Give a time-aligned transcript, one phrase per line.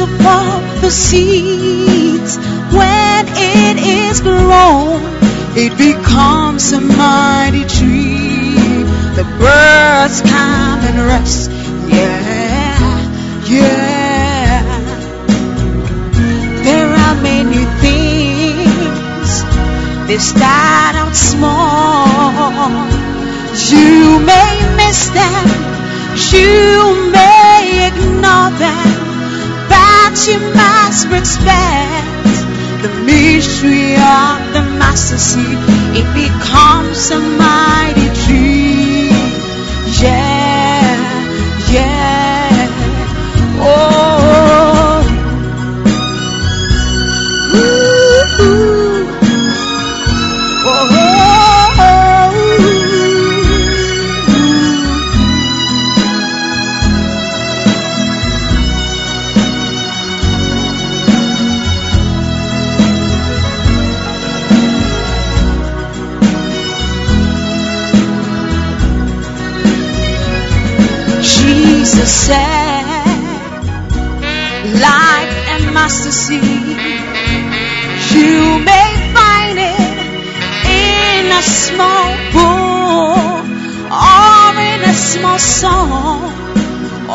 [0.00, 2.36] of the seeds.
[2.72, 5.00] When it is grown,
[5.56, 8.54] it becomes a mighty tree.
[9.18, 11.50] The birds come and rest.
[11.86, 12.98] Yeah,
[13.46, 14.62] yeah.
[16.64, 19.28] There are many things
[20.08, 22.68] they start out small.
[23.70, 25.46] You may miss them,
[26.32, 28.83] you may ignore them,
[30.14, 32.06] but you must respect
[32.82, 35.58] the mystery of the mustard seed.
[35.98, 38.53] It becomes a mighty tree.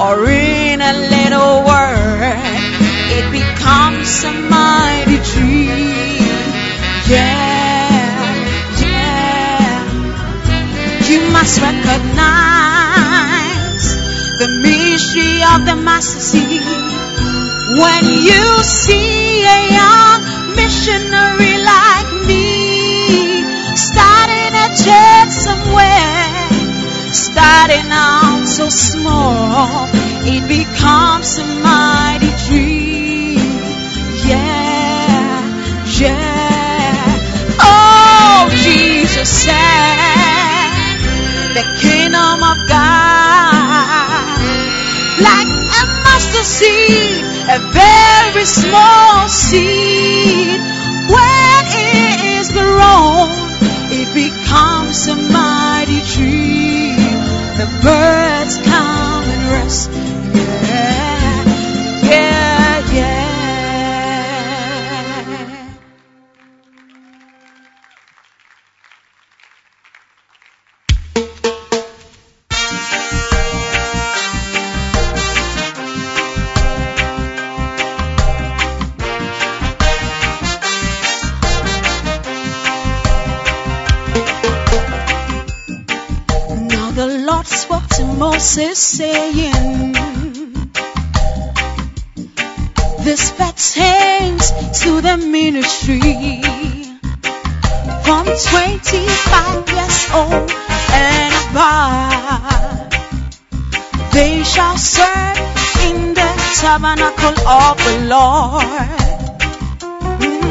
[0.10, 2.42] Or in a little word.
[3.14, 5.78] It becomes a mighty tree.
[7.06, 8.18] Yeah,
[8.82, 9.86] yeah.
[11.10, 11.96] You must recognize
[14.42, 16.64] the mystery of the mustard seed
[17.78, 20.22] when you see a young
[20.56, 23.44] missionary like me
[23.76, 26.29] starting a church somewhere,
[27.40, 29.88] starting out so small,
[30.28, 33.40] it becomes a mighty tree.
[34.28, 35.40] Yeah,
[36.02, 37.00] yeah.
[37.62, 40.98] Oh, Jesus said,
[41.58, 44.40] the kingdom of God,
[45.28, 47.24] like a mustard seed,
[47.56, 50.60] a very small seed.
[51.16, 51.62] When
[51.96, 53.30] it is grown,
[54.00, 55.49] it becomes a mighty.
[57.78, 58.29] The
[108.10, 108.66] Lord.
[110.18, 110.50] Mm.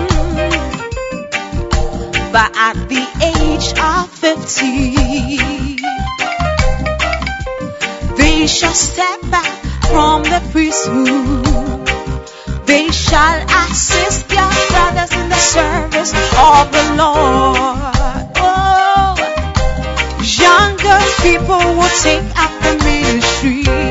[2.30, 3.02] But at the
[3.34, 4.94] age of 50,
[8.14, 9.58] they shall step back
[9.90, 11.86] from the priesthood.
[12.66, 17.88] They shall assist their brothers in the service of the Lord.
[18.38, 19.16] Oh,
[20.22, 23.87] younger people will take up the ministry.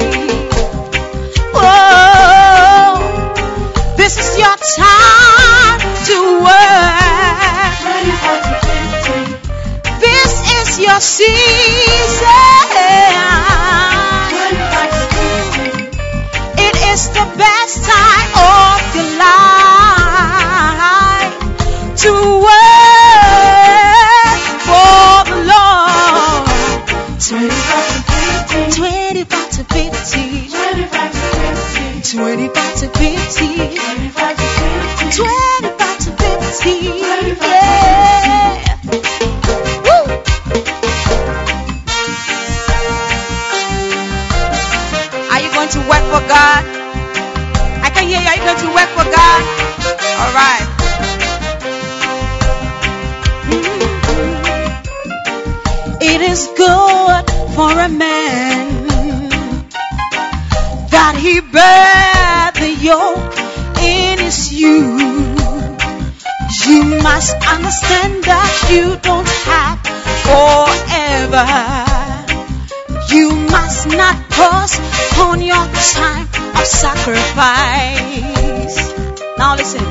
[4.19, 5.79] It's your time
[6.09, 7.77] to work.
[9.99, 12.27] This is your season.
[16.57, 21.33] It is the best time of your life
[22.03, 22.11] to
[22.47, 26.45] work for the Lord.
[27.21, 28.81] 25 to 50.
[28.81, 30.49] 25 to 50.
[30.49, 31.16] 25
[32.07, 33.75] to 50.
[33.75, 35.17] Twenty five to fifty.
[35.17, 36.75] Twenty five to fifty.
[37.41, 38.63] Yeah.
[39.83, 40.03] Woo.
[45.31, 46.63] Are you going to work for God?
[47.83, 48.27] I can hear you.
[48.29, 49.41] Are you going to work for God?
[50.21, 50.67] All right.
[56.01, 56.76] It is good
[67.27, 69.83] Must understand that you don't have
[70.23, 71.43] forever.
[73.13, 76.25] You must not postpone your time
[76.55, 78.77] of sacrifice.
[79.37, 79.83] Now listen.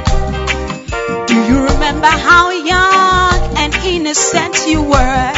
[1.27, 5.33] Do you remember how young and innocent you were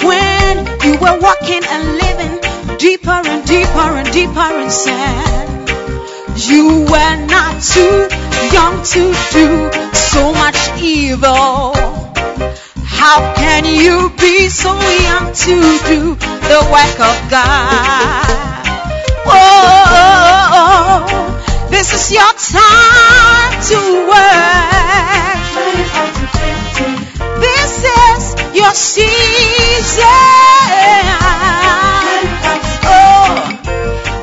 [0.00, 2.40] when you were walking and living
[2.78, 5.66] deeper and deeper and deeper in sin?
[6.48, 8.08] You were not too
[8.52, 11.74] young to do so much evil.
[12.84, 14.72] How can you be so
[15.08, 16.14] young to do
[16.50, 18.26] the work of God?
[19.26, 21.06] Oh,
[21.70, 23.78] this is your time to
[24.12, 25.40] work.
[27.46, 28.22] This is
[28.54, 30.04] your season.
[32.96, 33.30] Oh,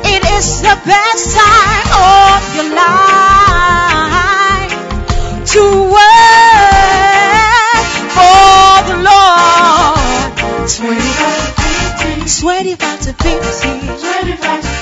[0.04, 3.27] it is the best time of your life
[5.48, 5.98] to work
[8.12, 10.36] for the Lord.
[12.28, 13.86] 25 to 50.
[13.96, 14.72] 25 to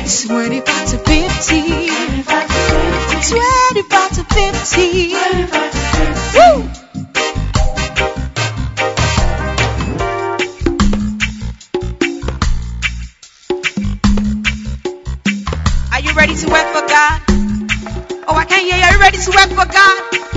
[0.00, 0.26] 50.
[0.26, 1.86] 25 to 50.
[1.86, 2.62] 25 to
[3.20, 3.38] 50.
[3.70, 5.09] 25 to 50.
[19.26, 19.32] You.
[19.32, 19.48] Are
[20.12, 20.29] you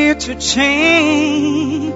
[0.00, 1.94] here to change.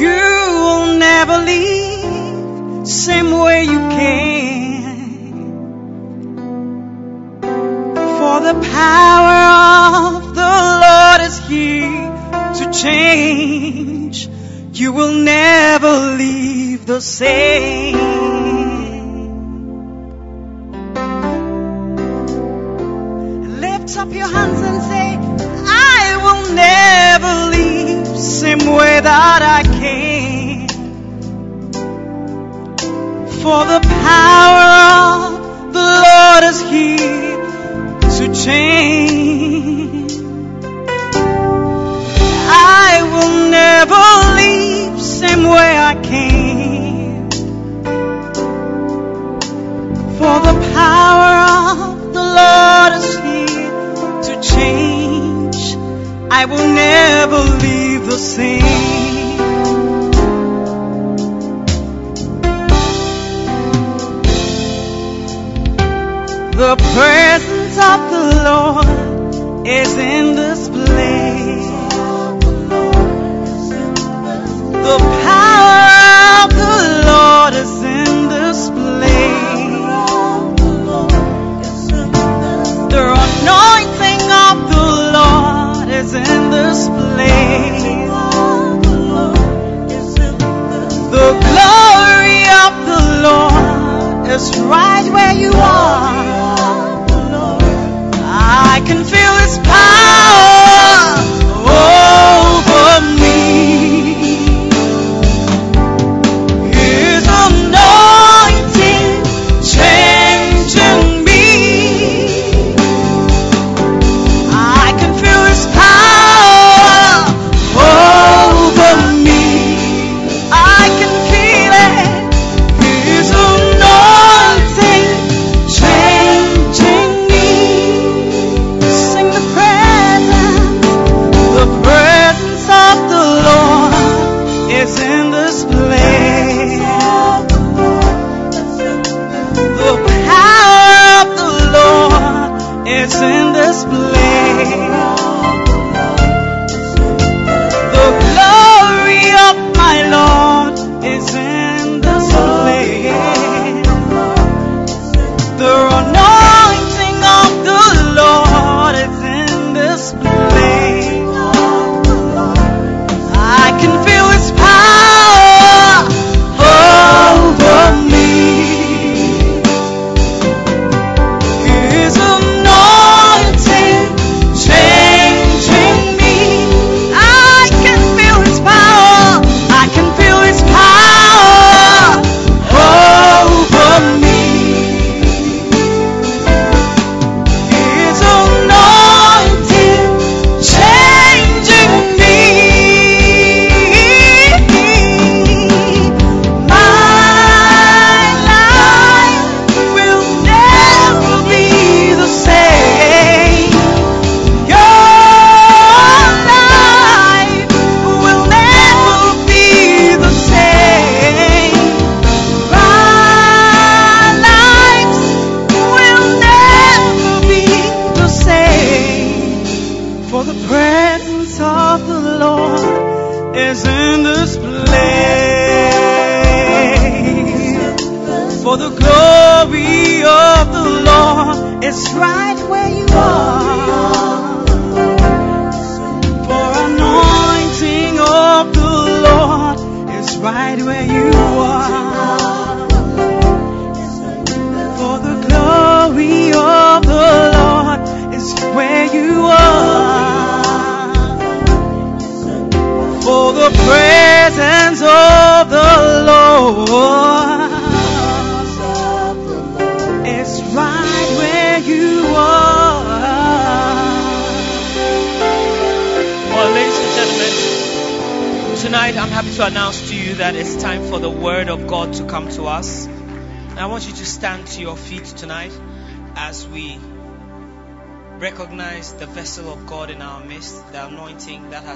[0.00, 0.20] You
[0.62, 5.48] will never leave same way you came.
[8.18, 9.40] For the power
[10.06, 12.08] of the Lord is here
[12.58, 14.28] to change.
[14.72, 18.27] You will never leave the same.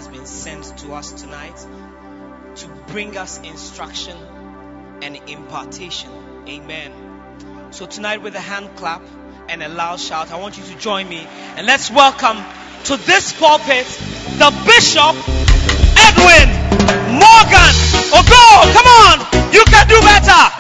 [0.03, 1.57] Has been sent to us tonight
[2.57, 4.17] to bring us instruction
[5.01, 6.11] and impartation.
[6.49, 6.93] Amen.
[7.71, 9.03] So tonight with a hand clap
[9.49, 11.25] and a loud shout, I want you to join me
[11.57, 12.39] and let's welcome
[12.87, 13.87] to this pulpit
[14.43, 15.15] the Bishop
[16.03, 16.51] Edwin
[17.23, 17.75] Morgan
[18.11, 18.73] Ogo.
[18.75, 20.52] Come on, you can do better.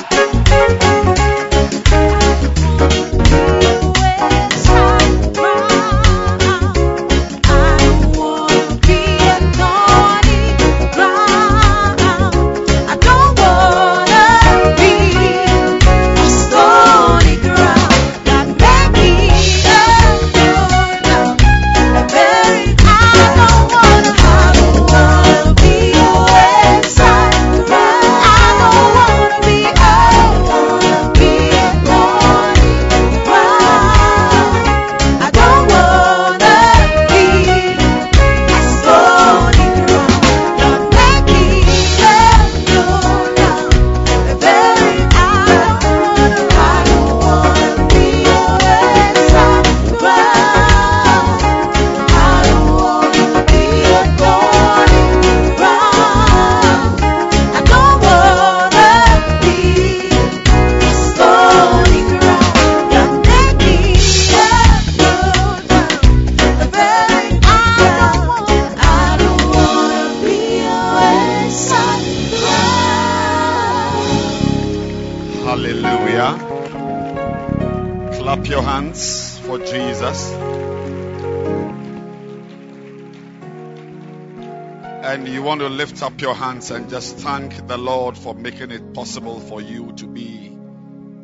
[86.02, 89.92] Lift up your hands and just thank the Lord for making it possible for you
[89.92, 90.46] to be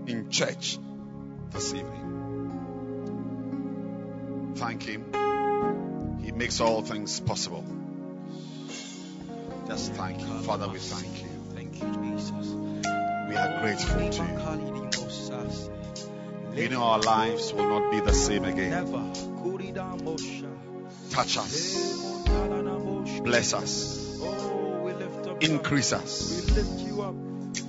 [0.07, 0.79] in church
[1.51, 2.05] this evening.
[4.55, 6.21] Thank Him.
[6.23, 7.64] He makes all things possible.
[9.67, 10.43] Just thank Him.
[10.43, 11.31] Father, we thank you.
[11.57, 12.47] Thank you, Jesus.
[13.29, 14.38] We are grateful to you.
[16.55, 18.85] We know our lives will not be the same again.
[21.11, 21.99] Touch us,
[23.25, 24.58] bless us, oh,
[25.40, 26.51] increase us.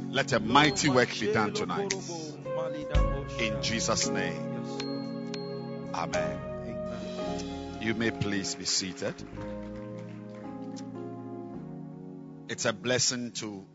[0.10, 1.94] Let a mighty work be done tonight.
[3.40, 4.50] In Jesus' name,
[5.94, 6.40] Amen.
[7.82, 9.16] You may please be seated.
[12.50, 13.66] It's a blessing to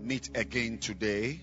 [0.00, 1.40] meet again today.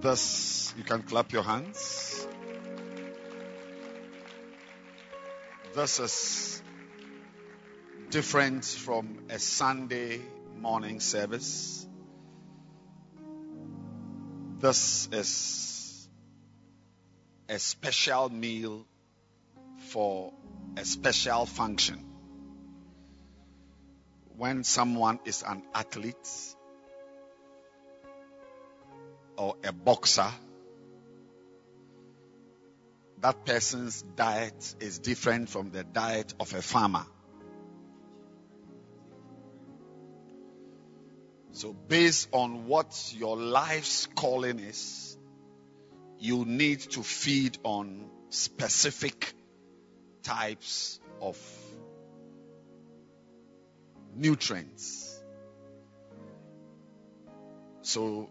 [0.00, 2.26] Thus, you can clap your hands.
[5.74, 6.59] This is
[8.10, 10.20] different from a Sunday
[10.56, 11.86] morning service.
[14.58, 16.08] This is
[17.48, 18.84] a special meal
[19.90, 20.32] for
[20.76, 22.04] a special function.
[24.36, 26.16] When someone is an athlete
[29.36, 30.30] or a boxer,
[33.20, 37.06] that person's diet is different from the diet of a farmer.
[41.52, 45.18] So, based on what your life's calling is,
[46.18, 49.32] you need to feed on specific
[50.22, 51.36] types of
[54.14, 55.20] nutrients.
[57.82, 58.30] So,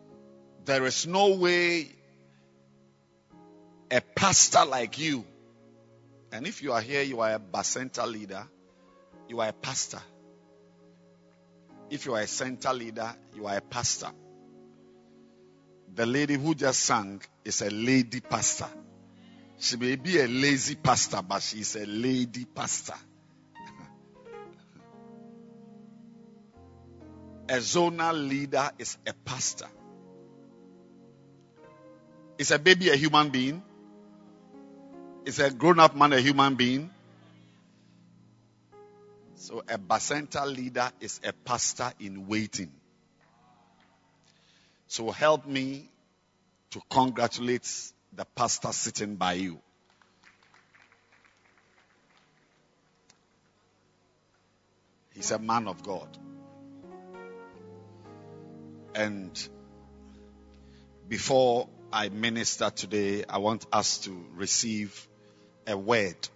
[0.66, 1.90] there is no way
[3.92, 5.26] a pastor like you,
[6.32, 8.48] and if you are here, you are a Bacenta leader,
[9.28, 10.02] you are a pastor.
[11.90, 14.10] If you are a center leader, you are a pastor.
[15.96, 18.68] The lady who just sang is a lady pastor.
[19.58, 22.94] She may be a lazy pastor, but she is a lady pastor.
[27.50, 29.68] a zonal leader is a pastor.
[32.38, 33.62] Is a baby a human being?
[35.26, 36.90] Is a grown up man a human being?
[39.40, 42.70] So a Bacenta leader is a pastor in waiting.
[44.88, 45.90] So help me
[46.72, 47.72] to congratulate
[48.12, 49.62] the pastor sitting by you.
[55.14, 56.10] He's a man of God.
[58.94, 59.32] And
[61.08, 65.08] before I minister today, I want us to receive
[65.66, 66.28] a word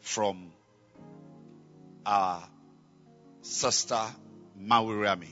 [0.00, 0.53] from
[2.06, 2.42] our
[3.42, 4.00] sister
[4.60, 5.28] Mawirami.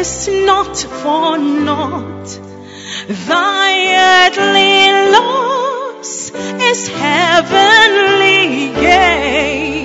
[0.00, 2.28] is not for naught.
[3.06, 3.70] Thy
[4.08, 6.30] earthly loss
[6.70, 9.79] is heavenly gain.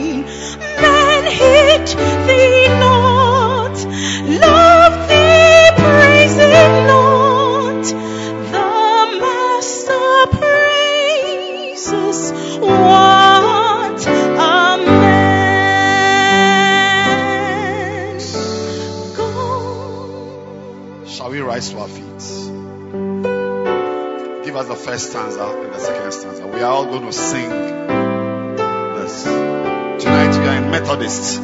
[24.56, 26.48] gave us the first stanza and the second stanza.
[26.48, 29.24] We are all going to sing this.
[29.24, 31.40] Tonight we are in Methodists.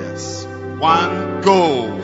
[0.00, 0.46] Yes.
[0.78, 1.95] One, go.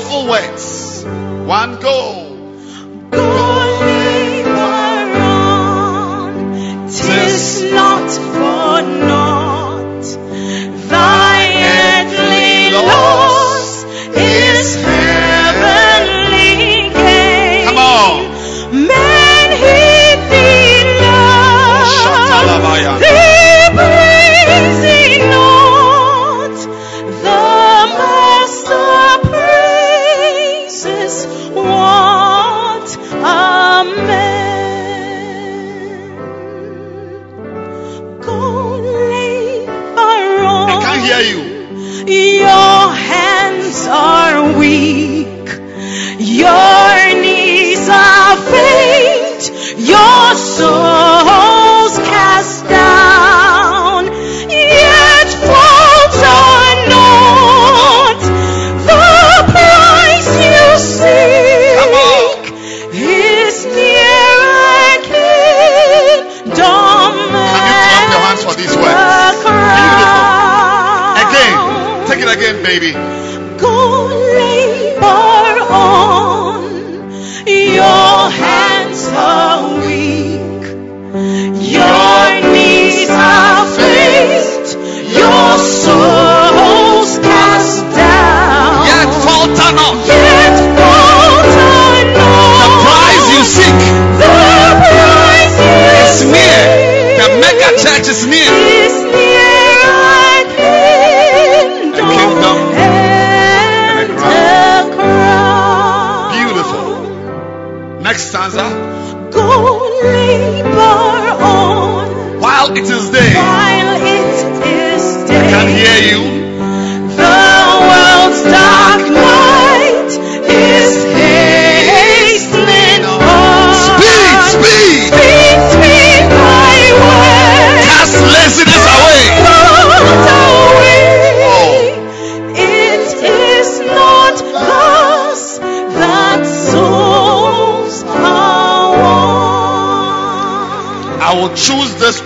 [0.00, 1.04] powerful words.
[1.46, 2.09] One, goal.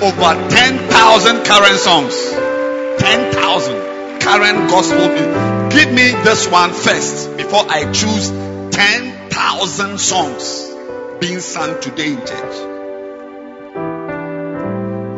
[0.04, 2.14] Over 10,000 current songs.
[3.00, 5.08] 10,000 current gospel.
[5.70, 8.28] Give me this one first before I choose
[8.70, 10.70] 10,000 songs
[11.20, 12.56] being sung today in church.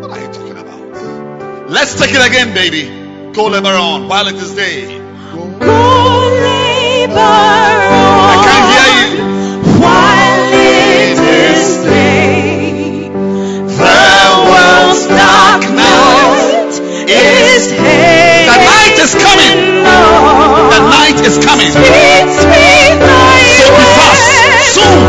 [0.03, 1.70] What are you talking about?
[1.70, 3.33] Let's take it again, baby.
[3.33, 4.99] Go labor on while it is day.
[5.33, 7.86] Go labor
[21.56, 22.28] coming.
[22.28, 23.56] Sweet night.
[23.58, 24.28] So be fast.
[24.76, 25.00] Soon.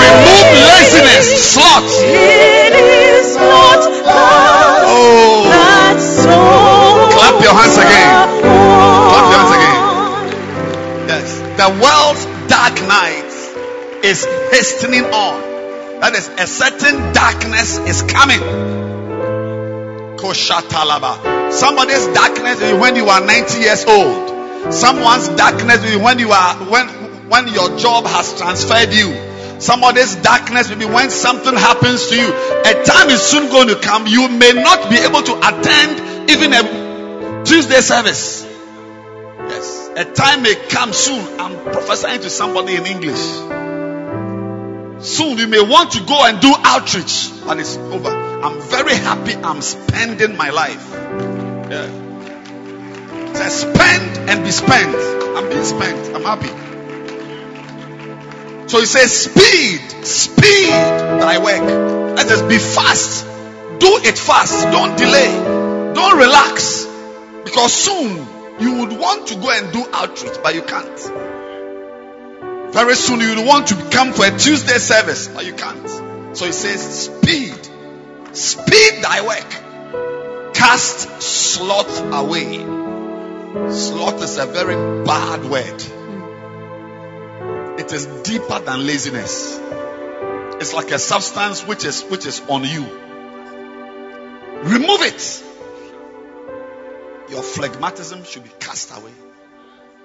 [0.00, 1.90] Remove laziness, sloth.
[2.00, 3.82] It is not
[4.86, 5.44] Oh.
[7.12, 8.12] Clap your hands again.
[9.10, 9.78] Clap your hands again.
[11.08, 11.26] Yes.
[11.58, 13.32] The world's dark night
[14.04, 15.40] is hastening on.
[16.00, 18.40] That is, a certain darkness is coming.
[20.16, 21.33] Koshatalaba.
[21.54, 24.74] Somebody's darkness is when you are 90 years old.
[24.74, 26.88] Someone's darkness when you are when
[27.28, 29.60] when your job has transferred you.
[29.60, 32.28] Somebody's darkness will be when something happens to you.
[32.28, 34.06] A time is soon going to come.
[34.08, 38.42] You may not be able to attend even a Tuesday service.
[38.42, 39.90] Yes.
[39.96, 41.40] A time may come soon.
[41.40, 43.20] I'm prophesying to somebody in English.
[45.04, 48.08] Soon you may want to go and do outreach, but it's over.
[48.08, 51.43] I'm very happy I'm spending my life.
[51.70, 53.32] Yeah.
[53.34, 54.94] Say spend and be spent.
[55.36, 56.14] I'm being spent.
[56.14, 56.48] I'm happy.
[58.68, 62.16] So he says, speed, speed thy work.
[62.16, 63.24] Let us be fast.
[63.78, 64.64] Do it fast.
[64.70, 65.32] Don't delay.
[65.94, 66.86] Don't relax.
[67.44, 68.26] Because soon
[68.60, 70.98] you would want to go and do outreach, but you can't.
[72.72, 75.88] Very soon you would want to come for a Tuesday service, but you can't.
[76.36, 77.54] So he says, speed,
[78.34, 79.63] speed thy work.
[80.64, 82.56] Cast sloth away.
[83.70, 85.82] Sloth is a very bad word.
[87.78, 89.60] It is deeper than laziness.
[90.60, 92.82] It's like a substance which is which is on you.
[94.62, 95.44] Remove it.
[97.28, 99.12] Your phlegmatism should be cast away.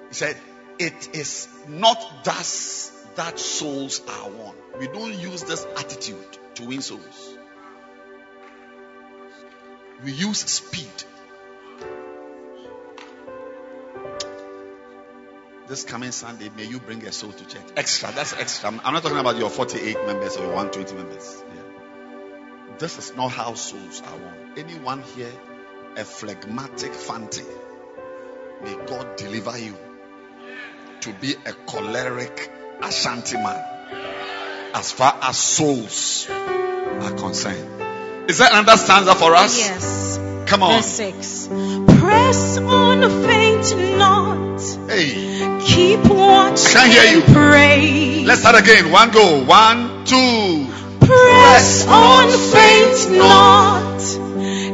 [0.09, 0.35] He said,
[0.77, 4.55] It is not thus that souls are won.
[4.77, 7.28] We don't use this attitude to win souls.
[10.03, 10.87] We use speed.
[15.67, 17.61] This coming Sunday, may you bring a soul to church.
[17.77, 18.69] Extra, that's extra.
[18.69, 21.43] I'm not talking about your 48 members or your 120 members.
[21.47, 21.61] Yeah.
[22.79, 24.53] This is not how souls are won.
[24.57, 25.31] Anyone here,
[25.95, 27.43] a phlegmatic fancy,
[28.63, 29.77] may God deliver you
[31.01, 33.61] to be a choleric Ashanti man
[34.73, 37.88] as far as souls are concerned.
[38.29, 39.57] Is that another stanza for us?
[39.57, 40.17] Yes.
[40.45, 40.73] Come on.
[40.81, 41.47] Verse 6.
[41.99, 44.61] Press on, faint not.
[44.87, 47.23] Hey, Keep watch Can't hear you.
[47.23, 48.23] and pray.
[48.25, 48.91] let's start again.
[48.91, 49.43] One go.
[49.45, 50.67] One, two.
[50.99, 53.99] Press on, faint not.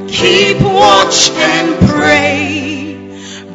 [0.10, 2.96] Keep watch and pray.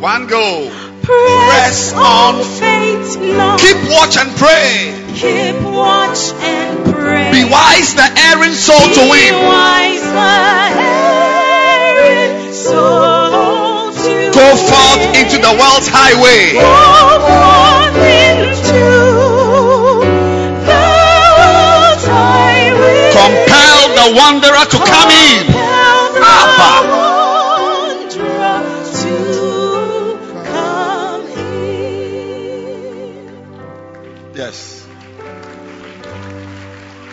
[0.01, 0.71] One go.
[1.03, 3.61] press on, faint not.
[3.61, 4.95] Keep watch and pray.
[5.15, 7.31] Keep watch and pray.
[7.33, 9.35] Be wise, the erring soul to Be win.
[9.45, 10.33] wise, the
[12.01, 15.21] erring soul to Go forth win.
[15.21, 16.53] into the world's highway.
[16.57, 16.65] Go
[17.29, 18.81] forth into
[20.65, 20.81] the
[21.45, 23.13] world's highway.
[23.13, 25.50] Compel the wanderer to come in.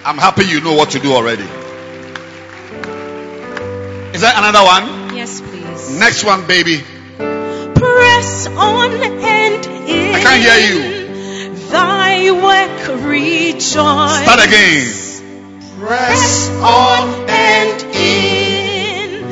[0.08, 1.44] I'm happy you know what to do already.
[4.16, 5.14] Is there another one?
[5.14, 6.00] Yes, please.
[6.00, 6.80] Next one, baby.
[7.18, 10.16] Press on and in.
[10.16, 10.80] I can't hear you.
[11.68, 14.24] Thy work rejoice.
[14.24, 14.94] Start again.
[15.78, 19.28] Press on and in.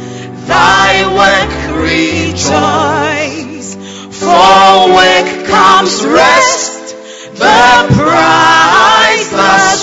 [0.45, 1.51] Thy work
[1.87, 3.75] rejoice.
[4.11, 6.95] For work comes rest.
[7.37, 7.95] The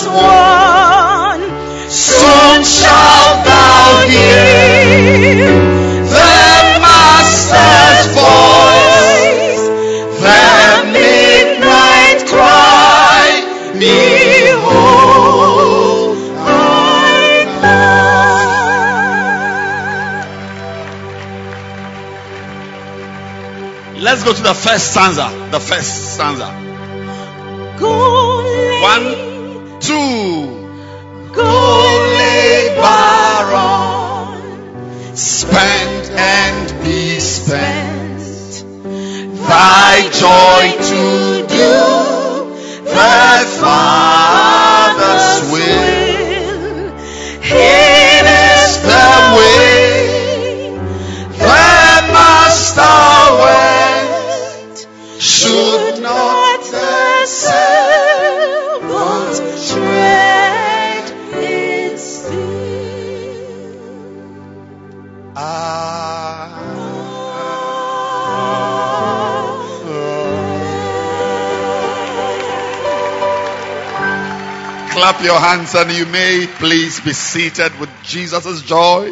[0.07, 1.39] won.
[1.89, 5.51] Soon shalt thou hear
[6.13, 9.63] the Master's voice,
[10.23, 10.45] the
[10.91, 13.27] midnight cry,
[13.79, 18.23] behold, I come.
[24.01, 25.29] Let's go to the first stanza.
[25.51, 26.47] The first stanza.
[27.79, 28.43] Go
[28.83, 29.05] One,
[29.83, 30.47] two.
[31.33, 31.51] go
[32.17, 38.63] labor on, spend and be spent.
[39.47, 41.03] Thy joy to
[41.59, 41.75] do
[42.85, 46.93] the Father's will.
[47.43, 47.92] It
[75.03, 79.11] Clap your hands and you may please be seated with Jesus' joy.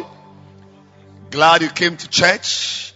[1.30, 2.94] Glad you came to church.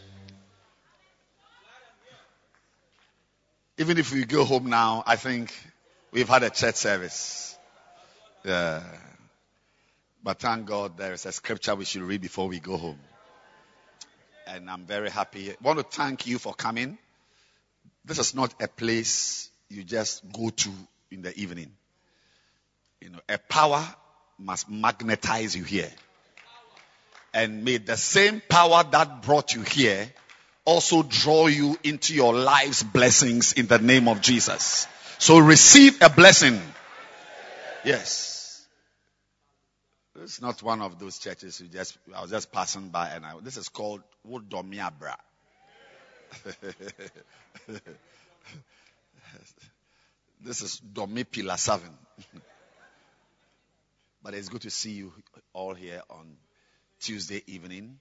[3.77, 5.53] Even if we go home now, I think
[6.11, 7.59] we've had a church service.
[8.47, 8.83] Yeah.
[10.25, 13.01] But thank God there is a scripture we should read before we go home.
[14.47, 15.51] And I'm very happy.
[15.51, 16.97] I want to thank you for coming.
[18.07, 20.71] This is not a place you just go to
[21.11, 21.73] in the evening.
[23.01, 23.87] You know, a power
[24.39, 25.91] must magnetize you here.
[27.35, 30.11] And may the same power that brought you here
[30.65, 34.87] also draw you into your life's blessings in the name of Jesus.
[35.19, 36.61] So receive a blessing.
[37.85, 38.67] Yes.
[40.23, 43.35] It's not one of those churches you just, I was just passing by and I,
[43.43, 45.15] this is called Wodomiabra.
[50.43, 51.89] this is Domi Pillar 7.
[54.27, 55.13] But it's good to see you
[55.53, 56.37] all here on
[56.99, 58.01] Tuesday evening.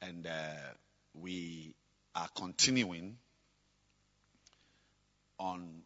[0.00, 0.30] And uh,
[1.14, 1.74] we
[2.14, 3.16] are continuing
[5.36, 5.82] on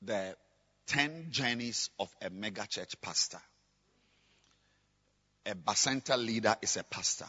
[0.00, 0.34] the
[0.86, 3.36] 10 journeys of a mega church pastor.
[5.44, 7.28] A Bacenta leader is a pastor.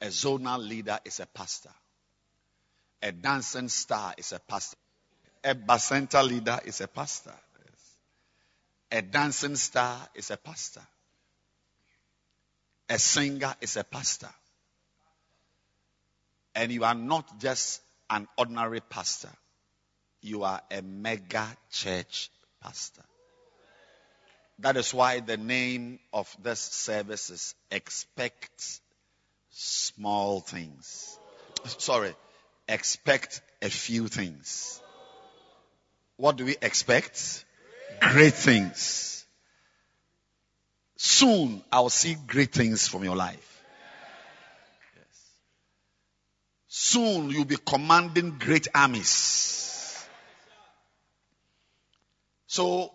[0.00, 1.70] A zonal leader is a pastor.
[3.04, 4.76] A dancing star is a pastor.
[5.44, 7.34] A Bacenta leader is a pastor.
[8.90, 10.82] A dancing star is a pastor.
[12.88, 14.30] A singer is a pastor.
[16.54, 19.30] And you are not just an ordinary pastor.
[20.22, 22.30] You are a mega church
[22.62, 23.04] pastor.
[24.60, 28.80] That is why the name of this service is Expect
[29.50, 31.18] Small Things.
[31.64, 32.14] Sorry,
[32.66, 34.80] expect a few things.
[36.16, 37.44] What do we expect?
[38.00, 39.24] Great things.
[40.96, 43.62] Soon I'll see great things from your life.
[44.96, 45.30] Yes.
[46.66, 50.04] Soon you'll be commanding great armies.
[52.46, 52.92] So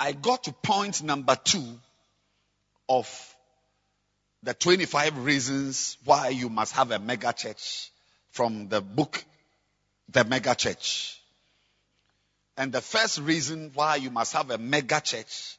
[0.00, 1.78] I got to point number two
[2.88, 3.36] of
[4.42, 7.90] the 25 reasons why you must have a mega church
[8.30, 9.24] from the book,
[10.08, 11.17] The Mega Church.
[12.58, 15.56] And the first reason why you must have a mega church,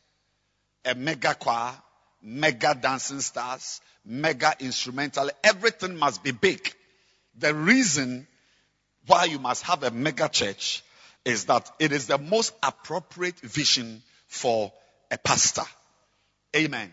[0.83, 1.73] a mega choir,
[2.21, 6.73] mega dancing stars, mega instrumental, everything must be big.
[7.37, 8.27] The reason
[9.07, 10.83] why you must have a mega church
[11.23, 14.73] is that it is the most appropriate vision for
[15.09, 15.63] a pastor.
[16.53, 16.91] Amen.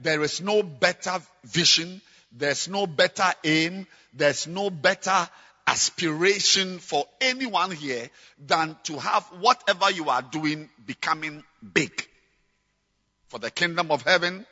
[0.00, 2.00] There is no better vision.
[2.32, 3.86] There's no better aim.
[4.12, 5.28] There's no better
[5.66, 8.08] aspiration for anyone here
[8.38, 11.42] than to have whatever you are doing becoming
[11.72, 12.06] big.
[13.28, 14.46] For the kingdom of heaven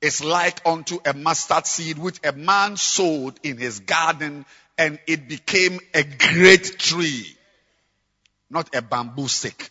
[0.00, 4.44] is like unto a mustard seed which a man sowed in his garden
[4.76, 7.26] and it became a great tree,
[8.48, 9.70] not a bamboo stick.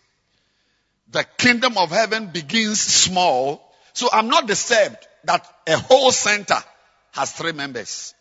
[1.09, 3.63] The kingdom of heaven begins small.
[3.93, 6.61] So I'm not disturbed that a whole center
[7.13, 8.13] has three members.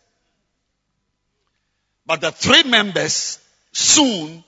[2.07, 3.39] But the three members
[3.73, 4.45] soon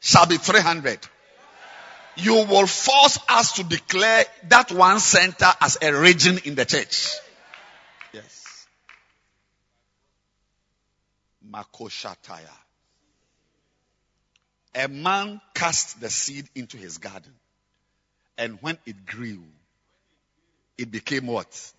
[0.00, 0.98] shall be 300.
[2.16, 7.08] You will force us to declare that one center as a region in the church.
[8.12, 8.66] Yes.
[11.50, 12.38] Makoshataya.
[14.76, 17.32] A man cast the seed into his garden
[18.36, 19.42] And when it grew,
[20.76, 21.72] it became what?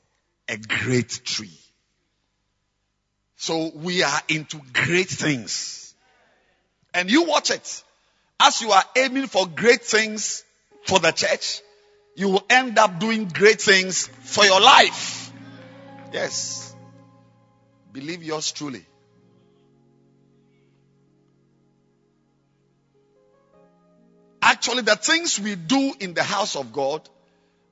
[0.48, 1.58] A great tree.
[3.46, 5.94] So we are into great things.
[6.96, 7.84] And you watch it.
[8.40, 10.44] As you are aiming for great things
[10.86, 11.62] for the church,
[12.16, 15.32] you will end up doing great things for your life.
[16.12, 16.76] Yes.
[17.94, 18.84] Believe yours truly.
[24.42, 27.08] Actually, the things we do in the house of God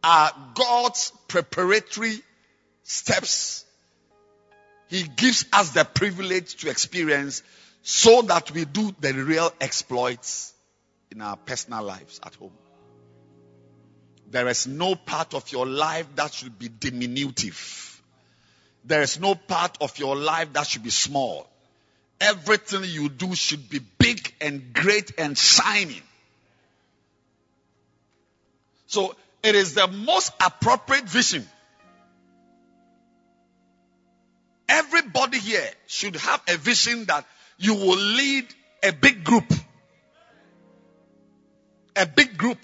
[0.04, 2.22] are God's preparatory
[2.84, 3.63] steps.
[4.94, 7.42] He gives us the privilege to experience
[7.82, 10.54] so that we do the real exploits
[11.10, 12.54] in our personal lives at home.
[14.30, 18.04] There is no part of your life that should be diminutive.
[18.86, 21.48] There is no part of your life that should be small.
[22.22, 26.04] Everything you do should be big and great and shining.
[28.86, 31.48] So it is the most appropriate vision.
[34.74, 37.26] Everybody here should have a vision that
[37.60, 38.48] you will lead
[38.82, 39.46] a big group.
[41.96, 42.58] A big group.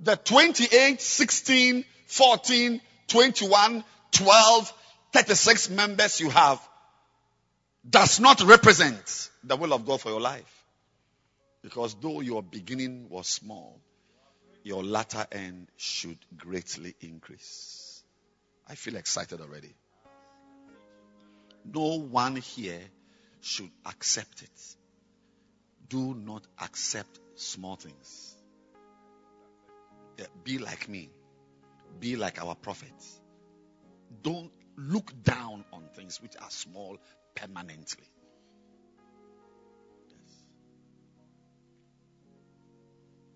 [0.00, 4.72] The 28, 16, 14, 21, 12,
[5.12, 6.60] 36 members you have
[7.88, 10.64] does not represent the will of God for your life.
[11.62, 13.80] Because though your beginning was small,
[14.68, 18.02] your latter end should greatly increase.
[18.68, 19.74] I feel excited already.
[21.64, 22.82] No one here
[23.40, 24.76] should accept it.
[25.88, 28.36] Do not accept small things.
[30.18, 31.08] Yeah, be like me.
[31.98, 33.22] Be like our prophets.
[34.22, 36.98] Don't look down on things which are small
[37.34, 38.04] permanently.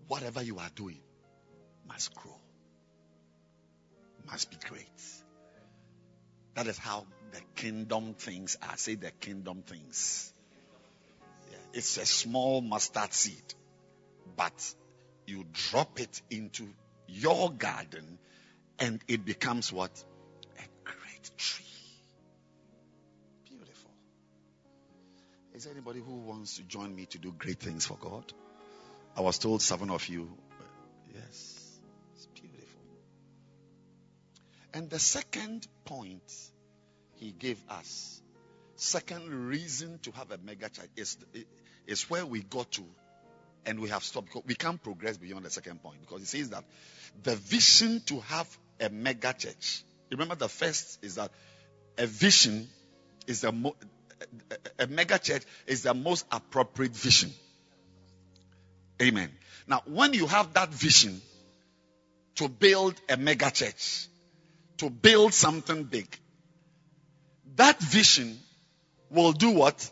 [0.07, 0.99] whatever you are doing
[1.87, 2.37] must grow,
[4.29, 5.01] must be great.
[6.55, 8.77] That is how the kingdom things are.
[8.77, 10.31] Say the kingdom things.
[11.51, 13.53] Yeah, it's a small mustard seed,
[14.35, 14.73] but
[15.25, 16.67] you drop it into
[17.07, 18.19] your garden
[18.79, 19.91] and it becomes what?
[20.57, 21.65] A great tree.
[23.49, 23.91] Beautiful.
[25.53, 28.31] Is there anybody who wants to join me to do great things for God?
[29.15, 30.29] I was told seven of you.
[31.13, 31.62] Yes,
[34.73, 36.23] And the second point
[37.15, 38.21] he gave us,
[38.75, 41.17] second reason to have a mega church is,
[41.85, 42.83] is where we got to
[43.65, 44.35] and we have stopped.
[44.45, 46.63] We can't progress beyond the second point because he says that
[47.21, 48.47] the vision to have
[48.79, 49.83] a mega church.
[50.11, 51.31] Remember, the first is that
[51.97, 52.67] a vision
[53.27, 53.73] is the
[54.79, 57.31] a mega church is the most appropriate vision.
[59.01, 59.29] Amen.
[59.67, 61.21] Now, when you have that vision
[62.35, 64.07] to build a mega church,
[64.83, 66.07] to build something big,
[67.55, 68.37] that vision
[69.09, 69.89] will do what?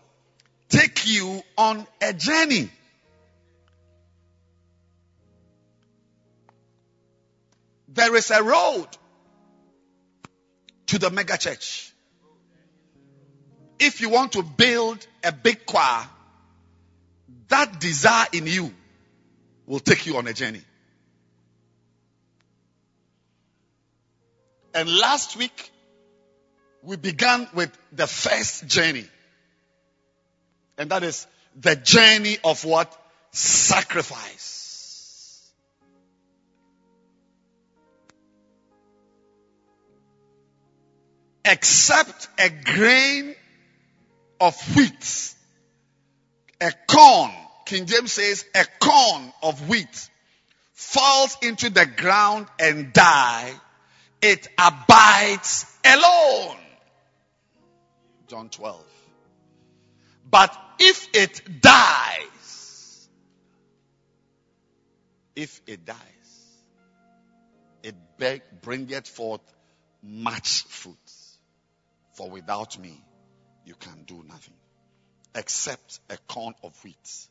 [0.67, 2.69] Take you on a journey.
[7.87, 8.87] There is a road
[10.87, 11.91] to the mega church.
[13.79, 16.07] If you want to build a big choir,
[17.47, 18.73] that desire in you
[19.65, 20.61] will take you on a journey.
[24.73, 25.71] And last week,
[26.81, 29.05] we began with the first journey.
[30.77, 31.27] And that is
[31.59, 32.95] the journey of what?
[33.31, 34.57] Sacrifice.
[41.43, 43.35] Except a grain
[44.39, 45.33] of wheat,
[46.61, 47.31] a corn
[47.71, 50.09] King James says, a corn of wheat
[50.73, 53.53] falls into the ground and die,
[54.21, 56.57] it abides alone.
[58.27, 58.83] John 12.
[60.29, 63.09] But if it dies,
[65.35, 65.97] if it dies,
[67.83, 67.95] it
[68.61, 69.41] bringeth forth
[70.01, 70.95] much fruit.
[72.13, 73.03] For without me,
[73.65, 74.53] you can do nothing
[75.33, 77.27] except a corn of wheat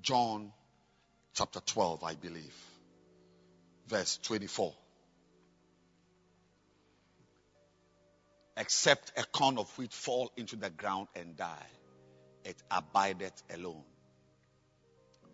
[0.00, 0.52] John
[1.34, 2.54] chapter 12, I believe,
[3.88, 4.72] verse 24.
[8.58, 11.66] Except a corn of wheat fall into the ground and die,
[12.44, 13.84] it abideth alone.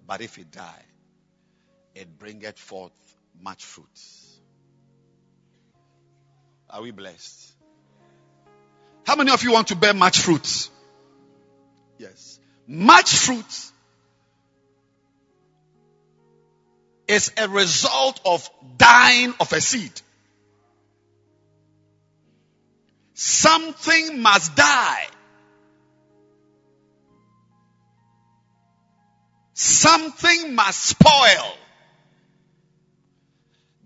[0.06, 0.84] But if it die,
[1.94, 2.92] it bringeth forth
[3.40, 3.88] much fruit.
[6.68, 7.52] Are we blessed?
[9.06, 10.68] How many of you want to bear much fruit?
[11.98, 12.38] Yes.
[12.66, 13.70] Much fruit
[17.08, 19.92] is a result of dying of a seed.
[23.26, 25.06] Something must die.
[29.54, 31.56] Something must spoil.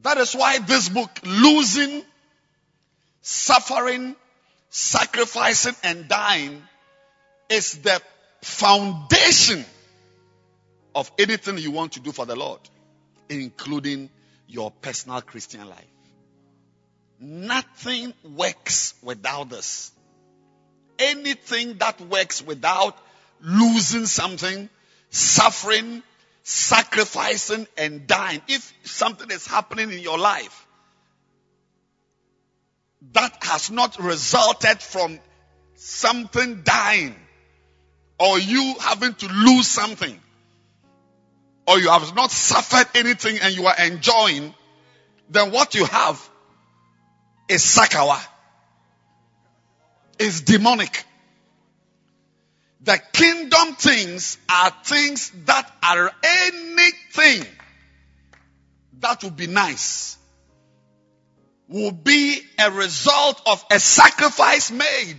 [0.02, 2.02] That is why this book, losing,
[3.22, 4.16] suffering,
[4.70, 6.60] sacrificing, and dying,
[7.48, 8.02] is the
[8.42, 9.64] foundation
[10.96, 12.60] of anything you want to do for the Lord,
[13.28, 14.10] including
[14.48, 15.97] your personal Christian life.
[17.20, 19.92] Nothing works without this.
[20.98, 22.96] Anything that works without
[23.40, 24.68] losing something,
[25.10, 26.02] suffering,
[26.42, 28.40] sacrificing, and dying.
[28.48, 30.66] If something is happening in your life
[33.12, 35.18] that has not resulted from
[35.76, 37.14] something dying
[38.18, 40.18] or you having to lose something
[41.66, 44.54] or you have not suffered anything and you are enjoying,
[45.30, 46.30] then what you have
[47.48, 48.18] is sakawa.
[50.18, 51.04] Is demonic.
[52.80, 57.44] The kingdom things are things that are anything
[59.00, 60.16] that would be nice
[61.68, 65.18] will be a result of a sacrifice made.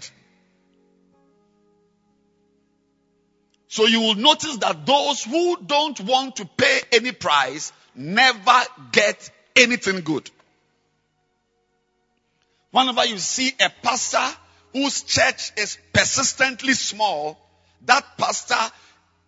[3.68, 8.62] So you will notice that those who don't want to pay any price never
[8.92, 10.30] get anything good.
[12.72, 14.38] Whenever you see a pastor
[14.74, 17.38] whose church is persistently small,
[17.86, 18.74] that pastor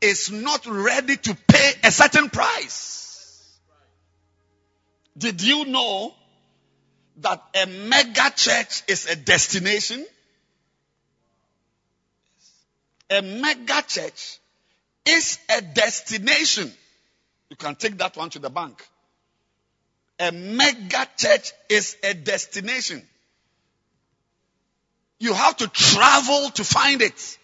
[0.01, 3.57] is not ready to pay a certain price.
[5.17, 6.13] Did you know
[7.17, 10.05] that a mega church is a destination?
[13.09, 14.39] A mega church
[15.05, 16.71] is a destination.
[17.49, 18.81] You can take that one to the bank.
[20.19, 23.05] A mega church is a destination.
[25.21, 27.37] You have to travel to find it.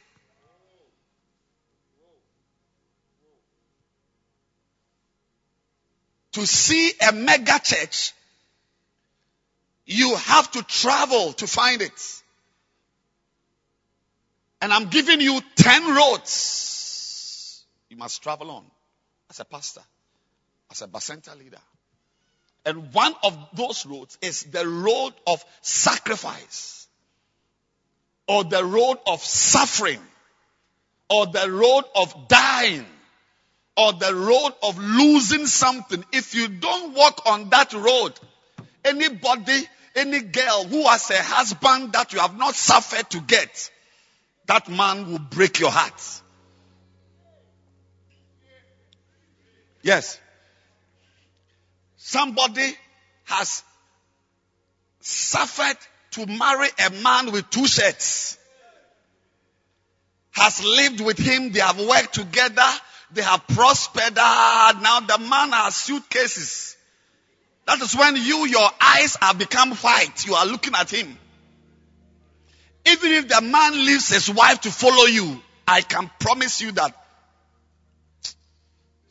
[6.32, 8.14] To see a mega church,
[9.86, 12.24] you have to travel to find it.
[14.60, 18.66] And I'm giving you 10 roads you must travel on
[19.30, 19.84] as a pastor,
[20.72, 21.62] as a Bacenta leader.
[22.66, 26.87] And one of those roads is the road of sacrifice
[28.28, 30.02] or the road of suffering
[31.10, 32.86] or the road of dying
[33.76, 38.14] or the road of losing something, if you don't walk on that road,
[38.84, 43.72] anybody, any girl who has a husband that you have not suffered to get,
[44.48, 46.22] that man will break your heart.
[49.82, 50.20] Yes.
[51.96, 52.76] Somebody
[53.26, 53.64] has
[55.02, 55.78] suffered
[56.18, 58.38] to marry a man with two shirts.
[60.32, 62.70] Has lived with him, they have worked together,
[63.12, 64.16] they have prospered.
[64.16, 66.76] Now the man has suitcases.
[67.66, 70.26] That is when you, your eyes have become white.
[70.26, 71.18] You are looking at him.
[72.86, 76.96] Even if the man leaves his wife to follow you, I can promise you that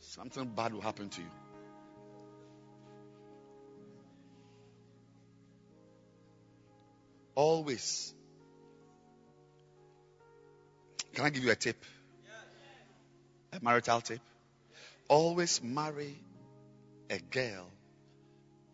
[0.01, 1.27] something bad will happen to you.
[7.37, 8.15] Always.
[11.13, 11.77] Can I give you a tip?
[13.53, 14.21] A marital tip?
[15.07, 16.15] Always marry
[17.11, 17.67] a girl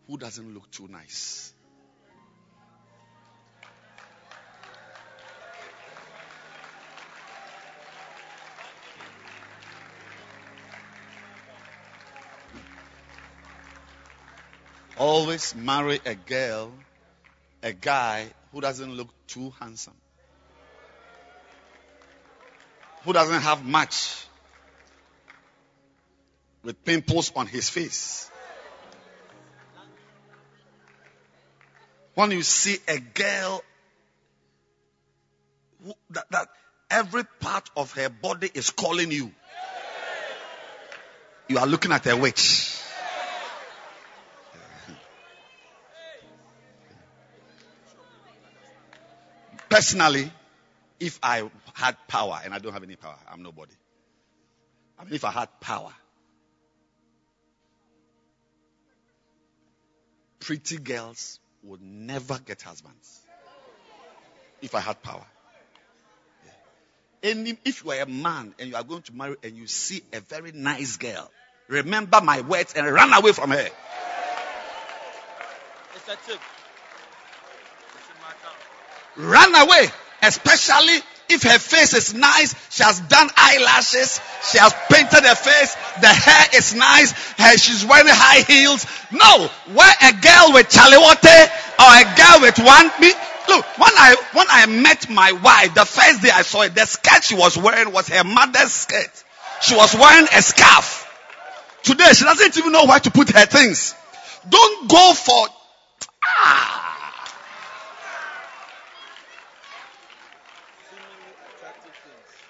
[0.06, 1.52] who doesn't look too nice.
[14.96, 16.72] Always marry a girl,
[17.64, 19.96] a guy who doesn't look too handsome,
[23.04, 24.26] who doesn't have much,
[26.62, 28.30] with pimples on his face.
[32.14, 33.64] When you see a girl
[35.84, 36.48] who, that, that
[36.90, 39.32] every part of her body is calling you,
[41.48, 42.73] you are looking at a witch.
[49.74, 50.30] Personally,
[51.00, 53.72] if I had power, and I don't have any power, I'm nobody.
[54.96, 55.92] I mean, if I had power,
[60.38, 63.18] pretty girls would never get husbands.
[64.62, 65.26] If I had power.
[67.20, 70.04] Any, if you are a man and you are going to marry and you see
[70.12, 71.28] a very nice girl,
[71.66, 73.68] Remember my words and run away from her.
[79.16, 79.86] Run away,
[80.22, 80.98] especially
[81.28, 86.08] if her face is nice, she has done eyelashes, she has painted her face, the
[86.08, 87.14] hair is nice,
[87.60, 88.86] she's wearing high heels.
[89.10, 91.48] No, wear a girl with chalewote
[91.80, 92.90] or a girl with one.
[93.00, 93.12] Me,
[93.48, 96.84] look, when I when I met my wife, the first day I saw it, the
[96.84, 99.24] skirt she was wearing was her mother's skirt.
[99.62, 101.00] She was wearing a scarf.
[101.84, 103.94] Today she doesn't even know where to put her things.
[104.48, 105.48] Don't go for
[106.26, 106.83] ah.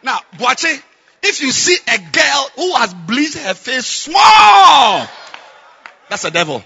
[0.05, 0.83] Now, Boache,
[1.23, 5.09] if you see a girl who has bleached her face small,
[6.11, 6.63] that's a devil.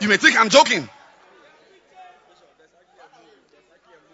[0.00, 0.88] You may think I'm joking.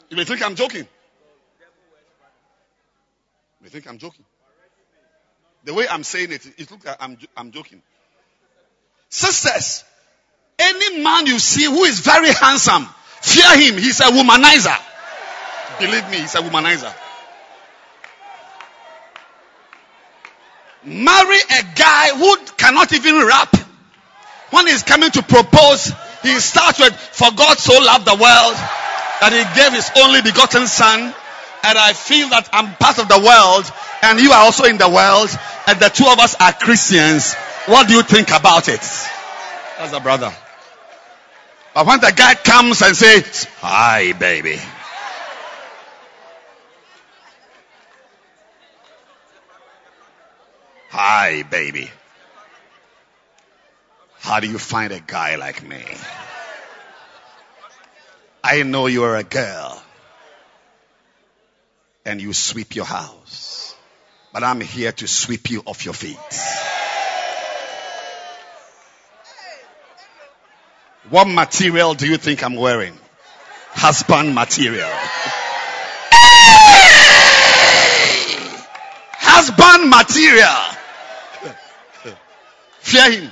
[0.08, 0.88] You may think I'm joking.
[3.60, 4.24] You may think I'm joking.
[5.64, 7.82] The way I'm saying it, it looks like I'm, I'm joking.
[9.10, 9.84] Sisters,
[10.58, 12.86] any man you see who is very handsome,
[13.20, 13.76] fear him.
[13.76, 14.78] He's a womanizer.
[15.78, 16.94] Believe me, he's a womanizer.
[20.84, 23.54] Marry a guy who cannot even rap.
[24.50, 28.56] When he's coming to propose, he starts with, For God so loved the world
[29.20, 31.14] that he gave his only begotten son.
[31.64, 33.70] And I feel that I'm part of the world
[34.02, 35.28] and you are also in the world
[35.66, 37.34] and the two of us are Christians.
[37.66, 38.80] What do you think about it?
[38.80, 40.32] That's a brother.
[41.74, 44.58] But when the guy comes and says, Hi, baby.
[51.00, 51.88] Hi, baby.
[54.18, 55.84] How do you find a guy like me?
[58.42, 59.80] I know you're a girl
[62.04, 63.76] and you sweep your house,
[64.32, 66.18] but I'm here to sweep you off your feet.
[71.10, 72.98] What material do you think I'm wearing?
[73.70, 74.90] Husband material.
[79.14, 80.77] Husband material.
[82.88, 83.30] Fear him.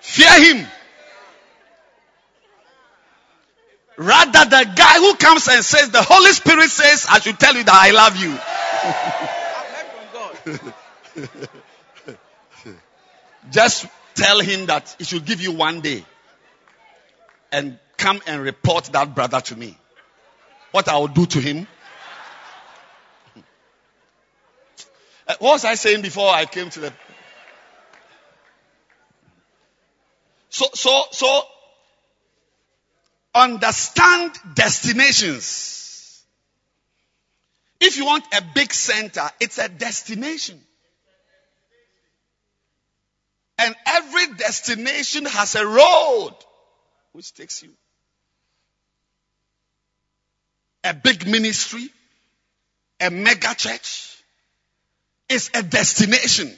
[0.00, 0.66] Fear him.
[3.98, 7.62] Rather, the guy who comes and says, The Holy Spirit says, I should tell you
[7.62, 8.38] that I love you.
[13.50, 16.02] Just tell him that he should give you one day
[17.52, 19.76] and come and report that brother to me.
[20.70, 21.66] What I will do to him.
[25.24, 26.92] Uh, what was I saying before I came to the
[30.52, 31.42] So, so, so,
[33.34, 36.22] understand destinations.
[37.80, 40.60] If you want a big center, it's a destination.
[43.58, 46.34] And every destination has a road
[47.12, 47.70] which takes you.
[50.84, 51.88] A big ministry,
[53.00, 54.18] a mega church
[55.30, 56.52] is a destination.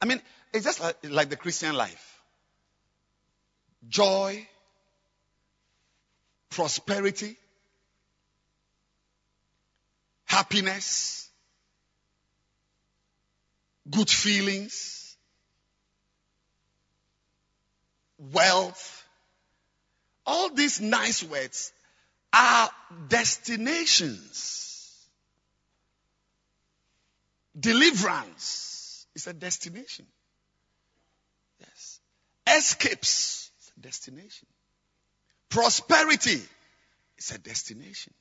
[0.00, 0.22] I mean,
[0.54, 2.22] it's just like, like the Christian life
[3.88, 4.46] joy,
[6.50, 7.36] prosperity,
[10.24, 11.28] happiness,
[13.90, 15.16] good feelings,
[18.18, 19.02] wealth.
[20.26, 21.72] All these nice words
[22.32, 22.70] are
[23.08, 25.06] destinations.
[27.58, 30.06] Deliverance is a destination.
[32.46, 34.46] Escapes is a destination.
[35.48, 36.42] Prosperity
[37.18, 38.12] is a destination.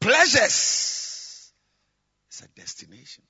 [0.00, 1.52] Pleasures
[2.30, 3.24] is a destination.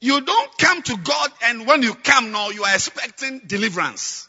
[0.00, 4.28] You don't come to God and when you come now, you are expecting deliverance.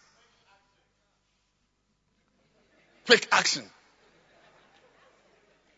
[3.07, 3.63] Quick action.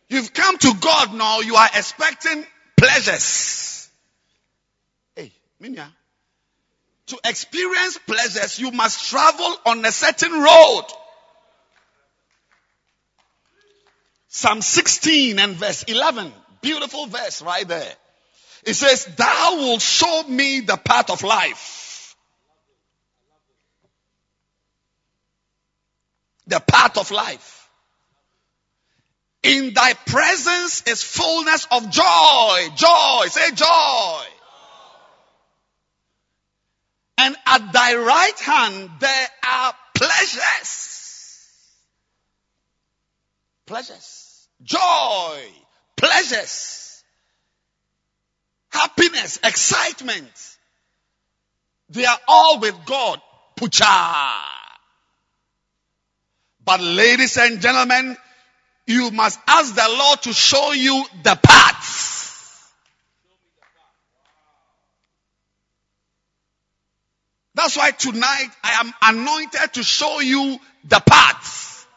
[0.10, 2.46] You've come to God now, you are expecting
[2.78, 3.75] pleasures.
[5.62, 5.88] Minya.
[7.08, 10.84] To experience pleasures, you must travel on a certain road.
[14.28, 16.34] Psalm 16 and verse 11.
[16.62, 17.94] Beautiful verse right there.
[18.66, 22.16] It says, Thou will show me the path of life.
[26.48, 27.70] The path of life.
[29.44, 32.68] In thy presence is fullness of joy.
[32.76, 33.28] Joy.
[33.28, 34.26] Say joy.
[37.26, 40.92] And at thy right hand there are pleasures.
[43.66, 44.48] Pleasures.
[44.62, 45.40] joy,
[45.98, 47.04] pleasures,
[48.70, 50.30] happiness, excitement.
[51.90, 53.20] They are all with God.
[53.60, 54.32] Pucha.
[56.64, 58.18] But ladies and gentlemen,
[58.86, 61.85] you must ask the Lord to show you the path.
[67.66, 71.88] That's why tonight I am anointed to show you the path.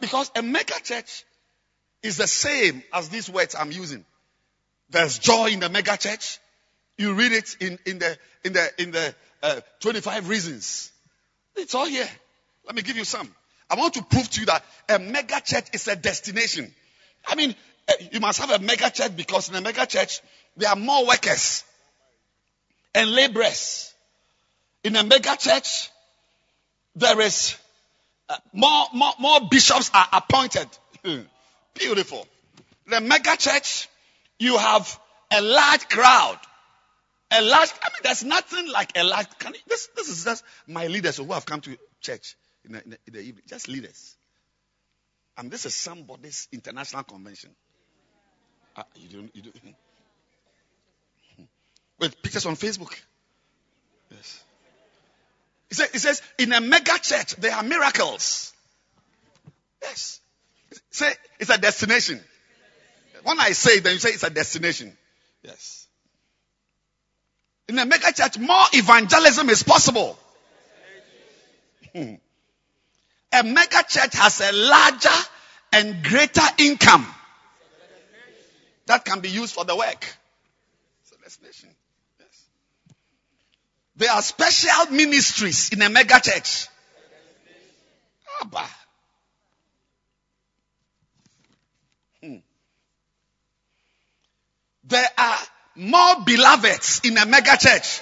[0.00, 1.24] Because a mega church
[2.02, 4.04] is the same as these words I'm using.
[4.90, 6.40] There's joy in the mega church.
[6.98, 10.90] You read it in, in the in the in the uh, 25 reasons.
[11.54, 12.08] It's all here.
[12.66, 13.32] Let me give you some.
[13.70, 16.74] I want to prove to you that a mega church is a destination.
[17.24, 17.54] I mean,
[17.88, 20.22] uh, you must have a mega church because in a mega church
[20.56, 21.62] there are more workers
[22.94, 23.92] and laborers.
[24.82, 25.90] In a mega church,
[26.94, 27.56] there is
[28.28, 30.68] uh, more, more, more bishops are appointed.
[31.74, 32.26] Beautiful.
[32.86, 33.88] The mega church,
[34.38, 34.98] you have
[35.32, 36.38] a large crowd.
[37.30, 40.86] A large, I mean, there's nothing like a large, you, this, this is just my
[40.86, 43.42] leaders who have come to church in the, in the, in the evening.
[43.48, 44.16] Just leaders.
[45.36, 47.50] And this is somebody's international convention.
[48.76, 49.74] Uh, you don't, you don't,
[52.04, 52.94] with pictures on Facebook.
[54.10, 54.44] Yes.
[55.70, 58.52] It says, it says, in a mega church, there are miracles.
[59.82, 60.20] Yes.
[60.90, 62.20] Say, it's a destination.
[63.24, 64.96] When I say then you say it's a destination.
[65.42, 65.86] Yes.
[67.68, 70.18] In a mega church, more evangelism is possible.
[71.94, 72.14] Hmm.
[73.32, 75.08] A mega church has a larger
[75.72, 77.06] and greater income
[78.86, 80.16] that can be used for the work.
[81.02, 81.73] It's a destination.
[83.96, 86.66] There are special ministries in a mega church.
[88.42, 88.66] Abba.
[92.22, 92.36] Hmm.
[94.84, 95.38] There are
[95.76, 98.00] more beloveds in a mega church.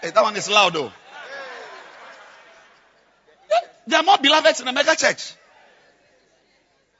[0.00, 0.92] Hey, that one is loud though.
[3.86, 5.34] There are more beloveds in a mega church.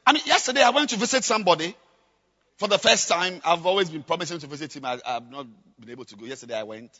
[0.04, 1.76] I mean, yesterday I went to visit somebody
[2.56, 3.40] for the first time.
[3.44, 4.84] I've always been promising to visit him.
[4.84, 5.46] I, have not
[5.78, 6.26] been able to go.
[6.26, 6.90] Yesterday I went.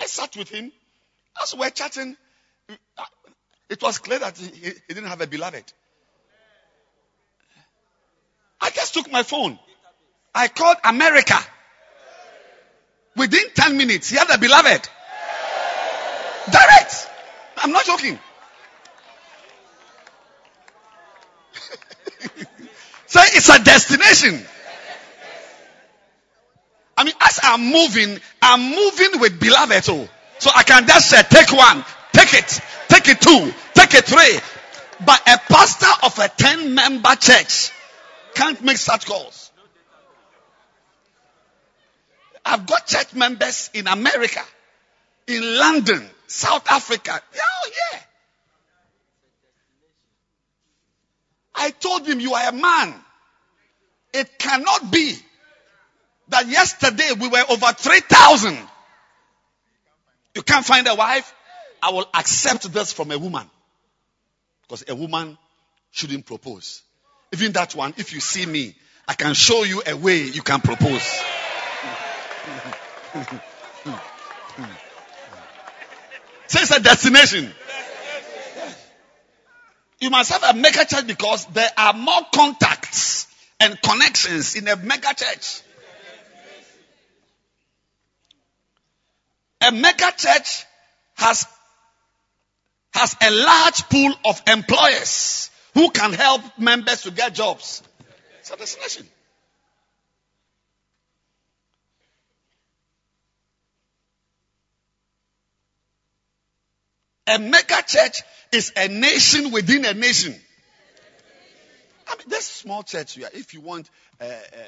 [0.00, 0.72] I sat with him.
[1.42, 2.16] As we were chatting,
[3.68, 5.64] it was clear that he, he didn't have a beloved.
[8.60, 9.58] I just took my phone.
[10.34, 11.36] I called America.
[13.16, 14.88] Within 10 minutes, he had a beloved.
[16.50, 17.08] Direct.
[17.56, 18.18] I'm not joking.
[23.06, 24.44] so it's a destination.
[26.98, 29.88] I mean, as I'm moving, I'm moving with beloved.
[29.88, 30.08] Oh.
[30.40, 34.40] So I can just say, take one, take it, take it two, take it three.
[35.06, 37.70] But a pastor of a 10 member church
[38.34, 39.52] can't make such calls.
[42.44, 44.42] I've got church members in America,
[45.28, 47.12] in London, South Africa.
[47.12, 48.00] All here.
[51.54, 52.92] Oh, I told him, You are a man.
[54.12, 55.14] It cannot be
[56.28, 58.58] that yesterday we were over 3,000.
[60.34, 61.34] You can't find a wife.
[61.82, 63.48] I will accept this from a woman.
[64.62, 65.38] Because a woman
[65.90, 66.82] shouldn't propose.
[67.32, 68.74] Even that one, if you see me,
[69.06, 71.02] I can show you a way you can propose.
[76.46, 77.50] so it's a destination.
[80.00, 83.26] You must have a mega church because there are more contacts
[83.58, 85.62] and connections in a mega church.
[89.60, 90.64] A mega church
[91.16, 91.46] has,
[92.92, 97.82] has a large pool of employers who can help members to get jobs.
[98.40, 99.06] It's a destination.
[107.26, 110.34] A mega church is a nation within a nation.
[112.08, 114.58] I mean, this small church, here, if you want, uh, uh,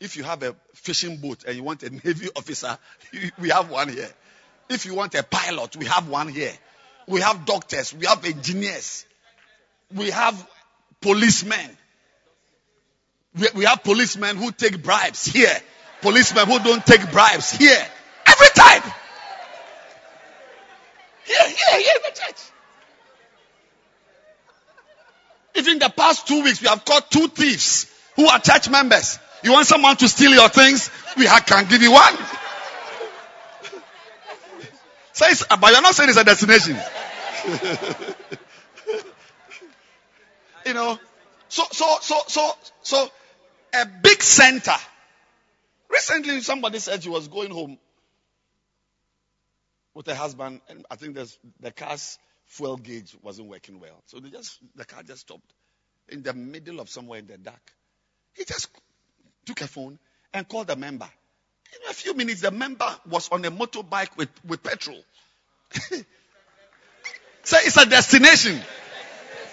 [0.00, 2.76] if you have a fishing boat and you want a navy officer,
[3.38, 4.10] we have one here.
[4.68, 6.52] If you want a pilot, we have one here.
[7.06, 9.04] We have doctors, we have engineers,
[9.94, 10.48] we have
[11.00, 11.70] policemen.
[13.38, 15.54] We, we have policemen who take bribes here,
[16.00, 17.86] policemen who don't take bribes here.
[18.26, 18.82] Every time.
[21.24, 22.40] Here, here, here in the church.
[25.56, 27.86] Even the past two weeks, we have caught two thieves
[28.16, 29.18] who are church members.
[29.42, 30.90] You want someone to steal your things?
[31.16, 32.14] We can give you one.
[35.14, 36.76] Says, but you're not saying it's a destination.
[40.66, 40.98] You know,
[41.48, 42.52] so, so, so, so,
[42.82, 43.08] so,
[43.74, 44.74] a big center.
[45.90, 47.78] Recently, somebody said she was going home
[49.92, 51.18] with her husband, and I think
[51.60, 54.02] the car's fuel gauge wasn't working well.
[54.06, 55.52] So they just, the car just stopped
[56.08, 57.72] in the middle of somewhere in the dark.
[58.32, 58.68] He just
[59.44, 59.98] took a phone
[60.32, 61.08] and called the member.
[61.76, 65.02] In a few minutes, the member was on a motorbike with, with petrol.
[67.42, 68.60] Say it's a destination.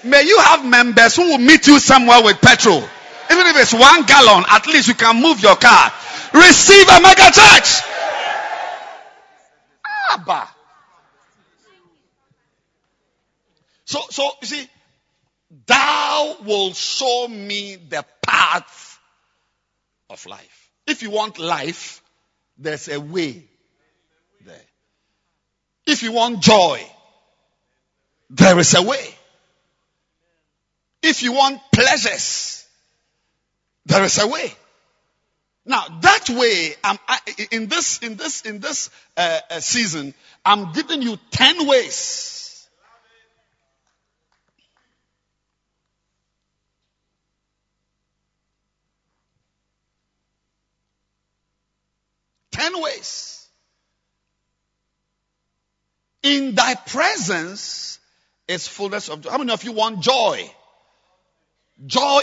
[0.04, 2.78] May you have members who will meet you somewhere with petrol.
[3.32, 5.92] Even if it's one gallon, at least you can move your car.
[6.34, 7.82] Receive a mega church.
[10.12, 10.48] Abba.
[13.86, 14.70] So, so you see,
[15.66, 19.00] thou will show me the path
[20.10, 20.70] of life.
[20.88, 22.01] If you want life,
[22.62, 23.44] there's a way
[24.46, 24.66] there.
[25.86, 26.82] If you want joy,
[28.30, 29.16] there is a way.
[31.02, 32.66] If you want pleasures,
[33.86, 34.54] there is a way.
[35.66, 37.20] Now that way, I'm, I,
[37.52, 42.68] in this in this in this uh, uh, season, I'm giving you ten ways.
[52.52, 53.48] Ten ways.
[56.24, 58.00] In thy presence
[58.48, 59.30] is fullness of joy.
[59.30, 60.50] How many of you want joy?
[61.86, 62.20] Joy,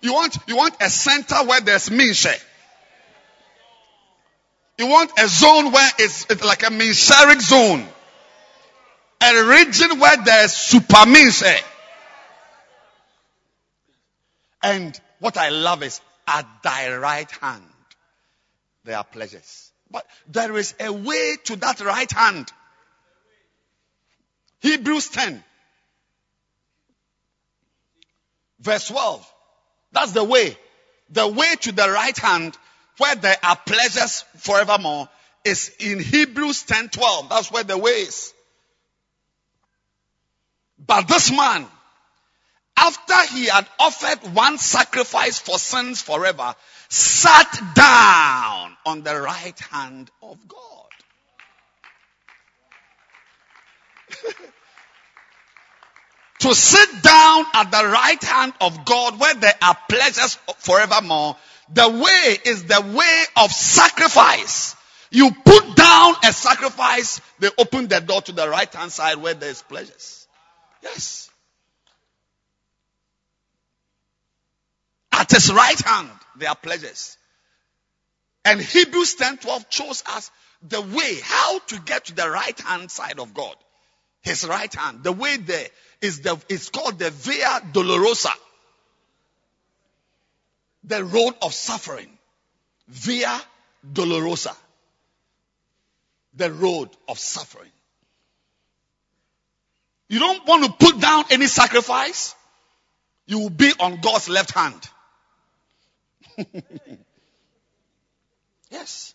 [0.00, 2.42] you want, you want a center where there's minche.
[4.78, 7.86] You want a zone where it's, it's like a minsheric zone.
[9.20, 11.62] A region where there's super minche.
[14.62, 17.62] And what I love is at thy right hand,
[18.84, 19.70] there are pleasures.
[19.90, 22.50] But there is a way to that right hand.
[24.64, 25.44] Hebrews 10.
[28.60, 29.34] Verse 12.
[29.92, 30.56] That's the way.
[31.10, 32.56] The way to the right hand
[32.96, 35.10] where there are pleasures forevermore
[35.44, 37.28] is in Hebrews 10 12.
[37.28, 38.32] That's where the way is.
[40.78, 41.66] But this man,
[42.74, 46.54] after he had offered one sacrifice for sins forever,
[46.88, 50.88] sat down on the right hand of God.
[56.44, 61.36] to sit down at the right hand of God where there are pleasures forevermore.
[61.72, 64.76] The way is the way of sacrifice.
[65.10, 69.32] You put down a sacrifice, they open the door to the right hand side where
[69.32, 70.28] there is pleasures.
[70.82, 71.30] Yes.
[75.12, 77.16] At his right hand, there are pleasures.
[78.44, 80.30] And Hebrews 10 12 shows us
[80.60, 83.56] the way, how to get to the right hand side of God.
[84.24, 85.04] His right hand.
[85.04, 85.68] The way there
[86.00, 88.32] is the, it's called the Via Dolorosa.
[90.84, 92.08] The road of suffering.
[92.88, 93.38] Via
[93.92, 94.56] Dolorosa.
[96.34, 97.70] The road of suffering.
[100.08, 102.34] You don't want to put down any sacrifice.
[103.26, 104.88] You will be on God's left hand.
[108.70, 109.13] yes.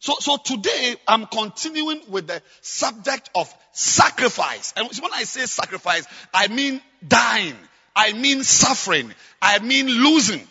[0.00, 4.72] So, so today I'm continuing with the subject of sacrifice.
[4.74, 7.56] And when I say sacrifice, I mean dying.
[7.94, 9.12] I mean suffering.
[9.42, 10.46] I mean losing.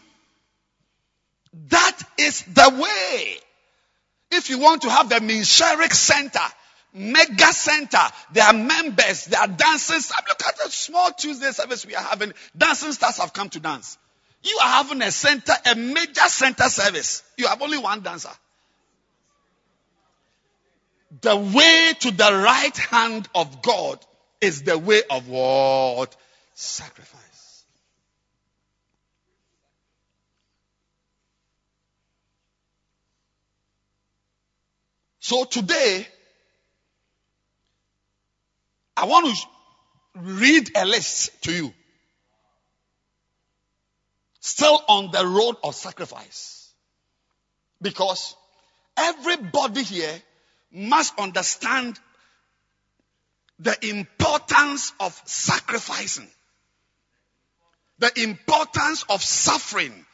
[1.70, 3.38] That is the way.
[4.32, 6.46] If you want to have the Minsheric Center,
[6.94, 10.12] mega center, there are members, there are dancers.
[10.28, 12.34] Look at the small Tuesday service we are having.
[12.56, 13.98] Dancing stars have come to dance.
[14.44, 17.24] You are having a center, a major center service.
[17.36, 18.30] You have only one dancer
[21.22, 24.00] the way to the right hand of God
[24.42, 26.16] is the way of what?
[26.54, 27.66] Sacrifice.
[35.20, 36.08] So today,
[38.96, 39.48] I want to
[40.22, 41.74] read a list to you.
[44.40, 46.72] Still on the road of sacrifice.
[47.82, 48.36] Because
[48.98, 50.22] everybody here
[50.72, 52.00] must understand
[53.60, 56.28] the importance of sacrificing,
[58.00, 60.06] the importance of suffering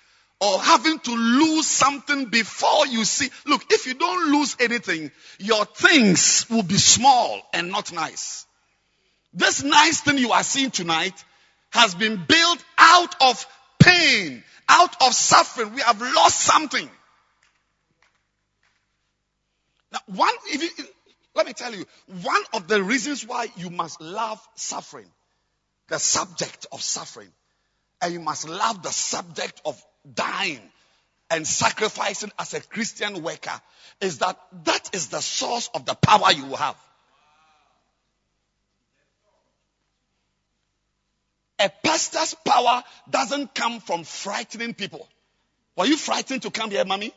[0.41, 3.29] or having to lose something before you see.
[3.45, 8.45] Look, if you don't lose anything, your things will be small and not nice.
[9.33, 11.23] This nice thing you are seeing tonight
[11.71, 13.45] has been built out of
[13.79, 15.73] pain, out of suffering.
[15.73, 16.89] We have lost something.
[19.95, 20.85] Now, one, if you,
[21.35, 21.85] let me tell you,
[22.21, 25.07] one of the reasons why you must love suffering
[25.87, 27.29] the subject of suffering.
[28.01, 29.81] And you must love the subject of
[30.13, 30.59] dying
[31.29, 33.61] and sacrificing as a Christian worker
[34.01, 36.75] is that that is the source of the power you will have.
[41.59, 45.07] A pastor's power doesn't come from frightening people.
[45.77, 47.13] Were you frightened to come here, mommy?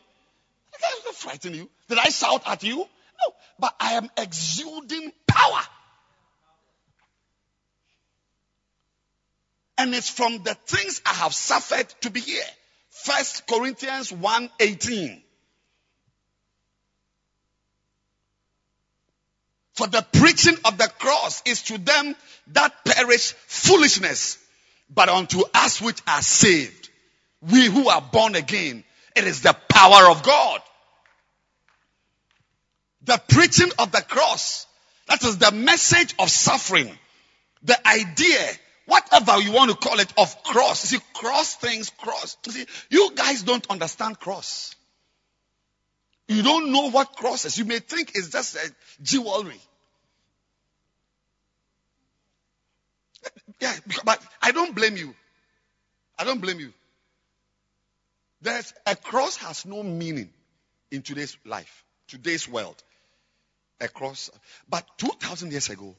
[0.75, 1.71] I didn't frighten you.
[1.89, 2.79] Did I shout at you?
[2.79, 3.35] No.
[3.59, 5.61] But I am exuding power.
[9.79, 12.43] And it's from the things I have suffered to be here.
[12.91, 15.23] First Corinthians 1:18.
[19.75, 22.17] For the preaching of the cross is to them
[22.49, 24.37] that perish foolishness,
[24.91, 26.91] but unto us which are saved,
[27.41, 28.83] we who are born again,
[29.15, 30.61] it is the power of God.
[33.05, 34.67] The preaching of the cross,
[35.07, 36.91] that is the message of suffering,
[37.63, 38.41] the idea,
[38.87, 40.91] whatever you want to call it, of cross.
[40.91, 42.37] You see, cross things, cross.
[42.47, 44.75] You see, you guys don't understand cross.
[46.27, 47.57] You don't know what cross is.
[47.57, 48.71] You may think it's just a
[49.03, 49.61] jewelry.
[53.61, 53.75] Yeah,
[54.05, 55.15] but I don't blame you.
[56.19, 56.73] I don't blame you.
[58.41, 60.31] There's a cross has no meaning
[60.91, 62.83] in today's life, today's world.
[63.81, 64.31] A cross,
[64.69, 65.95] but 2,000 years ago,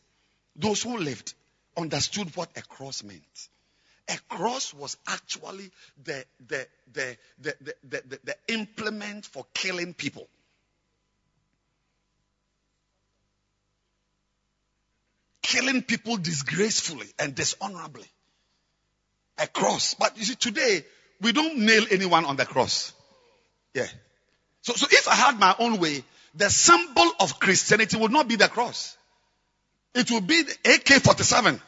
[0.56, 1.34] those who lived
[1.78, 3.50] understood what a cross meant.
[4.10, 5.72] A cross was actually
[6.04, 10.28] the, the, the, the, the, the, the implement for killing people.
[15.50, 18.06] killing people disgracefully and dishonorably.
[19.40, 19.96] A cross.
[19.96, 20.86] But you see, today,
[21.22, 22.94] we don't nail anyone on the cross.
[23.74, 23.88] Yeah.
[24.62, 26.04] So, so if I had my own way,
[26.36, 28.96] the symbol of Christianity would not be the cross.
[29.96, 31.60] It would be the AK-47.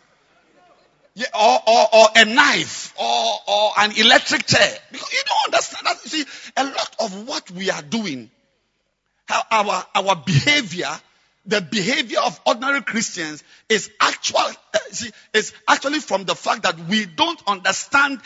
[1.13, 4.77] Yeah, or, or, or a knife, or, or an electric chair.
[4.91, 6.03] Because you don't understand that.
[6.05, 8.31] You see, a lot of what we are doing,
[9.25, 10.89] how our, our behavior
[11.45, 16.77] the behavior of ordinary Christians is actual, uh, see, is actually from the fact that
[16.87, 18.21] we don't understand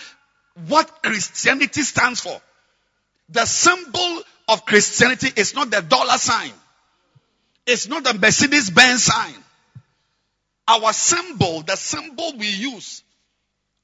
[0.67, 2.39] what Christianity stands for.
[3.29, 6.51] The symbol of Christianity is not the dollar sign.
[7.65, 9.35] It's not the Mercedes Benz sign.
[10.67, 13.03] Our symbol, the symbol we use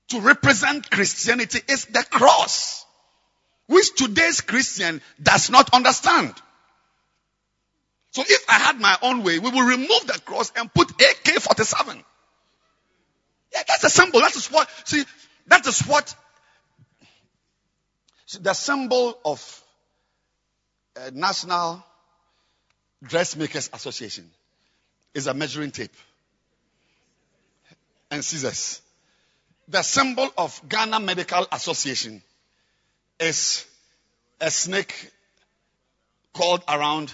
[0.09, 2.85] to represent Christianity is the cross,
[3.67, 6.33] which today's Christian does not understand.
[8.11, 12.03] So if I had my own way, we will remove the cross and put AK-47.
[13.53, 14.19] Yeah, that's the symbol.
[14.19, 15.03] That is what, see,
[15.47, 16.13] that is what
[18.39, 19.63] the symbol of
[20.95, 21.83] uh, National
[23.03, 24.29] Dressmakers Association
[25.13, 25.93] is a measuring tape
[28.09, 28.81] and scissors.
[29.67, 32.21] The symbol of Ghana Medical Association
[33.19, 33.65] is
[34.39, 35.11] a snake
[36.33, 37.13] called around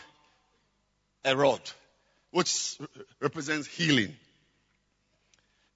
[1.24, 1.62] a rod,
[2.32, 2.78] which
[3.20, 4.16] represents healing.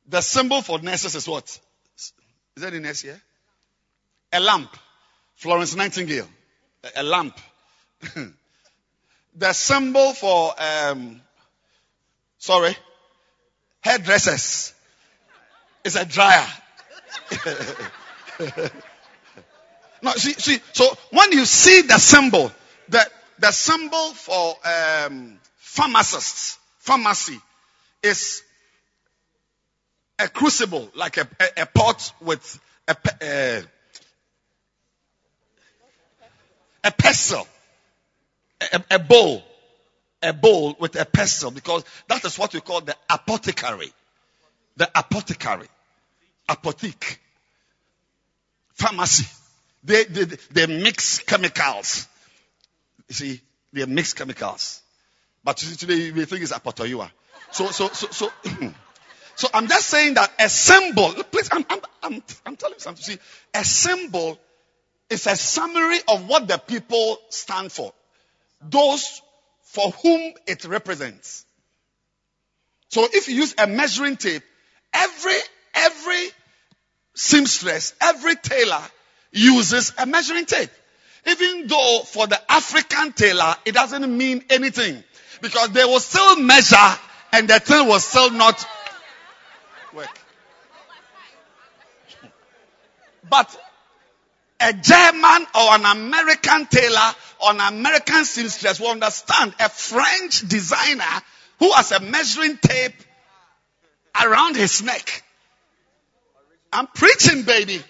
[0.08, 1.60] The symbol for nurses is what?
[1.96, 2.14] Is
[2.64, 3.22] that in nurse here?
[4.34, 4.76] A lamp.
[5.42, 6.28] Florence Nightingale.
[6.84, 7.36] A, a lamp.
[9.36, 11.20] the symbol for, um,
[12.38, 12.78] sorry,
[13.82, 14.72] hairdressers
[15.84, 16.46] is a dryer.
[20.04, 22.52] no, see, see, so when you see the symbol,
[22.90, 23.04] the,
[23.40, 27.40] the symbol for um, pharmacists, pharmacy,
[28.04, 28.44] is
[30.20, 33.64] a crucible, like a, a, a pot with a, a,
[36.84, 37.48] a pestle,
[38.74, 39.44] a, a bowl,
[40.22, 43.92] a bowl with a pestle, because that is what we call the apothecary.
[44.78, 45.68] The apothecary.
[46.50, 47.18] Apothec.
[48.74, 49.26] Pharmacy.
[49.84, 52.08] They, they, they mix chemicals.
[53.08, 53.42] You see,
[53.74, 54.82] they mix chemicals.
[55.44, 57.10] But today we think it's apotoyua.
[57.52, 58.32] So, so, so, so,
[59.36, 63.04] so I'm just saying that a symbol, please, I'm, I'm, I'm, I'm telling you something.
[63.04, 63.18] See,
[63.54, 64.40] a symbol
[65.12, 67.94] is a summary of what the people stand for.
[68.62, 69.22] Those
[69.64, 71.46] for whom it represents.
[72.90, 74.44] So if you use a measuring tape,
[74.94, 75.36] every,
[75.76, 76.30] every
[77.14, 78.82] seamstress, every tailor
[79.32, 80.70] uses a measuring tape.
[81.26, 85.04] Even though for the African tailor, it doesn't mean anything.
[85.42, 86.98] Because they will still measure
[87.34, 88.66] and the thing will still not
[89.94, 90.08] work.
[93.30, 93.56] But
[94.62, 101.22] a German or an American tailor or an American seamstress will understand a French designer
[101.60, 102.96] who has a measuring tape
[104.24, 105.24] around his neck
[106.74, 107.82] I'm preaching, baby.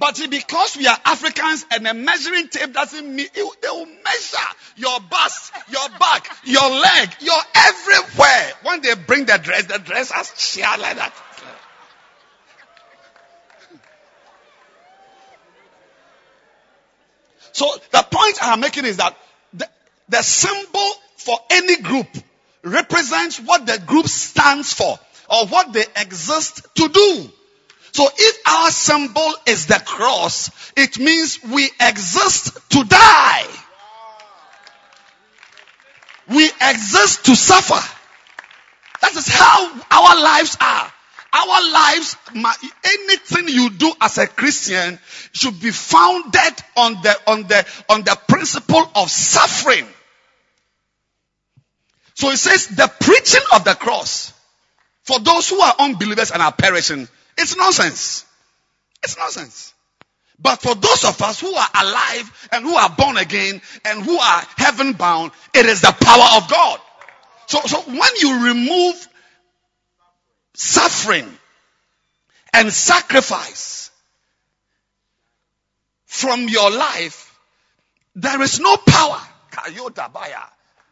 [0.00, 4.48] But because we are Africans and a measuring tape doesn't mean it, they will measure
[4.76, 8.52] your bust, your back, your leg, your everywhere.
[8.62, 11.12] When they bring the dress, the dress has sheer like that.
[17.58, 19.16] So the point I'm making is that
[19.52, 19.68] the,
[20.08, 22.06] the symbol for any group
[22.62, 24.96] represents what the group stands for
[25.28, 27.28] or what they exist to do.
[27.90, 33.46] So if our symbol is the cross, it means we exist to die.
[36.28, 37.96] We exist to suffer.
[39.00, 40.92] That is how our lives are.
[41.32, 42.16] Our lives,
[42.84, 44.98] anything you do as a Christian
[45.32, 49.86] should be founded on the, on the, on the principle of suffering.
[52.14, 54.32] So it says the preaching of the cross
[55.08, 57.08] for those who are unbelievers and are perishing,
[57.38, 58.26] it's nonsense.
[59.02, 59.72] It's nonsense.
[60.38, 64.18] But for those of us who are alive and who are born again and who
[64.18, 66.78] are heaven bound, it is the power of God.
[67.46, 69.07] So, so when you remove
[70.58, 71.38] suffering
[72.52, 73.92] and sacrifice
[76.04, 77.38] from your life,
[78.16, 79.20] there is no power.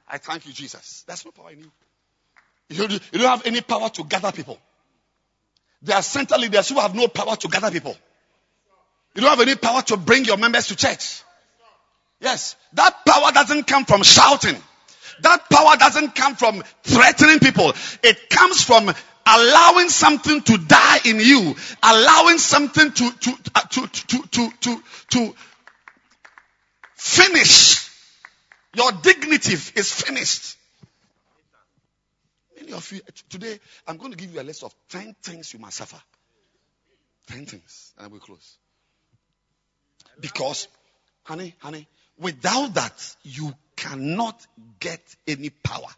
[0.08, 1.02] I thank you, Jesus.
[1.06, 1.72] There's no power in you.
[2.68, 4.58] You don't have any power to gather people.
[5.82, 7.96] There are center leaders who have no power to gather people.
[9.14, 11.22] You don't have any power to bring your members to church.
[12.20, 12.54] Yes.
[12.74, 14.56] That power doesn't come from shouting.
[15.22, 17.72] That power doesn't come from threatening people.
[18.02, 18.94] It comes from
[19.26, 24.82] allowing something to die in you, allowing something to, to, uh, to, to, to, to,
[25.10, 25.34] to
[26.94, 27.90] finish.
[28.74, 30.56] Your dignity is finished.
[32.60, 35.58] Many of you, today, I'm going to give you a list of 10 things you
[35.58, 36.00] must suffer.
[37.28, 37.92] 10 things.
[37.98, 38.56] And we close.
[40.20, 40.68] Because,
[41.24, 41.86] honey, honey,
[42.18, 44.46] without that, you cannot
[44.80, 45.88] get any power.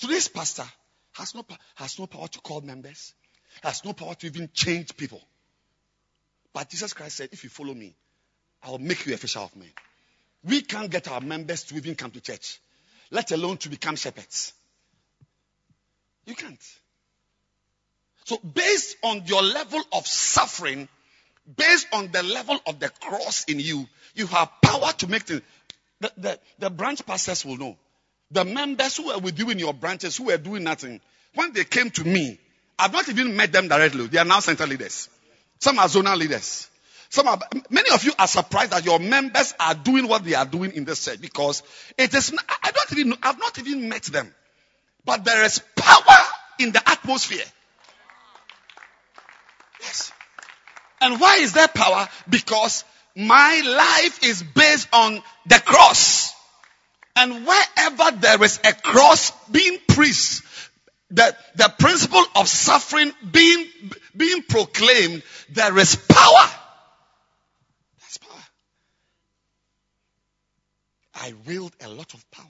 [0.00, 0.64] Today's pastor
[1.12, 1.44] has no,
[1.76, 3.14] has no power to call members,
[3.62, 5.20] has no power to even change people.
[6.52, 7.94] But Jesus Christ said, if you follow me,
[8.62, 9.70] I will make you a fisher of men.
[10.42, 12.60] We can't get our members to even come to church
[13.10, 14.52] let alone to become shepherds.
[16.26, 16.62] You can't.
[18.24, 20.88] So, based on your level of suffering,
[21.56, 25.42] based on the level of the cross in you, you have power to make things.
[26.00, 27.76] The, the, the branch pastors will know.
[28.30, 31.00] The members who were with you in your branches who were doing nothing,
[31.34, 32.38] when they came to me,
[32.78, 34.06] I've not even met them directly.
[34.06, 35.08] They are now center leaders.
[35.58, 36.68] Some are zonal leaders.
[37.10, 37.38] Some are,
[37.68, 40.84] many of you are surprised that your members are doing what they are doing in
[40.84, 41.62] this church because
[41.98, 44.32] it is, I don't even I've not even met them.
[45.04, 46.18] But there is power
[46.60, 47.44] in the atmosphere.
[49.80, 50.12] Yes.
[51.00, 52.08] And why is there power?
[52.28, 52.84] Because
[53.16, 56.32] my life is based on the cross.
[57.16, 60.42] And wherever there is a cross being preached,
[61.10, 63.66] the, the principle of suffering being,
[64.16, 66.50] being proclaimed, there is power.
[68.00, 68.44] That's power.
[71.14, 72.46] I wield a lot of power.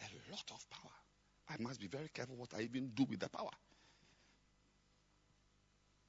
[0.00, 0.90] A lot of power.
[1.48, 3.50] I must be very careful what I even do with the power.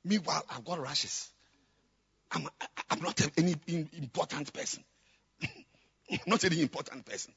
[0.03, 1.30] Meanwhile, I've got rashes.
[2.31, 2.47] I'm,
[2.89, 3.55] I'm not any
[3.93, 4.84] important person.
[6.27, 7.34] not any important person.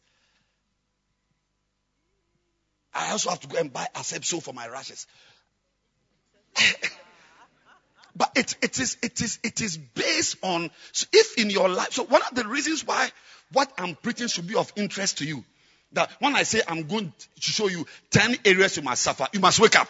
[2.95, 5.07] I also have to go and buy Asepso for my rashes.
[8.17, 11.93] but it, it is it is it is based on so if in your life
[11.93, 13.09] so one of the reasons why
[13.53, 15.45] what I'm preaching should be of interest to you.
[15.93, 19.41] That when I say I'm going to show you 10 areas you must suffer, you
[19.41, 19.89] must wake up.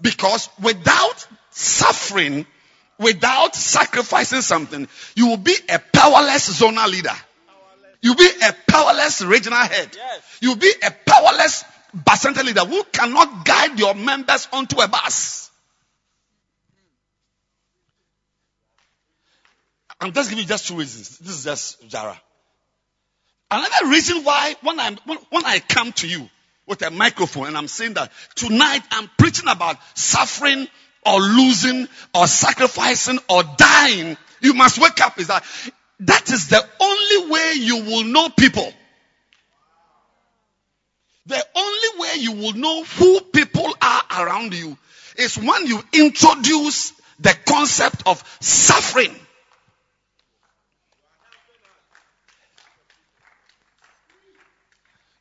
[0.00, 2.46] Because without suffering,
[2.98, 7.12] without sacrificing something, you will be a powerless zonal leader.
[8.02, 9.96] You'll be a powerless regional head.
[10.40, 11.64] You'll be a powerless
[11.96, 15.50] bacenta leader who cannot guide your members onto a bus.
[20.00, 21.18] I'm just giving you just two reasons.
[21.18, 22.20] This is just Jara.
[23.52, 26.28] Another reason why when I when I come to you
[26.66, 30.66] with a microphone and I'm saying that tonight I'm preaching about suffering
[31.06, 35.44] or losing or sacrificing or dying, you must wake up is that
[36.06, 38.72] that is the only way you will know people.
[41.26, 44.76] The only way you will know who people are around you
[45.16, 49.14] is when you introduce the concept of suffering.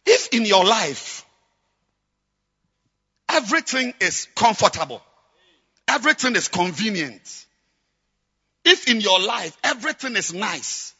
[0.07, 1.23] If in your life,
[3.29, 5.03] everything is comfortable.
[5.87, 7.45] Everything is convenient.
[8.63, 10.93] If in your life everything is nice,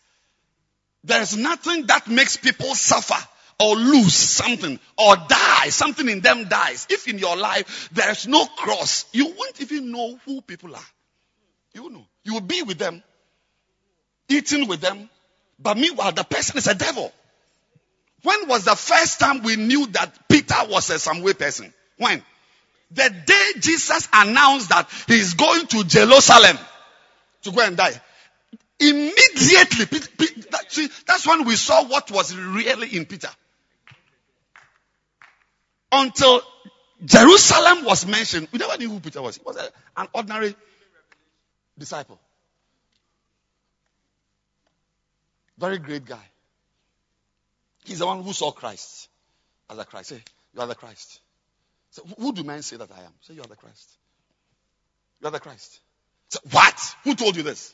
[1.04, 3.18] there's nothing that makes people suffer
[3.60, 5.70] or lose something or die.
[5.70, 6.88] Something in them dies.
[6.90, 10.90] If in your life there's no cross, you won't even know who people are.
[11.74, 12.06] You know.
[12.24, 13.02] You will be with them,
[14.30, 15.10] eating with them,
[15.60, 17.12] but meanwhile the person is a devil.
[18.24, 21.74] When was the first time we knew that Peter was a some way person?
[21.98, 22.22] When?
[22.92, 26.58] The day Jesus announced that he is going to Jerusalem
[27.44, 28.00] to go and die.
[28.80, 29.86] Immediately,
[30.70, 33.30] see, that's when we saw what was really in Peter.
[35.92, 36.42] Until
[37.04, 39.38] Jerusalem was mentioned, we never knew who Peter was.
[39.38, 39.58] He was
[39.98, 40.56] an ordinary
[41.78, 42.20] disciple.
[45.58, 46.24] Very great guy.
[47.86, 49.10] He's the one who saw Christ
[49.70, 50.10] as a Christ.
[50.10, 50.24] Say,
[50.54, 51.20] you are the Christ.
[51.92, 53.14] So who do men say that I am?
[53.22, 53.98] Say, you are the Christ.
[55.20, 55.80] You are the Christ.
[56.52, 56.96] What?
[57.04, 57.74] Who told you this?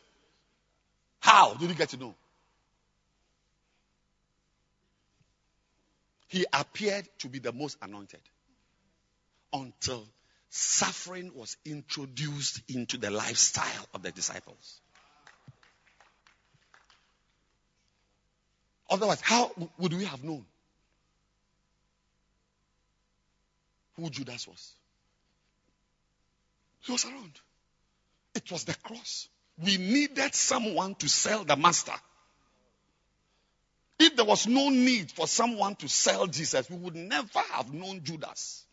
[1.19, 2.15] How did you get to know?
[6.27, 8.19] He appeared to be the most anointed
[9.53, 10.05] until
[10.49, 14.81] suffering was introduced into the lifestyle of the disciples.
[18.89, 20.45] Otherwise, how would we have known
[23.95, 24.73] who Judas was?
[26.81, 27.39] He was around.
[28.37, 29.29] It was the cross.
[29.57, 31.93] We needed someone to sell the master.
[33.99, 38.03] If there was no need for someone to sell Jesus, we would never have known
[38.03, 38.66] Judas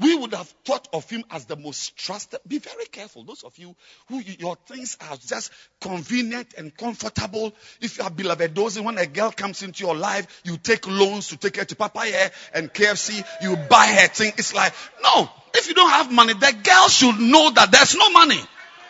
[0.00, 2.40] we would have thought of him as the most trusted.
[2.46, 3.24] Be very careful.
[3.24, 3.74] Those of you
[4.08, 5.50] who your things are just
[5.80, 7.52] convenient and comfortable.
[7.80, 11.28] If you are beloved dozing, when a girl comes into your life, you take loans
[11.28, 14.32] to take her to Papaya and KFC, you buy her thing.
[14.36, 14.72] It's like,
[15.02, 18.40] no, if you don't have money, the girl should know that there's no money.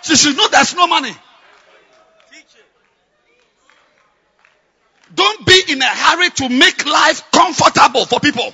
[0.03, 1.15] She should know there's no money.
[5.15, 8.53] Don't be in a hurry to make life comfortable for people.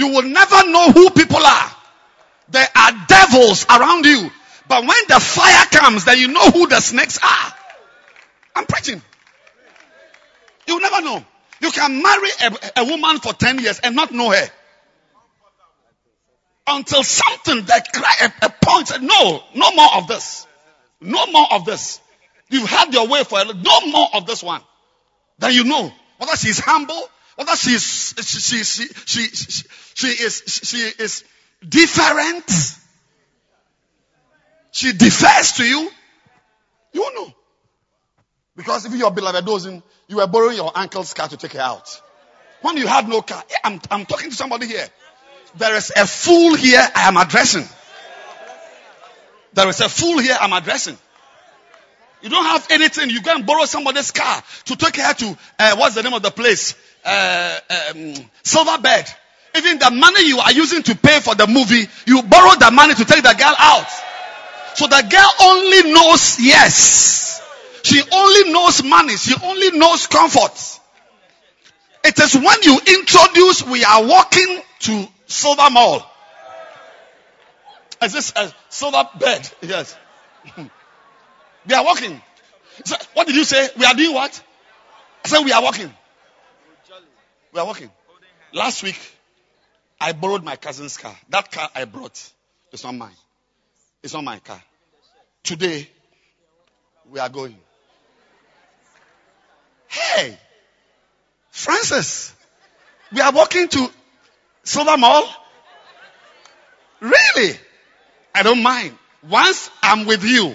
[0.00, 1.70] You will never know who people are.
[2.48, 4.30] There are devils around you.
[4.66, 7.54] But when the fire comes, then you know who the snakes are.
[8.56, 9.02] I'm preaching.
[10.66, 11.22] You'll never know.
[11.60, 14.48] You can marry a, a woman for 10 years and not know her.
[16.66, 20.46] Until something that a, a point said, no, no more of this.
[21.02, 22.00] No more of this.
[22.48, 24.62] You've had your way for a no more of this one.
[25.38, 27.06] Then you know whether she's humble
[27.40, 31.24] whether she's, she, she, she, she, she is, she is
[31.66, 32.44] different,
[34.72, 35.90] she differs to you,
[36.92, 37.32] you know.
[38.54, 42.02] Because if your beloved doesn't, you were borrowing your uncle's car to take her out.
[42.60, 44.86] When you had no car, I'm, I'm talking to somebody here.
[45.56, 47.66] There is a fool here I am addressing.
[49.54, 50.98] There is a fool here I'm addressing.
[52.20, 53.08] You don't have anything.
[53.08, 56.20] You go and borrow somebody's car to take her to, uh, what's the name of
[56.20, 56.74] the place?
[57.04, 58.14] Uh, um,
[58.44, 59.14] Silverbird.
[59.56, 62.94] Even the money you are using to pay for the movie, you borrow the money
[62.94, 63.88] to take the girl out.
[64.74, 67.42] So the girl only knows yes.
[67.82, 69.16] She only knows money.
[69.16, 70.80] She only knows comfort.
[72.04, 76.06] It is when you introduce, we are walking to Silver Mall.
[78.02, 79.50] Is this a silver bed?
[79.60, 79.96] Yes.
[80.56, 82.20] we are walking.
[82.84, 83.68] So what did you say?
[83.76, 84.42] We are doing what?
[85.24, 85.92] I said we are walking.
[87.52, 87.90] We are walking.
[88.52, 88.98] Last week,
[90.00, 91.14] I borrowed my cousin's car.
[91.30, 92.32] That car I brought
[92.72, 93.16] is not mine.
[94.02, 94.62] It's not my car.
[95.42, 95.88] Today,
[97.10, 97.56] we are going.
[99.88, 100.38] Hey,
[101.50, 102.34] Francis,
[103.12, 103.90] we are walking to
[104.62, 105.28] Silver Mall.
[107.00, 107.56] Really?
[108.34, 108.96] I don't mind.
[109.28, 110.54] Once I'm with you,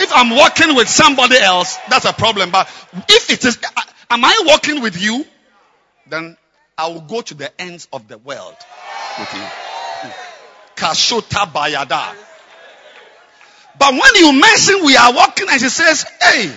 [0.00, 2.50] if I'm walking with somebody else, that's a problem.
[2.50, 2.68] But
[3.08, 3.58] if it is,
[4.10, 5.24] am I walking with you?
[6.08, 6.36] Then
[6.76, 8.56] I will go to the ends of the world
[9.18, 9.40] with you.
[10.76, 12.14] Kashota Bayada.
[13.78, 16.52] But when you mention we are walking and she says, hey,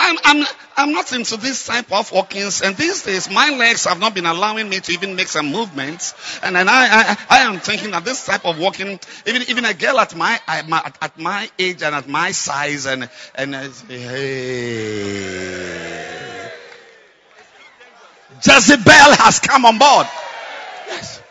[0.00, 0.46] I'm, I'm,
[0.76, 4.26] I'm not into this type of walkings and these days my legs have not been
[4.26, 6.14] allowing me to even make some movements.
[6.42, 9.74] And then I, I, I am thinking that this type of walking, even, even a
[9.74, 13.54] girl at my, at my age and at my size and, and,
[13.88, 15.08] hey.
[18.44, 20.06] Jezebel has come on board.
[20.88, 21.22] Yes.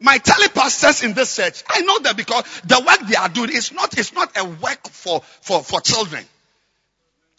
[0.00, 3.72] My telepastors in this church, I know that because the work they are doing is
[3.72, 6.24] not, it's not a work for, for, for children.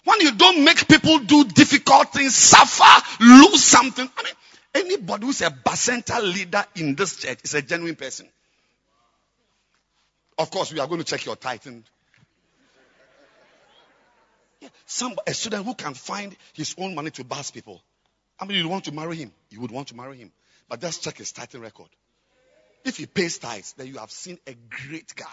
[0.05, 4.09] when you don't make people do difficult things, suffer, lose something.
[4.17, 4.33] I mean,
[4.75, 8.27] anybody who's a bacenta leader in this church is a genuine person.
[10.37, 11.83] Of course, we are going to check your tithing.
[14.85, 17.81] Some a student who can find his own money to bus people.
[18.39, 20.31] I mean, you want to marry him, you would want to marry him,
[20.67, 21.89] but just check his tithing record.
[22.83, 25.25] If he pays tithes, then you have seen a great guy.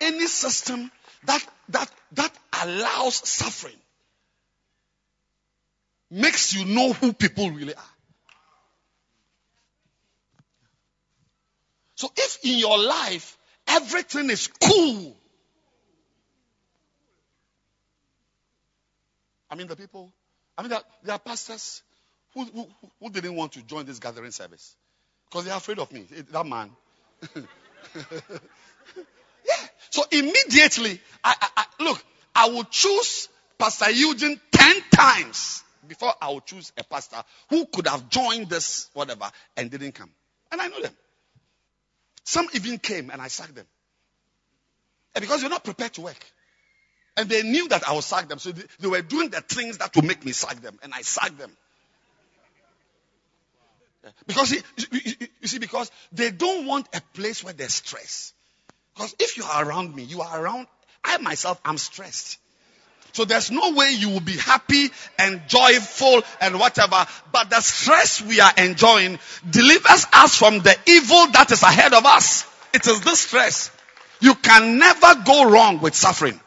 [0.00, 0.90] Any system
[1.24, 2.32] that that that
[2.62, 3.76] allows suffering
[6.10, 7.92] makes you know who people really are.
[11.94, 15.16] So if in your life everything is cool,
[19.52, 20.10] I mean the people,
[20.56, 21.82] I mean there, there are pastors
[22.32, 22.66] who, who,
[22.98, 24.74] who didn't want to join this gathering service
[25.28, 26.06] because they're afraid of me.
[26.16, 26.70] Eh, that man.
[27.36, 27.42] yeah.
[29.90, 32.02] So immediately, I, I, I, look,
[32.34, 37.86] I will choose Pastor Eugene 10 times before I would choose a pastor who could
[37.88, 40.10] have joined this, whatever, and didn't come.
[40.50, 40.96] And I know them.
[42.24, 43.66] Some even came and I sacked them.
[45.14, 46.24] And because you're not prepared to work.
[47.16, 48.38] And they knew that I would sack them.
[48.38, 50.78] So they, were doing the things that would make me sack them.
[50.82, 51.50] And I sacked them.
[54.26, 54.62] Because you,
[55.40, 58.32] you see, because they don't want a place where there's stress.
[58.94, 60.66] Because if you are around me, you are around,
[61.04, 62.38] I myself, I'm stressed.
[63.12, 67.06] So there's no way you will be happy and joyful and whatever.
[67.30, 69.18] But the stress we are enjoying
[69.48, 72.46] delivers us from the evil that is ahead of us.
[72.72, 73.70] It is this stress.
[74.20, 76.40] You can never go wrong with suffering.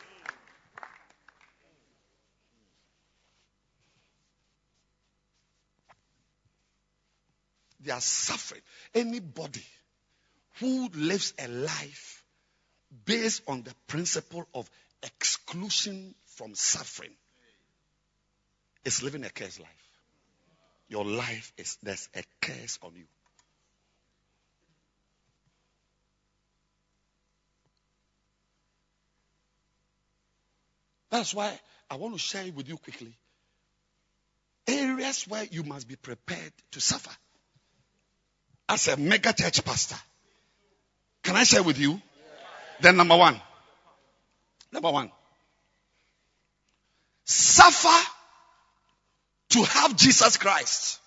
[7.85, 8.61] They are suffering.
[8.93, 9.63] Anybody
[10.59, 12.23] who lives a life
[13.05, 14.69] based on the principle of
[15.03, 17.15] exclusion from suffering
[18.83, 19.69] is living a cursed life.
[20.87, 23.05] Your life is, there's a curse on you.
[31.11, 31.57] That's why
[31.89, 33.13] I want to share with you quickly
[34.67, 37.15] areas where you must be prepared to suffer.
[38.67, 39.97] As a mega church pastor,
[41.23, 42.01] can I share with you?
[42.79, 43.39] Then, number one,
[44.71, 45.11] number one,
[47.25, 48.11] suffer
[49.49, 50.99] to have Jesus Christ.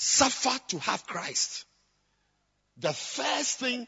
[0.00, 1.64] Suffer to have Christ.
[2.78, 3.86] The first thing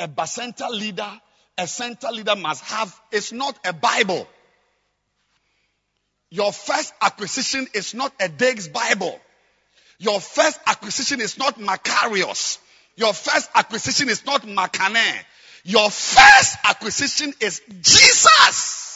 [0.00, 1.10] a bacenta leader,
[1.58, 4.26] a center leader must have is not a Bible.
[6.30, 9.20] Your first acquisition is not a Dake's Bible.
[9.98, 12.58] Your first acquisition is not Macarius.
[12.96, 15.14] Your first acquisition is not Makane.
[15.64, 18.86] Your first acquisition is Jesus.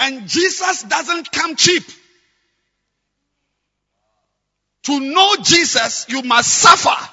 [0.00, 1.84] And Jesus doesn't come cheap.
[4.84, 7.08] To know Jesus, you must suffer.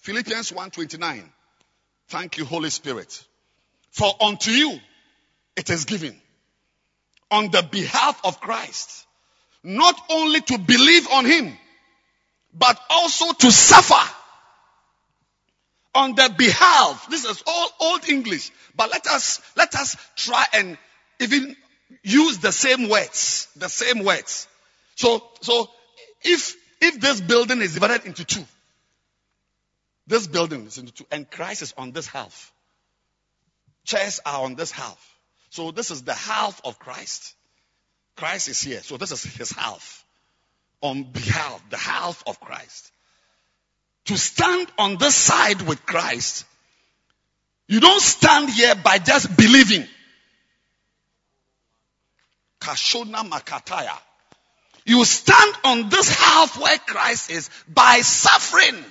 [0.00, 1.30] Philippians 1:29.
[2.08, 3.24] Thank you, Holy Spirit.
[3.90, 4.80] For unto you
[5.56, 6.20] it is given
[7.30, 9.04] on the behalf of Christ,
[9.64, 11.58] not only to believe on him,
[12.54, 14.14] but also to suffer
[15.94, 17.08] on the behalf.
[17.10, 20.78] This is all old English, but let us, let us try and
[21.18, 21.56] even
[22.02, 24.46] use the same words, the same words.
[24.94, 25.70] So, so
[26.26, 28.44] if, if this building is divided into two,
[30.06, 32.52] this building is into two, and Christ is on this half,
[33.84, 35.16] chairs are on this half.
[35.50, 37.34] So this is the half of Christ.
[38.16, 38.80] Christ is here.
[38.80, 40.04] So this is his half.
[40.82, 42.90] On behalf, the half of Christ.
[44.06, 46.44] To stand on this side with Christ,
[47.68, 49.86] you don't stand here by just believing.
[52.60, 53.98] Kashona Makataya.
[54.86, 58.84] You stand on this half where Christ is by suffering.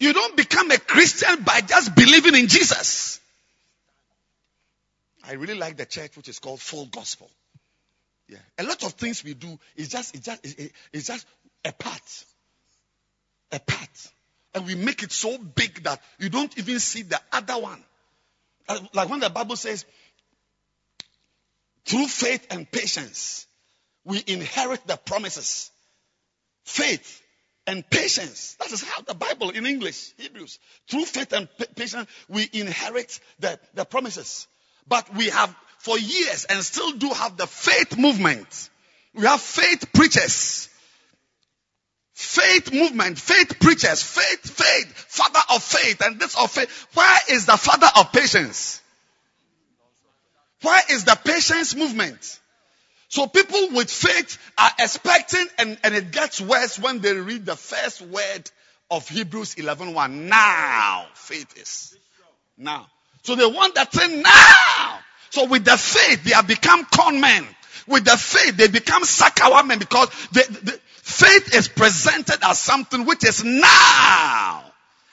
[0.00, 3.20] You don't become a Christian by just believing in Jesus.
[5.26, 7.30] I really like the church which is called Full Gospel.
[8.28, 8.38] Yeah.
[8.58, 10.44] A lot of things we do is just, it's just,
[10.92, 11.26] it's just
[11.64, 12.24] a part.
[13.52, 14.12] A part.
[14.54, 17.82] And we make it so big that you don't even see the other one.
[18.68, 19.84] Uh, like when the Bible says,
[21.86, 23.46] through faith and patience,
[24.04, 25.70] we inherit the promises.
[26.64, 27.22] Faith
[27.66, 28.56] and patience.
[28.60, 30.58] That is how the Bible in English, Hebrews,
[30.88, 34.46] through faith and patience, we inherit the, the promises.
[34.86, 38.70] But we have for years and still do have the faith movement.
[39.14, 40.68] We have faith preachers.
[42.14, 46.70] Faith movement, faith preachers, faith, faith, father of faith, and this of faith.
[46.94, 48.80] Where is the father of patience?
[50.64, 52.40] Where is the patience movement?
[53.08, 57.54] So people with faith are expecting and, and it gets worse when they read the
[57.54, 58.50] first word
[58.90, 59.94] of Hebrews 11.1.
[59.94, 60.28] 1.
[60.28, 61.96] Now faith is.
[62.58, 62.86] Now.
[63.22, 64.98] So they want that thing now.
[65.30, 67.46] So with the faith, they have become con men.
[67.86, 73.24] With the faith, they become Sakawa men because the faith is presented as something which
[73.24, 74.63] is now.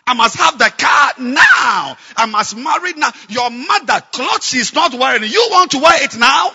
[0.07, 1.97] I must have the car now.
[2.17, 3.11] I must marry now.
[3.29, 6.51] Your mother, clothes she's not wearing, you want to wear it now?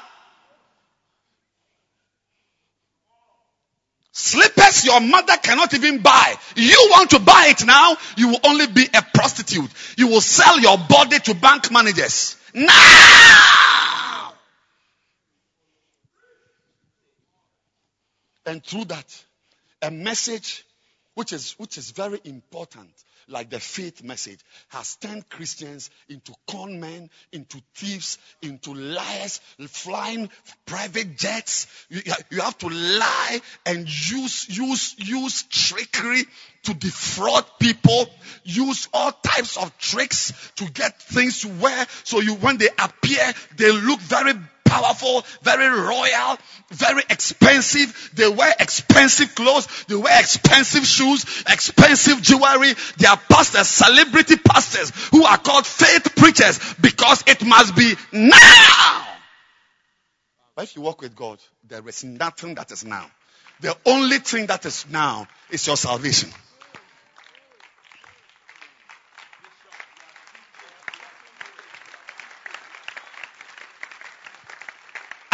[4.12, 6.34] Slippers your mother cannot even buy.
[6.56, 7.96] You want to buy it now?
[8.16, 9.70] You will only be a prostitute.
[9.96, 12.36] You will sell your body to bank managers.
[12.54, 14.32] Now!
[18.46, 19.24] And through that,
[19.82, 20.64] a message
[21.14, 22.90] which is, which is very important
[23.28, 30.30] like the faith message, has turned Christians into con men, into thieves, into liars, flying
[30.64, 31.66] private jets.
[31.88, 36.24] You, you have to lie and use, use, use trickery
[36.64, 38.06] to defraud people,
[38.44, 41.86] use all types of tricks to get things to wear.
[42.04, 44.34] So you, when they appear, they look very
[44.66, 46.36] powerful, very royal,
[46.70, 48.10] very expensive.
[48.14, 49.66] They wear expensive clothes.
[49.86, 52.74] They wear expensive shoes, expensive jewelry.
[52.98, 59.06] They are pastors, celebrity pastors who are called faith preachers because it must be now.
[60.54, 61.38] But if you walk with God,
[61.68, 63.06] there is nothing that is now.
[63.60, 66.30] The only thing that is now is your salvation.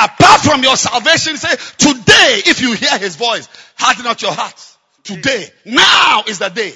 [0.02, 4.68] apart from your salvation, say, today, if you hear his voice, harden not your heart.
[5.04, 5.46] Today.
[5.64, 6.72] Now is the day.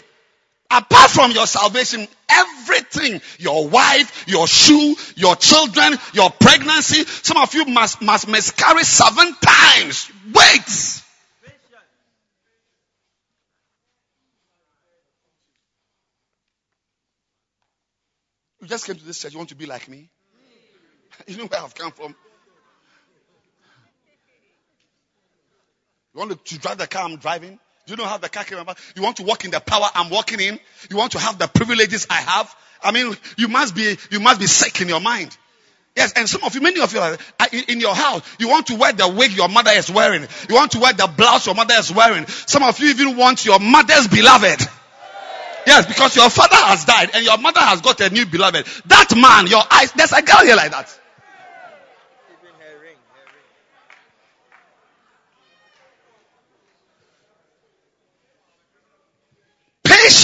[0.71, 7.55] Apart from your salvation, everything, your wife, your shoe, your children, your pregnancy, some of
[7.55, 10.11] you must, must miscarry seven times.
[10.35, 11.03] Wait.
[18.61, 20.11] You just came to this church, you want to be like me?
[21.29, 22.15] You know where I've come from?
[26.17, 27.51] You want to drive the car I'm driving?
[27.53, 28.43] You Do you know how the car?
[28.95, 30.59] You want to walk in the power I'm walking in?
[30.89, 32.57] You want to have the privileges I have?
[32.83, 35.37] I mean, you must be, you must be sick in your mind.
[35.95, 37.19] Yes, and some of you, many of you are
[37.69, 38.23] in your house.
[38.39, 40.27] You want to wear the wig your mother is wearing.
[40.49, 42.27] You want to wear the blouse your mother is wearing.
[42.27, 44.63] Some of you even want your mother's beloved.
[45.67, 48.67] Yes, because your father has died and your mother has got a new beloved.
[48.87, 50.99] That man, your eyes, there's a girl here like that.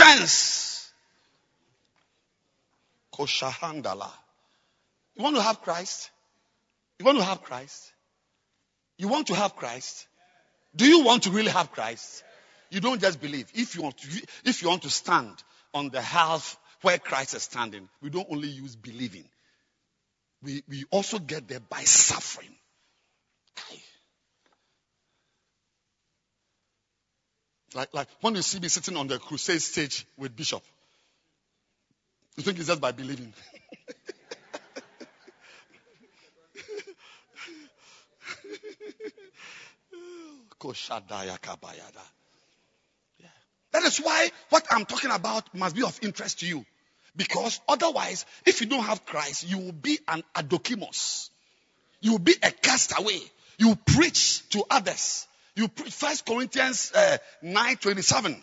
[0.04, 0.92] Patience.
[3.14, 4.10] Koshahandala.
[5.14, 6.10] You want to have Christ?
[6.98, 7.92] You want to have Christ?
[8.98, 10.06] You want to have Christ?
[10.74, 12.24] Do you want to really have Christ?
[12.70, 13.50] You don't just believe.
[13.54, 15.42] If you want to, if you want to stand
[15.74, 19.24] on the half where Christ is standing, we don't only use believing.
[20.42, 22.54] We, we also get there by suffering.
[27.74, 30.62] Like, like when you see me sitting on the crusade stage with Bishop,
[32.36, 33.32] you think it's just by believing.
[43.72, 46.64] That is why what I'm talking about must be of interest to you.
[47.16, 51.30] Because otherwise, if you don't have Christ, you will be an adokimos.
[52.00, 53.20] You will be a castaway.
[53.58, 55.26] You preach to others.
[55.56, 58.42] You preach First Corinthians uh, nine twenty seven.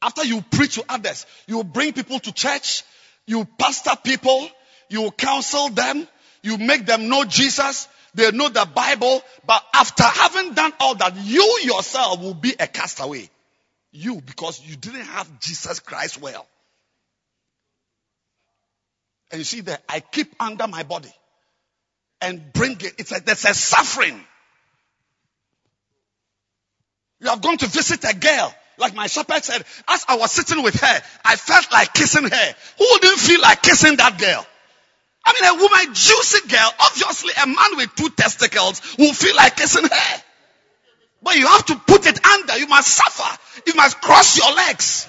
[0.00, 2.82] After you preach to others, you bring people to church,
[3.26, 4.48] you pastor people,
[4.88, 6.06] you counsel them,
[6.42, 11.16] you make them know Jesus, they know the Bible, but after having done all that,
[11.16, 13.30] you yourself will be a castaway.
[13.92, 16.46] You, because you didn't have Jesus Christ well.
[19.30, 21.12] And you see that I keep under my body
[22.20, 22.94] and bring it.
[22.98, 24.20] It's like there's a suffering.
[27.22, 28.54] You have gone to visit a girl.
[28.78, 32.54] Like my shepherd said, as I was sitting with her, I felt like kissing her.
[32.78, 34.44] Who wouldn't feel like kissing that girl?
[35.24, 39.56] I mean, a woman, juicy girl, obviously a man with two testicles will feel like
[39.56, 40.22] kissing her.
[41.22, 42.58] But you have to put it under.
[42.58, 43.38] You must suffer.
[43.68, 45.06] You must cross your legs.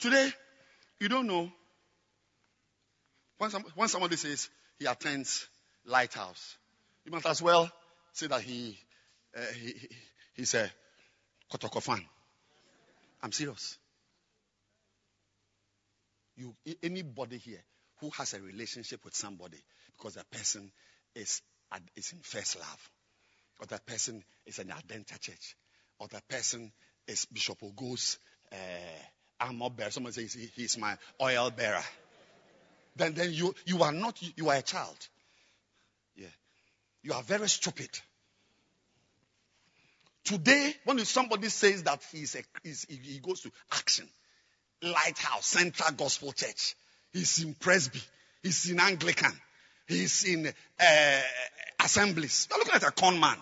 [0.00, 0.30] Today,
[1.00, 1.50] you don't know.
[3.44, 4.48] When, some, when somebody says
[4.78, 5.46] he attends
[5.84, 6.56] Lighthouse,
[7.04, 7.70] you might as well
[8.14, 8.78] say that he,
[9.36, 9.88] uh, he, he
[10.32, 10.70] he's a
[11.52, 12.02] Kotoko fan.
[13.22, 13.76] I'm serious.
[16.38, 17.62] You, anybody here
[18.00, 19.58] who has a relationship with somebody
[19.94, 20.72] because that person
[21.14, 21.42] is,
[21.96, 22.90] is in first love,
[23.60, 25.54] or that person is an Adenta church,
[25.98, 26.72] or that person
[27.06, 28.16] is Bishop Ogo's
[28.50, 28.56] uh,
[29.38, 29.90] armor bearer.
[29.90, 31.84] Someone says he, he's my oil bearer.
[32.96, 34.96] Then, then you, you are not, you are a child.
[36.16, 36.26] Yeah.
[37.02, 37.90] You are very stupid.
[40.24, 44.08] Today, when somebody says that he's a, he's, he goes to action,
[44.82, 46.74] Lighthouse, Central Gospel Church,
[47.12, 48.00] he's in Presby,
[48.42, 49.32] he's in Anglican,
[49.86, 51.20] he's in uh,
[51.80, 52.48] assemblies.
[52.50, 53.36] You're looking at a con man.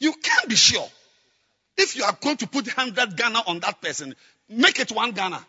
[0.00, 0.88] You can't be sure.
[1.76, 4.14] If you are going to put 100 Ghana on that person,
[4.48, 5.46] make it one Ghana.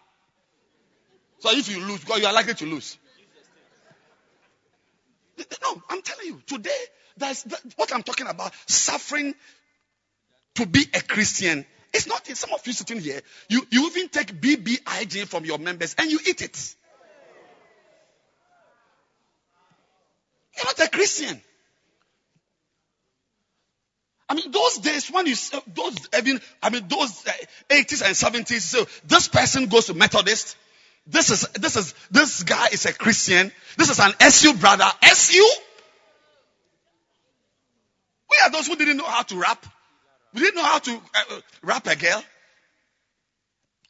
[1.41, 2.97] So if you lose, you are likely to lose.
[5.63, 6.69] No, I'm telling you, today,
[7.17, 7.45] that's
[7.75, 8.53] what I'm talking about.
[8.67, 9.33] Suffering
[10.55, 11.65] to be a Christian.
[11.93, 13.21] It's not some of you sitting here.
[13.49, 16.75] You, you even take BBIG from your members and you eat it.
[20.55, 21.41] You're not a Christian.
[24.29, 25.35] I mean, those days when you,
[25.73, 27.23] those, I mean, I mean, those
[27.67, 30.55] 80s uh, and 70s, so this person goes to Methodist.
[31.07, 33.51] This is, this is, this guy is a Christian.
[33.77, 34.87] This is an SU brother.
[35.01, 35.45] SU?
[38.29, 39.65] We are those who didn't know how to rap.
[40.33, 40.95] We didn't know how to uh,
[41.31, 42.23] uh, rap a girl.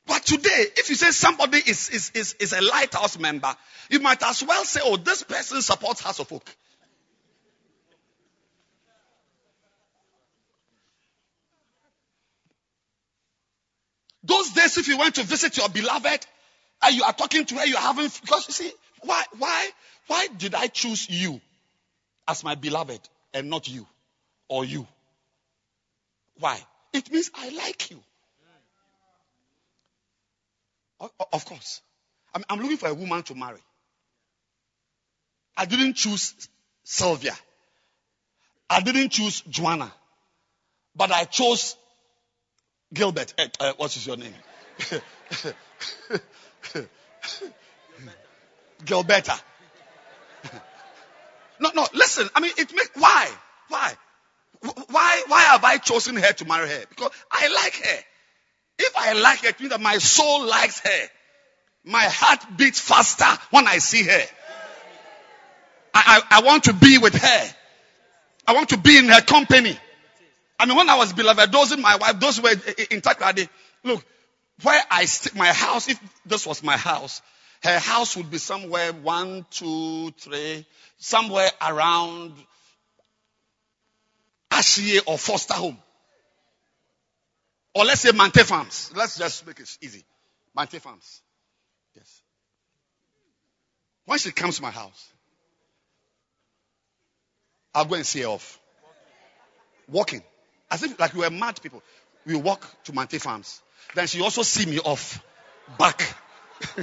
[0.08, 3.56] But today, if you say somebody is, is, is, is a lighthouse member,
[3.90, 6.44] you might as well say, oh, this person supports Hearts of Oak.
[14.24, 16.26] Those days, if you went to visit your beloved
[16.84, 18.72] and you are talking to her, you are having, because you see,
[19.02, 19.70] why, why,
[20.08, 21.42] why did I choose you
[22.28, 23.00] as my beloved
[23.34, 23.88] and not you
[24.50, 24.88] or you?
[26.40, 26.60] Why?
[26.94, 28.02] It means I like you.
[31.34, 31.82] Of course.
[32.34, 33.62] I'm, I'm looking for a woman to marry.
[35.58, 36.48] I didn't choose
[36.84, 37.36] Sylvia.
[38.70, 39.92] I didn't choose Joanna.
[40.96, 41.76] But I chose
[42.94, 44.34] Gilbert, uh, uh, what is your name?
[48.86, 49.40] Gilberta.
[51.60, 52.30] no, no, listen.
[52.36, 53.30] I mean, it makes, why?
[53.70, 53.94] Why?
[54.62, 56.84] Why, why have I chosen her to marry her?
[56.90, 58.00] Because I like her.
[58.80, 61.08] If I like her, it means that my soul likes her.
[61.84, 64.24] My heart beats faster when I see her.
[65.94, 67.54] I, I, I want to be with her.
[68.48, 69.78] I want to be in her company.
[70.60, 73.50] I mean, when I was beloved, those in my wife, those were in Takoradi.
[73.84, 74.06] Look,
[74.64, 77.22] where I stick my house, if this was my house,
[77.64, 80.66] her house would be somewhere one, two, three,
[80.98, 82.34] somewhere around
[84.50, 85.78] Ashie or Foster Home.
[87.74, 88.92] Or let's say Mante Farms.
[88.96, 90.04] Let's just make it easy.
[90.58, 91.22] Mante Farms.
[91.96, 92.22] Yes.
[94.06, 95.14] When she comes to my house,
[97.74, 98.60] I'll go and see her off.
[99.88, 100.22] Walking.
[100.70, 101.82] As if like we were mad people.
[102.26, 103.62] We walk to Mante Farms.
[103.96, 105.24] Then she also see me off.
[105.78, 106.16] Back.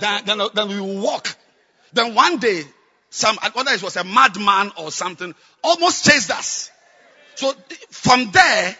[0.00, 1.36] then, then, then we walk.
[1.92, 2.62] Then one day,
[3.10, 6.70] some, whether it was a madman or something, almost chased us.
[7.34, 7.54] So
[7.90, 8.76] from there,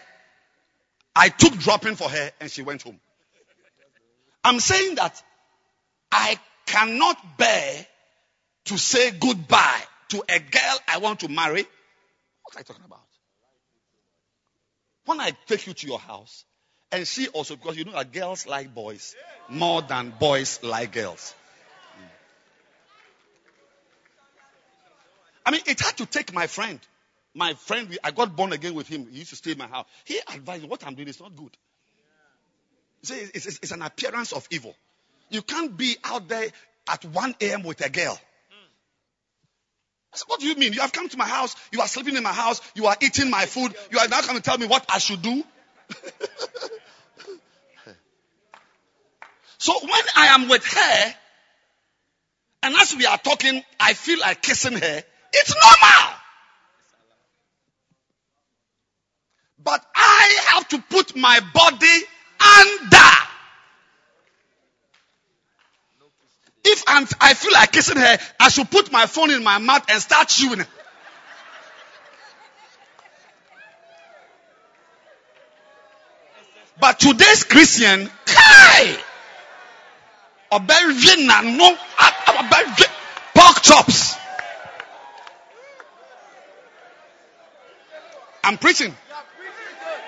[1.15, 2.99] I took dropping for her and she went home.
[4.43, 5.21] I'm saying that
[6.11, 7.85] I cannot bear
[8.65, 11.65] to say goodbye to a girl I want to marry
[12.47, 13.01] what are you talking about?
[15.07, 16.43] When I take you to your house,
[16.91, 19.15] and she also, because you know that girls like boys
[19.47, 21.33] more than boys like girls.
[25.45, 26.77] I mean, it had to take my friend.
[27.33, 29.07] My friend, I got born again with him.
[29.09, 29.85] He used to stay in my house.
[30.03, 31.55] He advised me, what I'm doing is not good.
[33.03, 34.75] See, it's, it's, it's an appearance of evil.
[35.29, 36.49] You can't be out there
[36.89, 37.63] at 1 a.m.
[37.63, 38.19] with a girl.
[40.17, 40.73] I said, what do you mean?
[40.73, 43.29] You have come to my house, you are sleeping in my house, you are eating
[43.29, 45.43] my food, you are now coming to tell me what I should do?
[49.59, 51.13] so when I am with her,
[52.63, 55.03] and as we are talking, I feel like kissing her,
[55.33, 56.13] it's normal.
[59.63, 62.01] But I have to put my body
[62.39, 63.26] under
[66.67, 69.85] if I'm, I feel like kissing her, I should put my phone in my mouth
[69.89, 70.65] and start chewing.
[76.79, 78.97] But today's Christian, kai,
[80.51, 82.77] no, ah,
[83.33, 84.15] pork chops.
[88.43, 88.95] I'm preaching.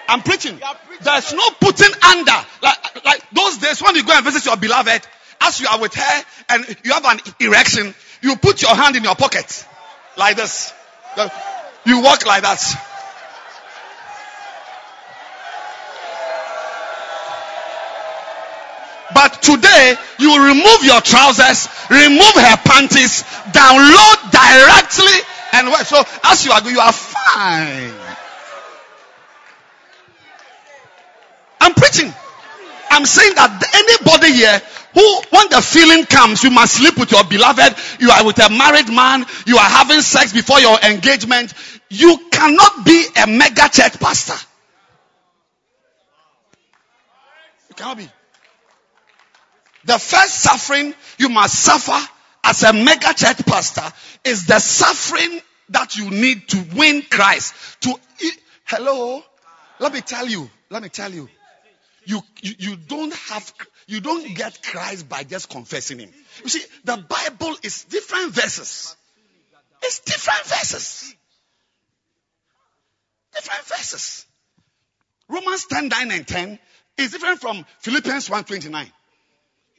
[0.07, 0.59] I'm preaching.
[1.01, 2.31] There's no putting under.
[2.61, 5.05] Like, like those days when you go and visit your beloved,
[5.41, 9.03] as you are with her and you have an erection, you put your hand in
[9.03, 9.65] your pocket.
[10.17, 10.73] Like this.
[11.85, 12.61] You walk like that.
[19.13, 25.17] But today, you remove your trousers, remove her panties, download directly,
[25.51, 27.91] and so as you are, you are fine.
[31.59, 32.13] I'm preaching.
[32.89, 34.61] I'm saying that anybody here
[34.93, 38.49] who, when the feeling comes, you must sleep with your beloved, you are with a
[38.49, 41.53] married man, you are having sex before your engagement,
[41.89, 44.35] you cannot be a mega church pastor.
[47.69, 48.09] You cannot be.
[49.85, 51.97] The first suffering you must suffer
[52.43, 53.85] as a mega church pastor
[54.23, 57.53] is the suffering that you need to win Christ.
[57.81, 57.95] To
[58.65, 59.23] hello,
[59.79, 60.49] let me tell you.
[60.69, 61.29] Let me tell you.
[62.09, 63.53] You, you, don't have,
[63.85, 66.09] you don't get Christ by just confessing Him.
[66.41, 68.95] You see, the Bible is different verses.
[69.83, 71.13] It's different verses.
[73.35, 74.25] Different verses.
[75.27, 76.59] Romans 10, 9 and 10
[76.97, 78.91] is different from Philippians 1, 29.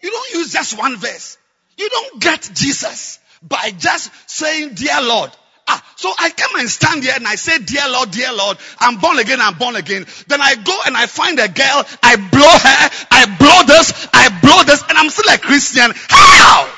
[0.00, 1.36] You don't use just one verse.
[1.76, 5.32] You don't get Jesus by just saying, Dear Lord,
[5.72, 8.96] Ah, so I come and stand here and I say, Dear Lord, dear Lord, I'm
[8.96, 10.04] born again, I'm born again.
[10.26, 14.40] Then I go and I find a girl, I blow her, I blow this, I
[14.42, 15.92] blow this, and I'm still a Christian.
[16.08, 16.68] How?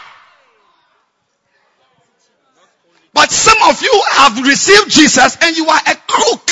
[3.15, 6.51] But some of you have received Jesus and you are a crook.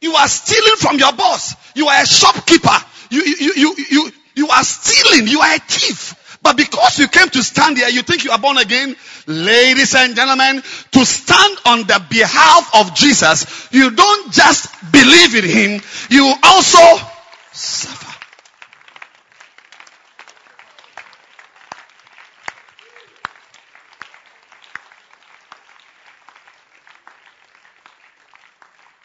[0.00, 1.54] You are stealing from your boss.
[1.74, 2.76] You are a shopkeeper.
[3.10, 5.26] You, you, you, you, you are stealing.
[5.26, 6.14] You are a thief.
[6.42, 8.96] But because you came to stand here, you think you are born again?
[9.26, 15.44] Ladies and gentlemen, to stand on the behalf of Jesus, you don't just believe in
[15.44, 17.04] Him, you also
[17.52, 18.12] suffer.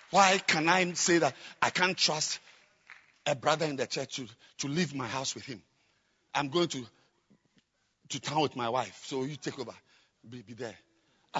[0.10, 2.40] Why can I say that I can't trust
[3.26, 4.28] a brother in the church to,
[4.60, 5.62] to leave my house with him?
[6.34, 6.88] I'm going to
[8.10, 9.04] to town with my wife.
[9.06, 9.74] So you take over.
[10.30, 10.76] Be, be there.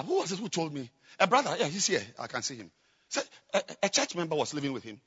[0.06, 0.90] Who was it who told me?
[1.18, 1.56] A brother.
[1.58, 2.02] Yeah, he's here.
[2.18, 2.70] I can see him.
[3.54, 5.00] A, a church member was living with him.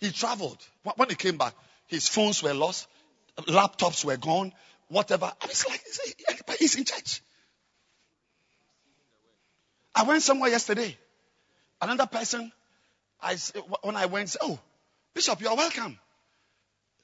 [0.00, 0.58] He traveled.
[0.96, 1.54] When he came back,
[1.86, 2.86] his phones were lost,
[3.36, 4.52] laptops were gone,
[4.88, 5.32] whatever.
[5.42, 5.82] And it's like,
[6.58, 7.20] he's in church.
[9.94, 10.96] I went somewhere yesterday.
[11.80, 12.52] Another person,
[13.20, 13.36] I
[13.82, 14.58] when I went, said, oh,
[15.14, 15.98] Bishop, you are welcome.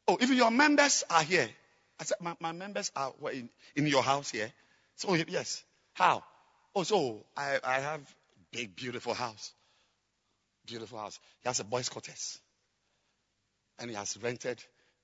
[0.06, 1.48] Oh, even your members are here.
[1.98, 4.52] I said, my, my members are in, in your house here.
[4.96, 5.62] So, yes.
[5.94, 6.24] How?
[6.74, 8.00] Oh, so I, I have
[8.50, 9.52] big, beautiful house.
[10.66, 11.18] Beautiful house.
[11.42, 12.40] He has a boys' quarters.
[13.78, 14.62] And he has rented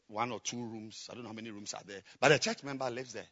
[0.08, 1.08] one or two rooms.
[1.10, 2.02] I don't know how many rooms are there.
[2.20, 3.26] But a church member lives there.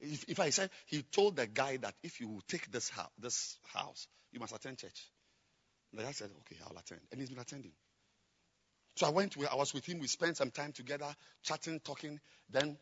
[0.00, 3.56] If, if I said, he told the guy that if you take this house, this
[3.74, 5.10] house, you must attend church.
[5.92, 7.00] The guy said, okay, I'll attend.
[7.10, 7.72] And he's been attending.
[8.96, 10.00] So I went, I was with him.
[10.00, 11.06] We spent some time together,
[11.42, 12.20] chatting, talking.
[12.50, 12.76] Then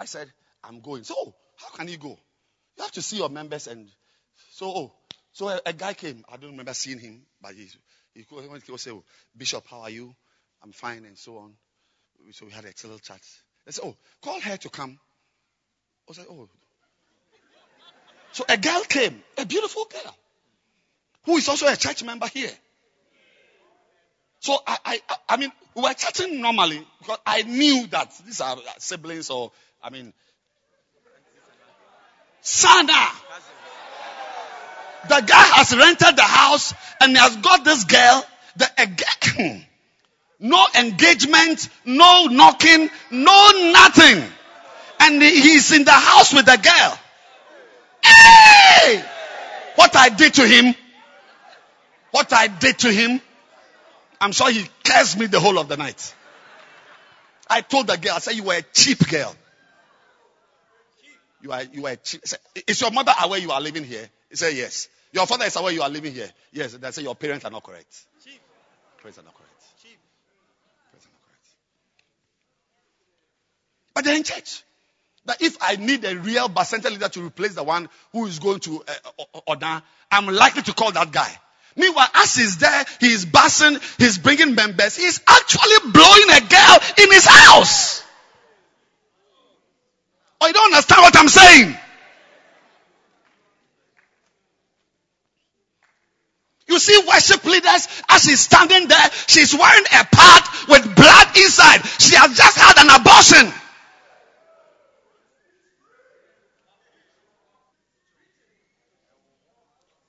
[0.00, 0.32] I said,
[0.64, 1.04] I'm going.
[1.04, 2.08] So, oh, how can you go?
[2.08, 3.66] You have to see your members.
[3.66, 3.86] And
[4.52, 4.92] so, oh,
[5.32, 6.24] so a, a guy came.
[6.26, 7.68] I don't remember seeing him, but he,
[8.14, 9.04] he, went to say, oh,
[9.36, 10.14] Bishop, how are you?
[10.64, 11.52] I'm fine, and so on.
[12.32, 13.20] So we had a little chat.
[13.66, 14.98] They said, oh, call her to come.
[16.08, 16.48] I said, oh.
[18.32, 20.14] So a girl came, a beautiful girl,
[21.24, 22.50] who is also a church member here.
[24.40, 28.56] So I, I, I mean, we were chatting normally because I knew that these are
[28.78, 30.12] siblings or I mean,
[32.42, 33.08] Sana.
[35.08, 38.26] The guy has rented the house and has got this girl.
[38.56, 39.64] The
[40.40, 44.22] no engagement, no knocking, no nothing,
[44.98, 46.98] and he's in the house with the girl.
[48.04, 49.04] Hey!
[49.76, 50.74] What I did to him,
[52.10, 53.20] what I did to him,
[54.20, 56.14] I'm sure he cursed me the whole of the night.
[57.48, 59.34] I told the girl, I said, you were a cheap girl.
[61.42, 61.96] You are, you are,
[62.66, 64.08] is your mother aware you are living here?
[64.28, 64.88] He said, yes.
[65.12, 66.30] Your father is aware you are living here?
[66.52, 66.72] Yes.
[66.74, 67.90] They say your parents are not correct.
[68.24, 68.38] Chief.
[68.98, 69.50] Parents are not correct.
[69.82, 69.96] Chief.
[70.90, 71.46] Parents are not correct.
[73.94, 74.62] But they're in church.
[75.26, 78.60] That if I need a real Bacenta leader to replace the one who is going
[78.60, 81.30] to uh, order, I'm likely to call that guy.
[81.76, 87.12] Meanwhile, as he's there, he's bassing, he's bringing members, he's actually blowing a girl in
[87.12, 88.02] his house.
[90.40, 91.76] Oh, you don't understand what I'm saying?
[96.68, 101.84] You see worship leaders as she's standing there, she's wearing a pad with blood inside.
[101.98, 103.52] She has just had an abortion.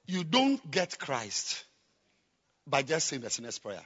[0.05, 1.63] You don't get Christ
[2.67, 3.81] by just saying the sinner's prayer.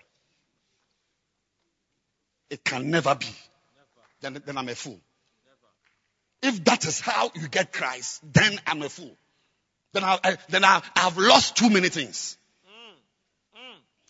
[2.50, 3.28] It can never be.
[4.22, 5.00] Then, then I'm a fool.
[6.46, 9.16] If that is how you get Christ, then I'm a fool.
[9.94, 12.38] Then I, then I, I have lost too many things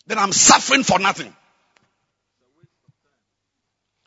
[0.06, 1.34] then I'm suffering for nothing.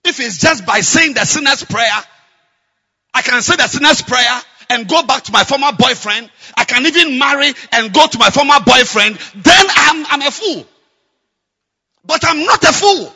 [0.03, 1.91] If it's just by saying the sinner's prayer,
[3.13, 6.31] I can say the sinner's prayer and go back to my former boyfriend.
[6.55, 9.17] I can even marry and go to my former boyfriend.
[9.35, 10.65] Then I'm, I'm a fool.
[12.05, 13.13] But I'm not a fool.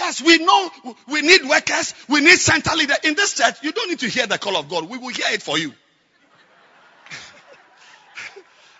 [0.00, 0.70] Yes, we know
[1.08, 1.94] we need workers.
[2.08, 2.94] We need center leader.
[3.04, 4.88] In this church, you don't need to hear the call of God.
[4.88, 5.72] We will hear it for you.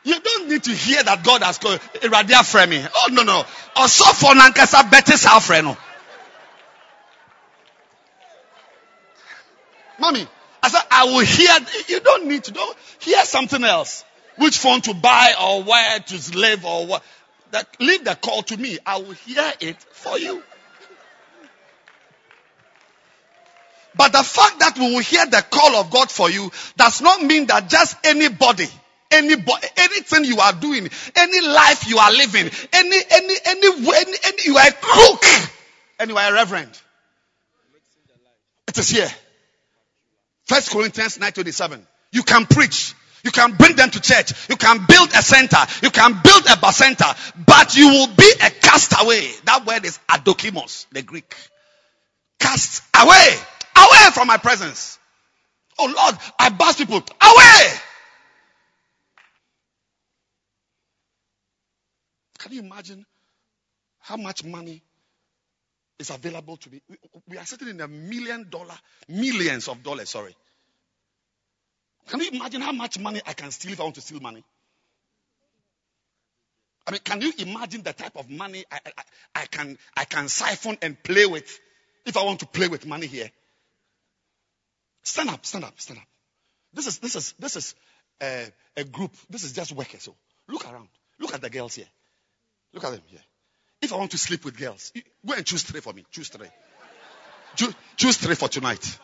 [0.02, 2.90] You don't need to hear that God has called Fremi.
[2.97, 3.44] Oh no no.
[3.76, 5.76] Also for Nankasa better Freno.
[9.98, 10.26] Mommy,
[10.62, 11.55] I said I will hear
[11.88, 14.06] you don't need to don't hear something else.
[14.38, 17.02] Which phone to buy or where to live or what
[17.51, 18.78] that leave the call to me.
[18.86, 20.42] I will hear it for you.
[23.96, 27.22] But the fact that we will hear the call of God for you does not
[27.22, 28.68] mean that just anybody
[29.12, 34.42] Anybody, anything you are doing, any life you are living, any, any, any, any, any
[34.44, 35.24] you are a crook
[35.98, 36.70] and you are a reverend.
[38.68, 39.10] It is here.
[40.44, 41.80] First Corinthians 9:27.
[42.12, 42.94] You can preach.
[43.24, 44.32] You can bring them to church.
[44.48, 45.58] You can build a center.
[45.82, 47.06] You can build a bar center.
[47.46, 49.28] But you will be a castaway.
[49.44, 51.34] That word is adokimos, the Greek.
[52.38, 53.36] Cast away.
[53.76, 54.98] Away from my presence.
[55.78, 56.98] Oh Lord, I bust people.
[56.98, 57.80] Away.
[62.38, 63.05] Can you imagine
[64.01, 64.82] how much money
[65.98, 66.80] is available to me?
[67.28, 68.74] We are sitting in a million dollar,
[69.09, 70.34] millions of dollars, sorry.
[72.09, 74.42] Can you imagine how much money I can steal if I want to steal money?
[76.86, 79.02] I mean, can you imagine the type of money I, I,
[79.42, 81.60] I can I can siphon and play with
[82.06, 83.30] if I want to play with money here?
[85.02, 86.06] Stand up, stand up, stand up.
[86.72, 87.74] This is this is this is
[88.22, 88.47] a,
[88.77, 89.12] a group.
[89.28, 90.02] This is just workers.
[90.02, 90.14] So
[90.48, 90.89] look around.
[91.18, 91.89] Look at the girls here.
[92.72, 93.20] Look at them here.
[93.82, 94.93] If I want to sleep with girls,
[95.27, 96.05] go and choose three for me.
[96.10, 96.48] Choose three.
[97.56, 98.98] Choose, choose three for tonight.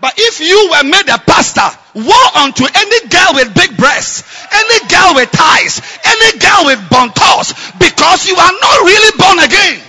[0.00, 4.22] But if you were made a pastor, woe unto any girl with big breasts,
[4.52, 9.80] any girl with thighs, any girl with bontos, because you are not really born again.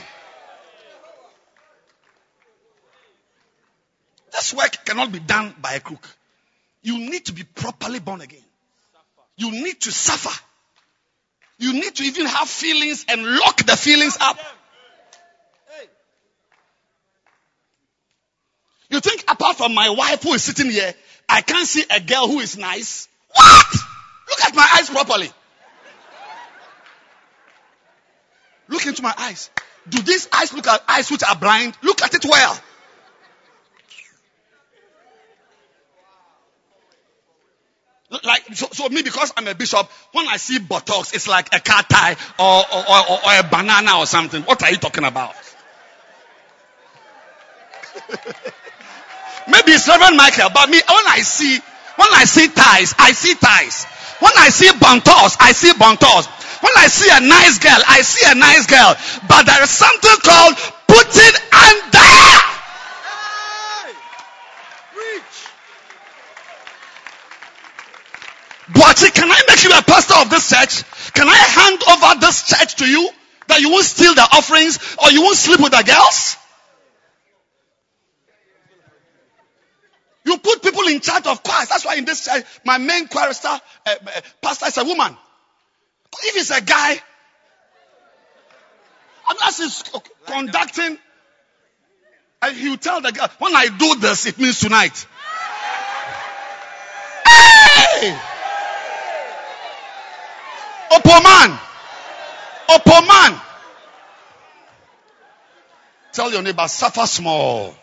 [4.48, 6.08] This work cannot be done by a crook.
[6.82, 8.46] You need to be properly born again.
[9.36, 10.42] You need to suffer.
[11.58, 14.40] You need to even have feelings and lock the feelings up.
[18.90, 20.94] You think apart from my wife who is sitting here,
[21.28, 23.10] I can't see a girl who is nice?
[23.34, 23.68] What?
[24.30, 25.30] Look at my eyes properly.
[28.70, 29.50] Look into my eyes.
[29.90, 31.78] Do these eyes look at eyes which are blind?
[31.84, 32.58] Look at it well.
[38.10, 41.60] Like, so, so, me, because I'm a bishop, when I see buttocks, it's like a
[41.60, 44.44] cat tie or, or, or, or a banana or something.
[44.44, 45.36] What are you talking about?
[49.50, 51.60] Maybe it's Reverend Michael, but me, when I see,
[51.96, 53.86] when I see ties, I see ties.
[54.20, 56.28] When I see bontos, I see bontos.
[56.64, 58.96] When I see a nice girl, I see a nice girl.
[59.28, 60.56] But there is something called
[60.88, 62.47] putting under.
[68.72, 70.84] Boachi, can I make you a pastor of this church?
[71.14, 73.10] Can I hand over this church to you
[73.48, 76.36] that you won't steal the offerings or you won't sleep with the girls?
[80.26, 81.70] You put people in charge of choirs.
[81.70, 85.16] That's why in this church, my main chorister, uh, uh, pastor is a woman.
[86.24, 87.02] If it's a guy,
[89.30, 89.84] unless he's
[90.26, 90.98] conducting,
[92.42, 95.08] and he will tell the girl, when I do this, it means tonight.
[97.26, 98.20] Hey!
[101.08, 101.60] Opoman.
[102.70, 103.42] Opoman.
[106.12, 107.74] Tell your neighbor, suffer small.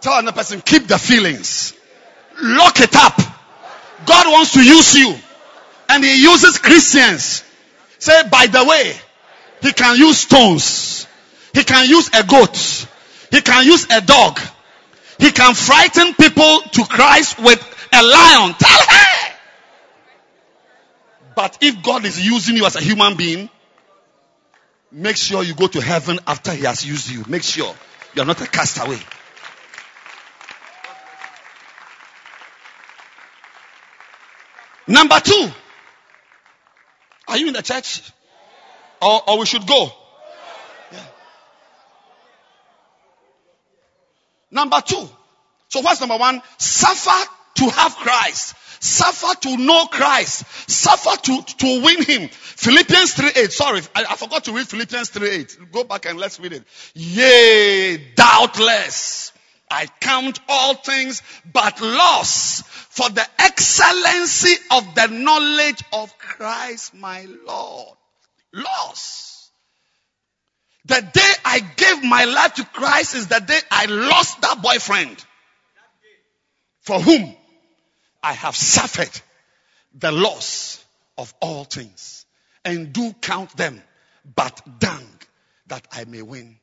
[0.00, 1.72] Tell another person, keep the feelings.
[2.42, 3.18] Lock it up.
[4.04, 5.14] God wants to use you.
[5.88, 7.42] And he uses Christians.
[7.98, 8.92] Say, by the way,
[9.62, 11.06] he can use stones.
[11.54, 12.86] He can use a goat.
[13.30, 14.38] He can use a dog.
[15.18, 17.60] He can frighten people to Christ with
[17.92, 18.54] a lion.
[18.58, 19.05] Tell her.
[21.36, 23.50] But if God is using you as a human being,
[24.90, 27.24] make sure you go to heaven after he has used you.
[27.28, 27.76] Make sure
[28.14, 28.98] you're not a castaway.
[34.88, 35.50] Number two.
[37.28, 38.00] Are you in the church?
[39.02, 39.90] Or, or we should go?
[40.90, 41.00] Yeah.
[44.50, 45.06] Number two.
[45.68, 46.40] So what's number one?
[46.56, 48.54] Suffer to have Christ.
[48.80, 50.44] Suffer to know Christ.
[50.70, 52.28] Suffer to, to win Him.
[52.28, 53.52] Philippians 3 8.
[53.52, 55.58] Sorry, I, I forgot to read Philippians 3 8.
[55.72, 56.64] Go back and let's read it.
[56.94, 59.32] Yea, doubtless.
[59.70, 61.22] I count all things
[61.52, 67.96] but loss for the excellency of the knowledge of Christ my Lord.
[68.52, 69.50] Loss.
[70.84, 75.24] The day I gave my life to Christ is the day I lost that boyfriend
[76.82, 77.34] for whom
[78.26, 79.20] I have suffered
[79.94, 80.84] the loss
[81.16, 82.26] of all things
[82.64, 83.80] and do count them
[84.34, 85.06] but dung
[85.68, 86.58] that I may win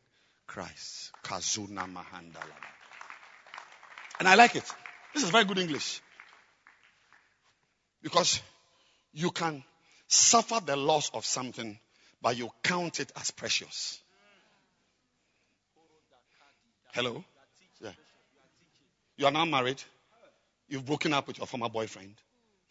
[0.45, 1.14] Christ.
[1.23, 2.60] Kazuna Mahandala.
[4.19, 4.69] And I like it.
[5.14, 6.02] This is very good English.
[8.02, 8.41] Because
[9.14, 9.64] you can
[10.10, 11.80] suffer the loss of something,
[12.22, 14.02] but you count it as precious.
[16.91, 17.23] Hello?
[17.80, 17.91] Yeah.
[19.15, 19.81] You are now married.
[20.73, 22.15] You've broken up with your former boyfriend.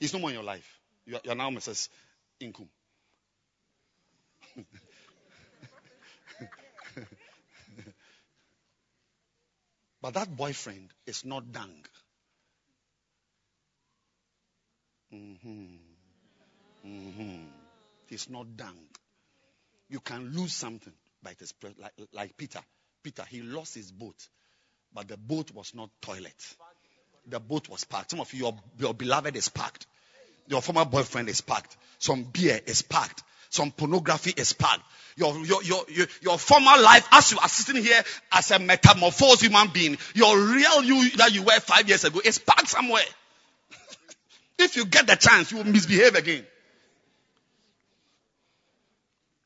[0.01, 0.81] He's no more in your life.
[1.07, 1.89] You are, you are now Mrs.
[2.41, 2.67] Inkum.
[10.03, 11.85] but that boyfriend is not dung.
[15.15, 15.77] Mm-hmm.
[16.85, 17.45] Mm-hmm.
[18.09, 18.79] He's not dung.
[19.89, 20.93] You can lose something
[21.23, 22.59] by this, like, like Peter.
[23.05, 24.27] Peter, he lost his boat,
[24.93, 26.57] but the boat was not toilet.
[27.29, 28.11] The boat was packed.
[28.11, 29.87] Some of you, your, your beloved is packed.
[30.49, 31.77] Your former boyfriend is packed.
[31.99, 33.23] Some beer is packed.
[33.51, 34.83] Some pornography is packed.
[35.17, 39.43] Your, your, your, your, your former life, as you are sitting here as a metamorphosed
[39.43, 43.03] human being, your real you that you were five years ago is packed somewhere.
[44.59, 46.45] if you get the chance, you will misbehave again.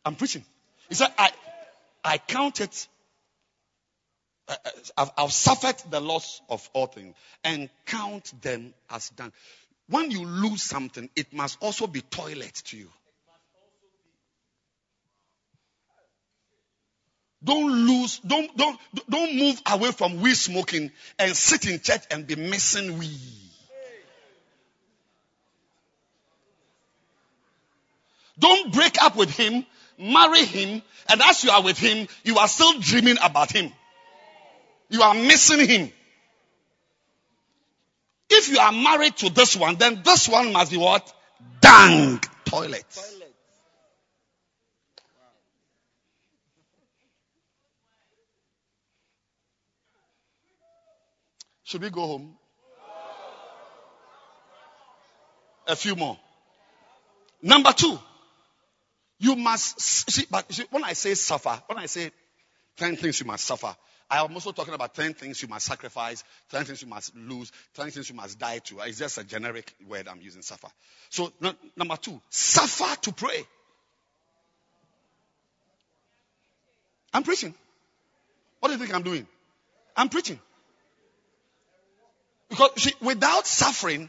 [0.04, 0.44] I'm preaching.
[0.88, 1.30] He said, I,
[2.04, 2.95] I count it uh,
[4.48, 4.55] Uh,
[4.97, 9.32] I've, I've, suffered the loss of all things and count them as done.
[9.89, 12.89] When you lose something, it must also be toilet to you.
[17.43, 18.78] Don't lose, don't, don't,
[19.09, 23.20] don't move away from weed smoking and sit in church and be missing weed.
[28.39, 29.64] Don't break up with him,
[29.98, 33.73] marry him, and as you are with him, you are still dreaming about him.
[34.88, 35.92] You are missing him.
[38.28, 41.12] If you are married to this one, then this one must be what?
[41.60, 42.84] Dang toilet.
[42.94, 43.26] toilet.
[51.64, 52.34] Should we go home?
[55.66, 56.16] A few more.
[57.42, 57.98] Number two,
[59.18, 62.12] you must see, but when I say suffer, when I say
[62.76, 63.74] 10 things you must suffer,
[64.08, 67.50] I am also talking about 10 things you must sacrifice, 10 things you must lose,
[67.74, 68.78] 10 things you must die to.
[68.80, 70.68] It's just a generic word I'm using, suffer.
[71.10, 71.32] So,
[71.76, 73.44] number two, suffer to pray.
[77.12, 77.54] I'm preaching.
[78.60, 79.26] What do you think I'm doing?
[79.96, 80.38] I'm preaching.
[82.48, 84.08] Because see, without suffering,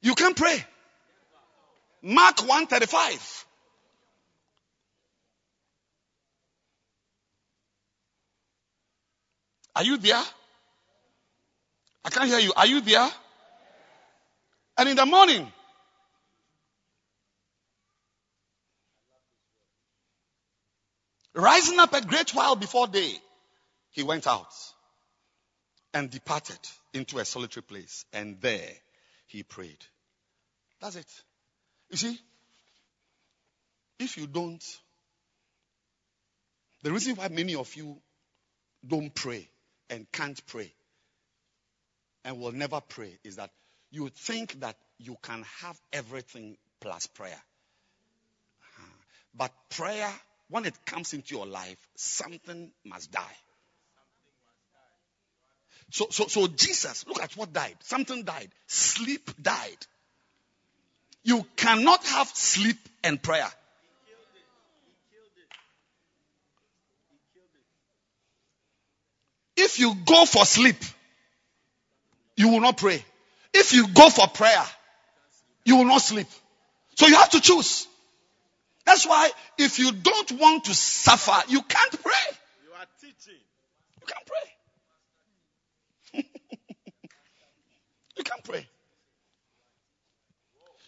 [0.00, 0.64] you can't pray.
[2.02, 3.46] Mark 135.
[9.76, 10.22] Are you there?
[12.04, 12.52] I can't hear you.
[12.56, 13.08] Are you there?
[14.76, 15.50] And in the morning,
[21.34, 23.14] rising up a great while before day,
[23.90, 24.52] he went out
[25.92, 26.58] and departed
[26.92, 28.04] into a solitary place.
[28.12, 28.70] And there
[29.26, 29.78] he prayed.
[30.80, 31.10] That's it.
[31.90, 32.18] You see,
[33.98, 34.64] if you don't,
[36.82, 37.96] the reason why many of you
[38.86, 39.48] don't pray
[39.90, 40.72] and can't pray
[42.24, 43.50] and will never pray is that
[43.90, 47.40] you think that you can have everything plus prayer.
[49.36, 50.10] But prayer,
[50.48, 53.36] when it comes into your life, something must die.
[55.90, 57.76] So, so, so Jesus, look at what died.
[57.80, 58.50] Something died.
[58.66, 59.86] Sleep died.
[61.22, 63.48] You cannot have sleep and prayer.
[69.56, 70.76] If you go for sleep,
[72.36, 73.04] you will not pray.
[73.52, 74.64] If you go for prayer,
[75.64, 76.26] you will not sleep.
[76.96, 77.86] So you have to choose.
[78.84, 82.36] That's why if you don't want to suffer, you can't pray.
[82.64, 83.40] You are teaching.
[84.00, 86.22] You can't pray.
[88.16, 88.66] you can't pray.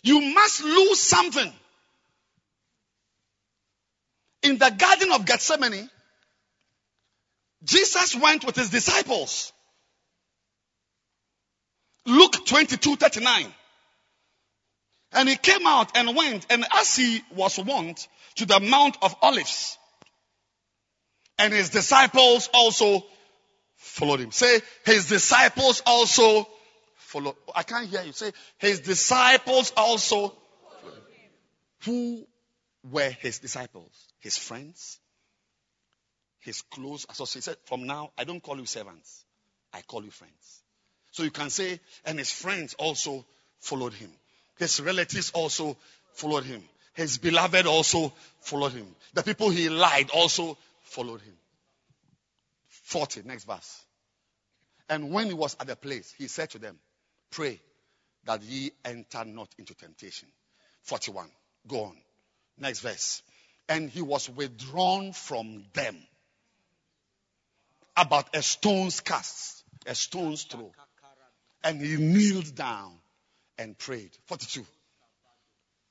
[0.02, 1.52] You must lose something.
[4.42, 5.90] In the Garden of Gethsemane,
[7.66, 9.52] Jesus went with his disciples.
[12.06, 13.46] Luke 22 39.
[15.12, 18.06] And he came out and went, and as he was wont,
[18.36, 19.78] to the Mount of Olives.
[21.38, 23.04] And his disciples also
[23.76, 24.30] followed him.
[24.30, 26.48] Say, his disciples also
[26.96, 27.34] followed.
[27.54, 28.12] I can't hear you.
[28.12, 30.34] Say, his disciples also.
[31.84, 32.26] Who
[32.84, 33.90] were his disciples?
[34.20, 34.98] His friends?
[36.46, 37.46] His close associates?
[37.46, 39.24] Said, From now, I don't call you servants.
[39.72, 40.62] I call you friends.
[41.10, 43.26] So you can say, and his friends also
[43.58, 44.12] followed him.
[44.56, 45.76] His relatives also
[46.14, 46.62] followed him.
[46.94, 48.12] His beloved also
[48.42, 48.86] followed him.
[49.12, 51.36] The people he lied also followed him.
[52.68, 53.82] 40, next verse.
[54.88, 56.78] And when he was at the place, he said to them,
[57.32, 57.60] Pray
[58.24, 60.28] that ye enter not into temptation.
[60.84, 61.28] 41.
[61.66, 61.96] Go on.
[62.56, 63.20] Next verse.
[63.68, 65.96] And he was withdrawn from them
[67.96, 70.72] about a stone's cast, a stone's throw.
[71.64, 72.92] And he kneeled down
[73.58, 74.10] and prayed.
[74.26, 74.64] 42.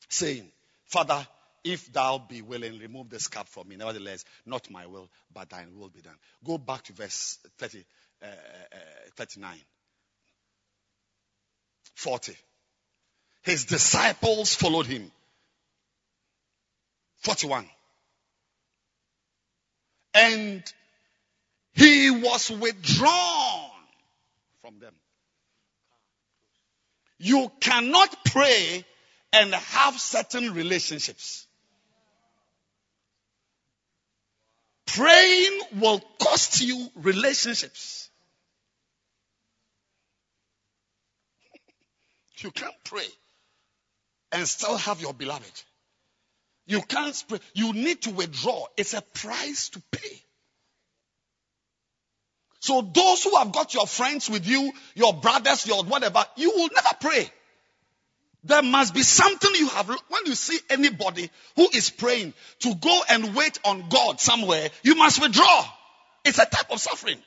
[0.10, 0.50] Saying,
[0.86, 1.28] Father,
[1.64, 3.76] if thou be willing, remove this cup from me.
[3.76, 6.16] Nevertheless, not my will, but thine will be done.
[6.46, 7.84] Go back to verse 30,
[8.22, 8.78] uh, uh,
[9.18, 9.58] 39.
[11.96, 12.36] 40.
[13.42, 15.12] His disciples followed him.
[17.20, 17.68] 41.
[20.14, 20.64] And
[21.76, 23.70] he was withdrawn
[24.62, 24.94] from them.
[27.20, 28.86] You cannot pray
[29.34, 31.48] and have certain relationships.
[34.88, 38.10] Praying will cost you relationships.
[42.40, 43.08] You can't pray
[44.34, 45.64] and still have your beloved.
[46.68, 47.40] You can't pray.
[47.54, 48.66] You need to withdraw.
[48.76, 50.25] It's a price to pay.
[52.66, 56.70] So those who have got your friends with you, your brothers, your whatever, you will
[56.74, 57.30] never pray.
[58.44, 59.88] There must be something you have.
[59.88, 64.96] When you see anybody who is praying to go and wait on God somewhere, you
[64.96, 65.64] must withdraw.
[66.24, 67.20] It's a type of suffering.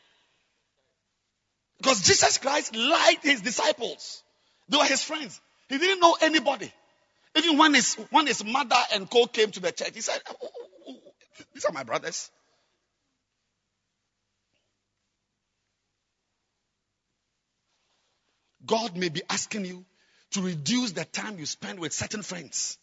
[1.77, 4.25] Because Jesus Christ liked his disciples.
[4.69, 5.41] They were his friends.
[5.69, 6.73] He didn't know anybody.
[7.37, 10.35] Even when his, when his mother and co came to the church, he said, oh,
[10.43, 10.49] oh,
[10.89, 11.13] oh, oh
[11.55, 12.29] These are my brothers.
[18.69, 19.85] God may be asking you
[20.33, 22.79] to reduce the time you spend with certain friends.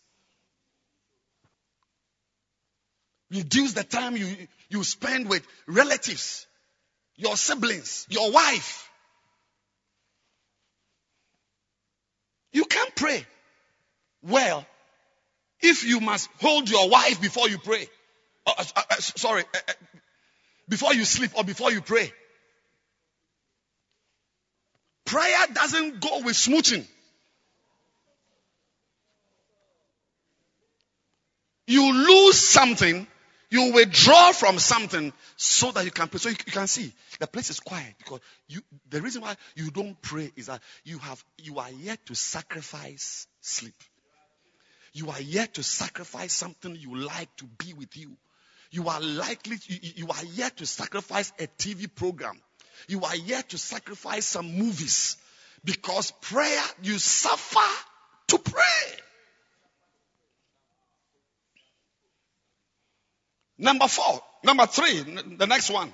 [3.32, 4.28] Reduce the time you,
[4.70, 6.48] you spend with relatives,
[7.16, 8.90] your siblings, your wife.
[12.52, 13.26] You can't pray
[14.24, 14.66] well
[15.62, 17.88] if you must hold your wife before you pray.
[18.46, 19.74] Uh, uh, uh, sorry, uh, uh,
[20.68, 22.12] before you sleep or before you pray.
[25.06, 26.86] Prayer doesn't go with smooching.
[31.68, 33.08] You lose something,
[33.50, 36.20] you withdraw from something so that you can pray.
[36.20, 39.72] So you, you, can see the place is quiet because you, the reason why you
[39.72, 43.76] don't pray is that you have, you are yet to sacrifice sleep.
[44.94, 48.16] You are yet to sacrifice something you like to be with you.
[48.72, 52.40] You are likely, you, you are yet to sacrifice a TV program.
[52.88, 55.18] You are yet to sacrifice some movies
[55.64, 57.86] because prayer, you suffer
[58.28, 59.00] to pray.
[63.58, 65.02] Number four, number three,
[65.38, 65.94] the next one.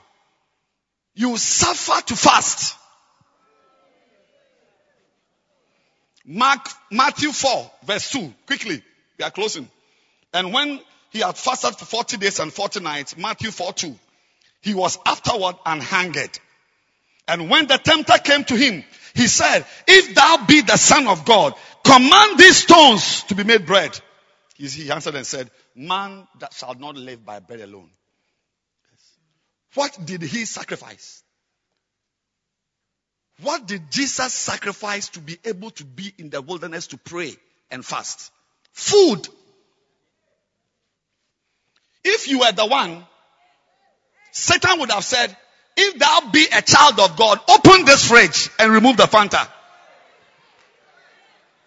[1.14, 2.76] You suffer to fast.
[6.26, 8.34] Mark, Matthew 4, verse 2.
[8.46, 8.82] Quickly,
[9.18, 9.68] we are closing.
[10.34, 10.80] And when
[11.10, 13.96] he had fasted for 40 days and 40 nights, Matthew 4, 2,
[14.62, 16.40] he was afterward and hanged.
[17.32, 18.84] And when the tempter came to him,
[19.16, 23.66] he said, if thou be the son of God, command these stones to be made
[23.66, 23.98] bread.
[24.58, 27.90] He answered and said, Man that shall not live by bread alone.
[29.76, 31.24] What did he sacrifice?
[33.42, 37.34] What did Jesus sacrifice to be able to be in the wilderness to pray
[37.72, 38.30] and fast?
[38.74, 39.26] Food.
[42.04, 43.08] If you were the one,
[44.34, 45.36] Satan would have said,
[45.78, 49.48] if thou be a child of God, open this fridge and remove the Fanta.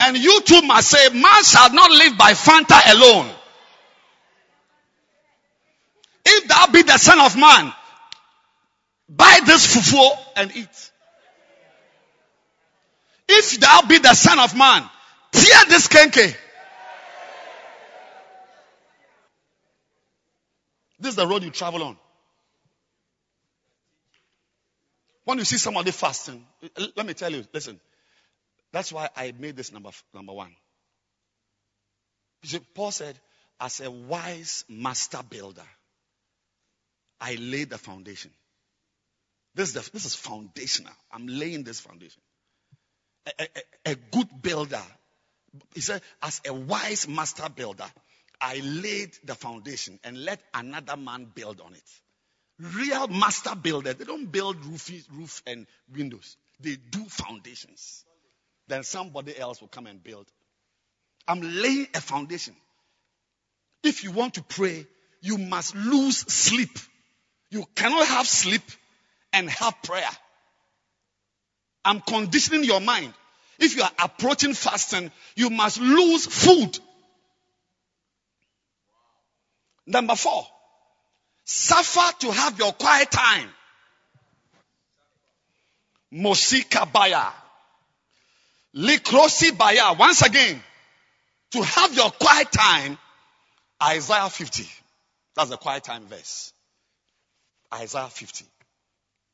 [0.00, 3.30] And you too must say, man shall not live by Fanta alone.
[6.26, 7.72] If thou be the son of man,
[9.08, 10.90] buy this fufu and eat.
[13.28, 14.88] If thou be the son of man,
[15.32, 16.36] tear this kenke.
[21.00, 21.96] This is the road you travel on.
[25.24, 26.44] When you see somebody fasting,
[26.96, 27.80] let me tell you, listen.
[28.72, 30.54] That's why I made this number, number one.
[32.74, 33.18] Paul said,
[33.60, 35.62] as a wise master builder,
[37.20, 38.32] I laid the foundation.
[39.54, 40.92] This is, the, this is foundational.
[41.12, 42.20] I'm laying this foundation.
[43.26, 44.82] A, a, a good builder,
[45.74, 47.86] he said, as a wise master builder,
[48.40, 51.90] I laid the foundation and let another man build on it.
[52.58, 56.36] Real master builders, they don't build roof, roof and windows.
[56.60, 58.04] They do foundations.
[58.68, 60.26] Then somebody else will come and build.
[61.26, 62.54] I'm laying a foundation.
[63.82, 64.86] If you want to pray,
[65.20, 66.78] you must lose sleep.
[67.50, 68.62] You cannot have sleep
[69.32, 70.10] and have prayer.
[71.84, 73.12] I'm conditioning your mind.
[73.58, 76.78] If you are approaching fasting, you must lose food.
[79.86, 80.46] Number four,
[81.44, 83.48] Suffer to have your quiet time.
[86.12, 87.24] Mosika Baya.
[88.74, 89.94] Likrosi Baya.
[89.98, 90.62] Once again,
[91.50, 92.98] to have your quiet time,
[93.82, 94.66] Isaiah 50.
[95.36, 96.52] That's the quiet time verse.
[97.72, 98.44] Isaiah 50,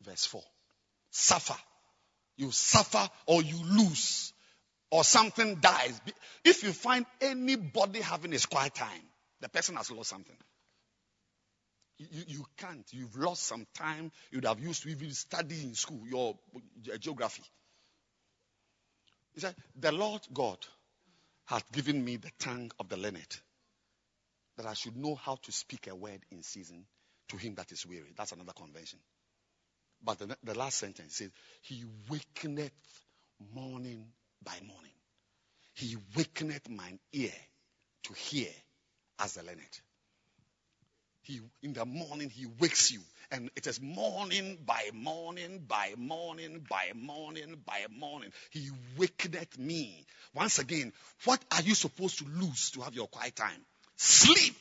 [0.03, 0.43] verse 4.
[1.11, 1.57] Suffer.
[2.37, 4.32] You suffer or you lose
[4.91, 6.01] or something dies.
[6.45, 9.03] If you find anybody having his quiet time,
[9.41, 10.37] the person has lost something.
[12.01, 12.86] You, you can't.
[12.93, 16.35] You've lost some time you'd have used to even study in school, your,
[16.98, 17.43] geography.
[19.35, 20.59] He said, The Lord God
[21.44, 23.40] hath given me the tongue of the learned,
[24.56, 26.86] that I should know how to speak a word in season
[27.28, 28.12] to him that is weary.
[28.16, 28.98] That's another convention.
[30.02, 32.70] But the, the last sentence says, He wakeneth
[33.55, 34.06] morning
[34.43, 34.93] by morning.
[35.74, 37.32] He wakeneth mine ear
[38.05, 38.48] to hear
[39.18, 39.81] as the learned.
[41.31, 43.01] He, in the morning, he wakes you.
[43.31, 48.32] And it is morning by morning by morning by morning by morning.
[48.51, 50.05] He wakeneth me.
[50.35, 50.93] Once again,
[51.24, 53.65] what are you supposed to lose to have your quiet time?
[53.97, 54.57] Sleep.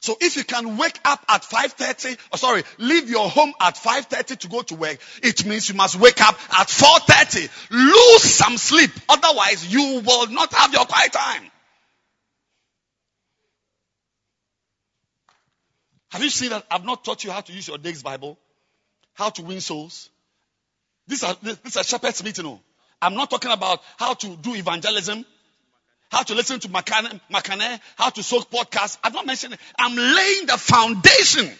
[0.00, 4.38] So if you can wake up at 5.30, oh sorry, leave your home at 5.30
[4.40, 7.50] to go to work, it means you must wake up at 4.30.
[7.70, 8.92] Lose some sleep.
[9.08, 11.50] Otherwise, you will not have your quiet time.
[16.14, 16.64] Have you seen that?
[16.70, 18.38] I've not taught you how to use your Days Bible,
[19.14, 20.10] how to win souls.
[21.08, 22.46] This is, this is a shepherd's meeting.
[22.46, 22.60] Oh.
[23.02, 25.26] I'm not talking about how to do evangelism,
[26.12, 28.96] how to listen to Makane, how to soak podcasts.
[29.02, 29.60] I've not mentioned it.
[29.76, 31.50] I'm laying the foundation.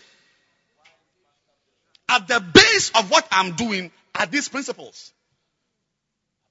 [2.08, 5.12] At the base of what I'm doing are these principles.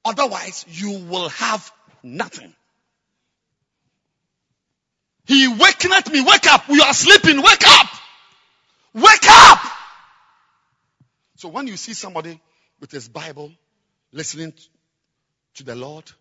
[0.03, 1.71] Otherwise, you will have
[2.03, 2.53] nothing.
[5.25, 6.21] He wakeneth me.
[6.21, 6.67] Wake up.
[6.69, 7.41] You are sleeping.
[7.41, 7.87] Wake up.
[8.93, 9.59] Wake up.
[11.37, 12.39] So when you see somebody
[12.79, 13.51] with his Bible,
[14.11, 14.53] listening
[15.55, 16.11] to the Lord,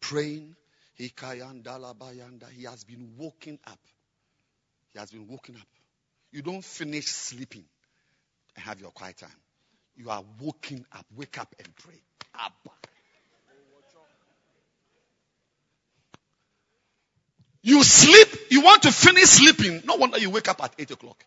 [0.00, 0.56] praying,
[0.96, 1.12] he
[2.64, 3.78] has been woken up.
[4.92, 5.68] He has been woken up.
[6.32, 7.64] You don't finish sleeping
[8.54, 9.30] and have your quiet time.
[9.96, 11.06] You are woken up.
[11.14, 12.00] Wake up and pray.
[12.34, 12.70] Abba.
[17.66, 19.82] You sleep, you want to finish sleeping.
[19.84, 21.24] No wonder you wake up at 8 o'clock.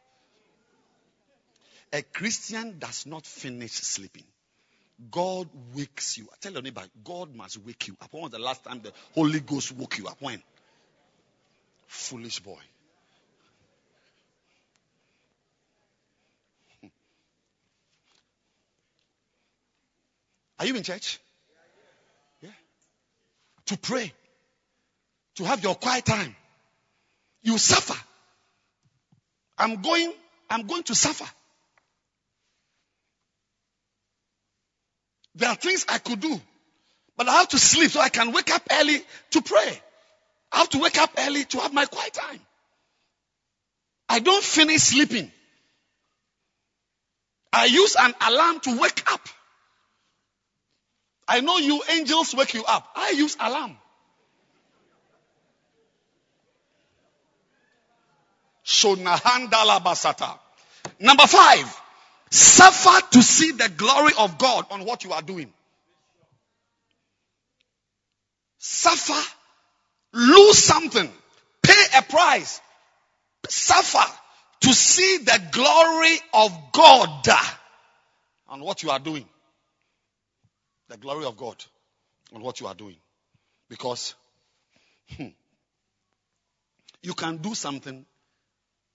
[1.92, 4.24] A Christian does not finish sleeping.
[5.12, 6.30] God wakes you.
[6.32, 8.14] I tell your neighbor, God must wake you up.
[8.14, 10.16] When was the last time the Holy Ghost woke you up?
[10.22, 10.42] When?
[11.88, 12.62] Foolish boy.
[20.58, 21.20] Are you in church?
[22.42, 22.52] Yeah.
[23.66, 24.14] To pray
[25.40, 26.36] to have your quiet time.
[27.44, 27.98] You suffer.
[29.58, 30.12] I'm going,
[30.50, 31.26] I'm going to suffer.
[35.36, 36.42] There are things I could do,
[37.16, 39.02] but I have to sleep so I can wake up early
[39.32, 39.82] to pray.
[40.52, 42.40] I have to wake up early to have my quiet time.
[44.10, 45.32] I don't finish sleeping.
[47.54, 49.22] I use an alarm to wake up.
[51.30, 52.90] I know you angels wake you up.
[52.94, 53.78] I use alarm.
[61.00, 61.82] Number five,
[62.30, 65.52] suffer to see the glory of God on what you are doing.
[68.60, 69.36] Suffer,
[70.14, 71.10] lose something,
[71.64, 72.62] pay a price,
[73.48, 74.14] suffer
[74.62, 77.28] to see the glory of God
[78.50, 79.26] on what you are doing.
[80.90, 81.64] The glory of God
[82.34, 82.98] on what you are doing.
[83.70, 84.16] Because
[85.16, 85.28] hmm,
[87.02, 88.06] you can do something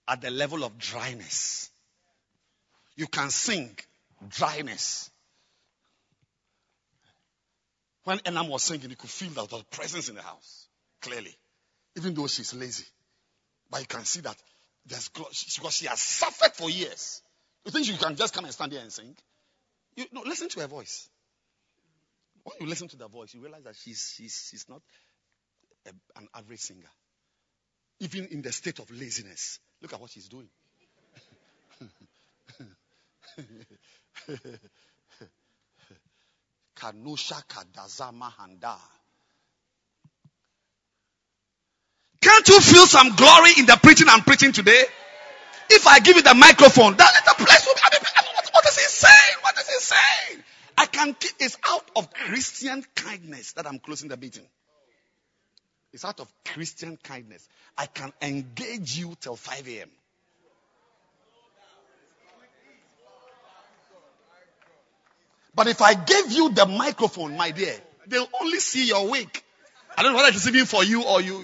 [0.07, 1.69] at the level of dryness.
[2.95, 3.77] You can sing
[4.29, 5.09] dryness.
[8.03, 10.67] When Enam was singing, you could feel that there was presence in the house,
[11.01, 11.35] clearly,
[11.97, 12.85] even though she's lazy.
[13.69, 14.37] But you can see that
[14.85, 17.21] there's because she has suffered for years.
[17.65, 19.15] You think you can just come and stand here and sing?
[19.95, 21.09] You no, listen to her voice.
[22.43, 24.81] When you listen to the voice, you realize that she's she's she's not
[25.87, 26.89] a, an average singer.
[27.99, 30.49] Even in the state of laziness, look at what she's doing.
[36.75, 38.77] Kanusha kadazama handa.
[42.19, 44.85] Can't you feel some glory in the preaching I'm preaching today?
[45.69, 47.81] If I give you the microphone, that the place will be.
[47.83, 48.01] I mean,
[48.33, 49.37] what, what is he saying?
[49.41, 50.43] What is he saying?
[50.79, 51.15] I can.
[51.39, 54.47] It's out of Christian kindness that I'm closing the meeting.
[55.95, 57.47] It's out of Christian kindness.
[57.77, 59.89] I can engage you till 5 a.m.
[65.55, 67.75] But if I give you the microphone, my dear,
[68.07, 69.41] they'll only see your wig.
[69.97, 71.41] I don't know whether it's even for you or you.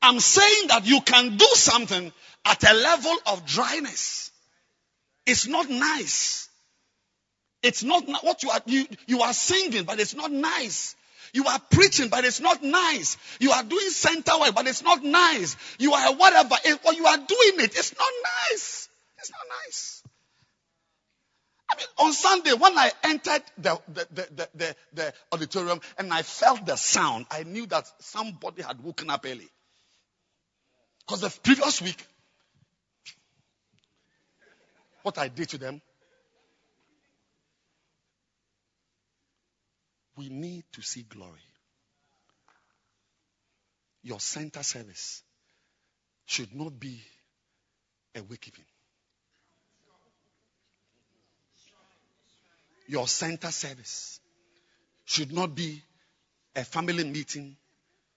[0.00, 2.10] I'm saying that you can do something
[2.46, 4.30] at a level of dryness.
[5.30, 6.48] It's not nice.
[7.62, 10.96] It's not what you are, you, you are singing, but it's not nice.
[11.32, 13.16] You are preaching, but it's not nice.
[13.38, 15.56] You are doing center work, but it's not nice.
[15.78, 17.76] You are whatever, eh, or you are doing it.
[17.76, 18.10] It's not
[18.50, 18.88] nice.
[19.18, 20.02] It's not nice.
[21.70, 26.22] I mean, on Sunday, when I entered the, the, the, the, the auditorium and I
[26.22, 29.48] felt the sound, I knew that somebody had woken up early.
[31.06, 32.04] Because the previous week,
[35.02, 35.80] what I did to them,
[40.16, 41.40] we need to see glory.
[44.02, 45.22] Your center service
[46.26, 47.00] should not be
[48.14, 48.64] a wakekeeping.
[52.88, 54.20] Your center service
[55.04, 55.82] should not be
[56.56, 57.56] a family meeting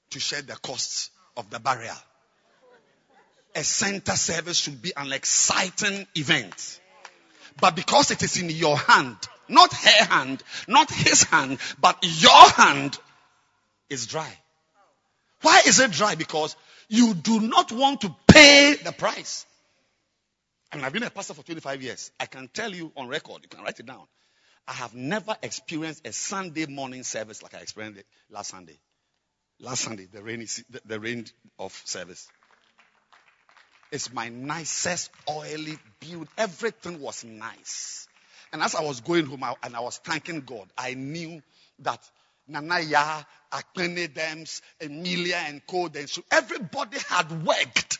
[0.09, 1.95] to share the costs of the burial.
[3.55, 6.79] A center service should be an exciting event.
[7.59, 9.17] But because it is in your hand,
[9.47, 12.97] not her hand, not his hand, but your hand
[13.89, 14.31] is dry.
[15.41, 16.15] Why is it dry?
[16.15, 16.55] Because
[16.89, 19.45] you do not want to pay the price.
[20.71, 22.11] I mean, I've been a pastor for 25 years.
[22.19, 24.05] I can tell you on record, you can write it down.
[24.67, 28.79] I have never experienced a Sunday morning service like I experienced it last Sunday.
[29.59, 31.25] Last Sunday, the rainy, the, the rain
[31.59, 32.27] of service.
[33.93, 36.27] It's my nicest, oily, build.
[36.35, 38.07] Everything was nice.
[38.51, 41.43] And as I was going home and I was thanking God, I knew
[41.77, 41.99] that
[42.49, 47.99] Nanaya, Akpene Emilia and and so everybody had worked.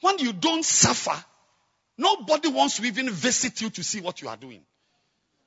[0.00, 1.22] When you don't suffer,
[1.98, 4.62] nobody wants to even visit you to see what you are doing.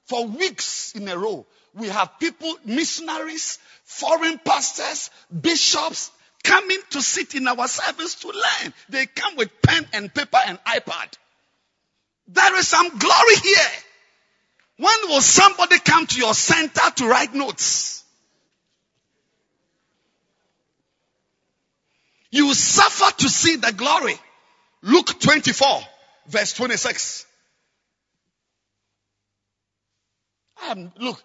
[0.10, 1.46] For weeks in a row,
[1.76, 6.10] we have people, missionaries, foreign pastors, bishops,
[6.44, 8.74] coming to sit in our service to learn.
[8.90, 11.14] They come with pen and paper and iPad.
[12.28, 13.70] There is some glory here.
[14.78, 18.04] When will somebody come to your center to write notes?
[22.32, 24.16] You suffer to see the glory.
[24.82, 25.82] Luke 24,
[26.30, 27.28] verse 26.
[30.68, 31.22] Um, look,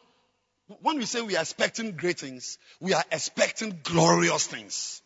[0.81, 5.03] when we say we are expecting great things, we are expecting glorious things.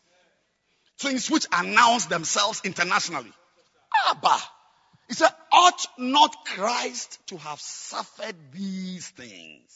[0.99, 3.31] Things which announce themselves internationally.
[4.09, 4.37] Abba.
[5.07, 9.75] He said, ought not Christ to have suffered these things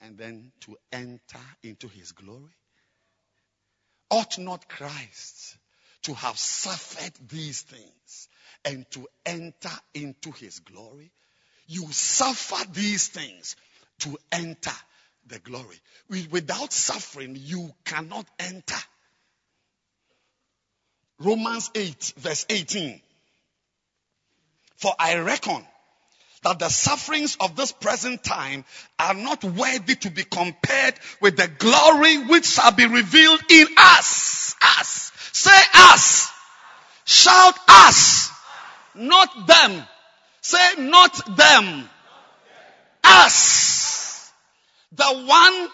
[0.00, 2.54] and then to enter into his glory?
[4.12, 5.56] ought not Christ
[6.02, 8.28] to have suffered these things
[8.64, 11.10] and to enter into his glory?
[11.72, 13.56] You suffer these things
[14.00, 14.74] to enter
[15.26, 15.80] the glory.
[16.30, 18.76] Without suffering, you cannot enter.
[21.18, 23.00] Romans 8, verse 18.
[24.76, 25.66] For I reckon
[26.42, 28.66] that the sufferings of this present time
[28.98, 34.54] are not worthy to be compared with the glory which shall be revealed in us.
[34.60, 35.10] Us.
[35.32, 36.30] Say us.
[37.06, 38.30] Shout us.
[38.94, 39.86] Not them.
[40.42, 41.88] Say not them.
[43.04, 44.30] Us.
[44.92, 45.68] The one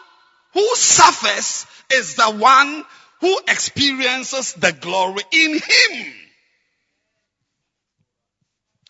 [0.53, 2.85] who suffers is the one
[3.21, 6.13] who experiences the glory in him.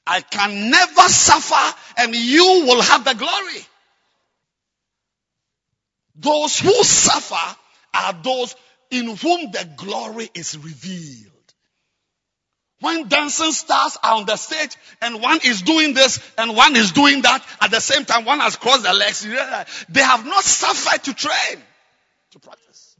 [0.06, 3.66] I can never suffer and you will have the glory.
[6.16, 7.56] Those who suffer
[7.94, 8.56] are those
[8.90, 11.37] in whom the glory is revealed.
[12.80, 16.92] When dancing stars are on the stage and one is doing this and one is
[16.92, 19.22] doing that at the same time, one has crossed their legs,
[19.88, 21.62] they have not suffered to train,
[22.30, 22.96] to practice.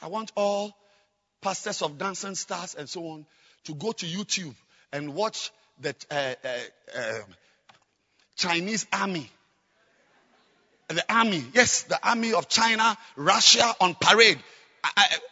[0.00, 0.74] I want all
[1.42, 3.26] pastors of dancing stars and so on
[3.64, 4.54] to go to YouTube
[4.92, 5.50] and watch
[5.80, 6.48] the uh, uh,
[6.96, 7.18] uh,
[8.36, 9.30] Chinese army.
[10.88, 14.38] The army, yes, the army of China, Russia on parade.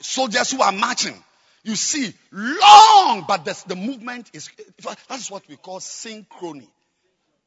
[0.00, 1.14] soldiers who are marching.
[1.64, 4.50] You see, long, but the movement is,
[5.08, 6.68] that's what we call synchrony.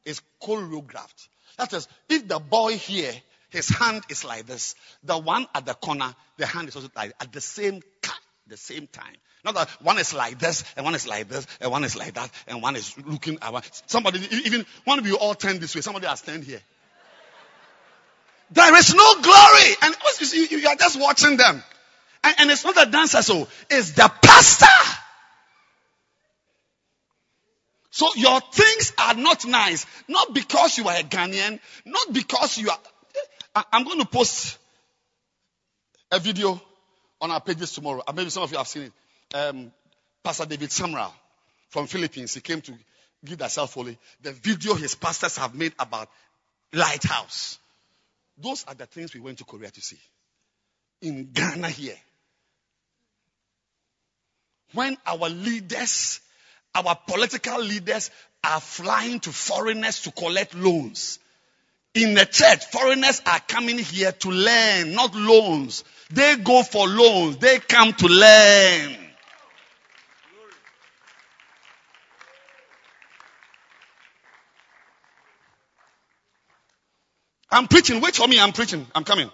[0.04, 1.28] It's choreographed.
[1.56, 3.12] That is, if the boy here,
[3.48, 4.74] his hand is like this,
[5.04, 7.82] the one at the corner, the hand is also like at the same
[8.46, 9.14] the same time.
[9.44, 12.14] Not that one is like this, and one is like this, and one is like
[12.14, 13.82] that, and one is looking at.
[13.86, 15.80] Somebody, even one of you all turn this way.
[15.80, 16.60] Somebody has turned here.
[18.52, 19.94] There is no glory, and
[20.50, 21.62] you are just watching them.
[22.24, 24.66] And, and it's not the dancer, so it's the pastor.
[27.90, 32.70] So your things are not nice, not because you are a Ghanaian, not because you
[32.70, 32.78] are.
[33.72, 34.58] I'm going to post
[36.10, 36.60] a video
[37.20, 38.02] on our pages tomorrow.
[38.14, 38.92] Maybe some of you have seen it.
[39.36, 39.72] Um,
[40.22, 41.10] Pastor David Samra
[41.68, 42.72] from Philippines, he came to
[43.24, 43.98] give that self holy.
[44.22, 46.08] The video his pastors have made about
[46.72, 47.58] lighthouse.
[48.40, 50.00] Those are the things we went to Korea to see.
[51.02, 51.96] In Ghana here.
[54.72, 56.20] When our leaders,
[56.74, 58.10] our political leaders
[58.44, 61.18] are flying to foreigners to collect loans.
[61.94, 65.82] In the church, foreigners are coming here to learn, not loans.
[66.10, 67.38] They go for loans.
[67.38, 68.96] They come to learn.
[77.50, 78.00] I'm preaching.
[78.00, 78.38] Wait for me.
[78.40, 78.86] I'm preaching.
[78.94, 79.30] I'm coming.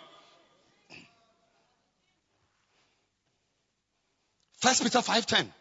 [4.58, 5.52] First Peter 5:10.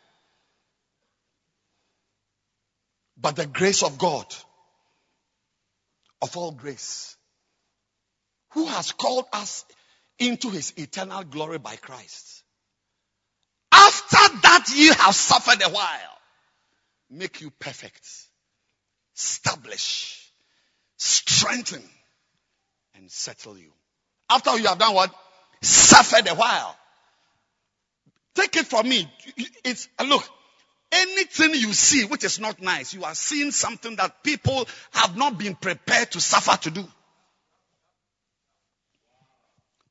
[3.17, 4.25] But the grace of God,
[6.21, 7.15] of all grace,
[8.51, 9.65] who has called us
[10.19, 12.43] into his eternal glory by Christ.
[13.71, 16.17] After that you have suffered a while,
[17.09, 18.07] make you perfect,
[19.15, 20.31] establish,
[20.97, 21.83] strengthen,
[22.97, 23.71] and settle you.
[24.29, 25.13] After you have done what?
[25.61, 26.75] Suffered a while.
[28.35, 29.09] Take it from me.
[29.63, 30.23] It's, look,
[30.91, 35.37] anything you see which is not nice, you are seeing something that people have not
[35.37, 36.85] been prepared to suffer to do.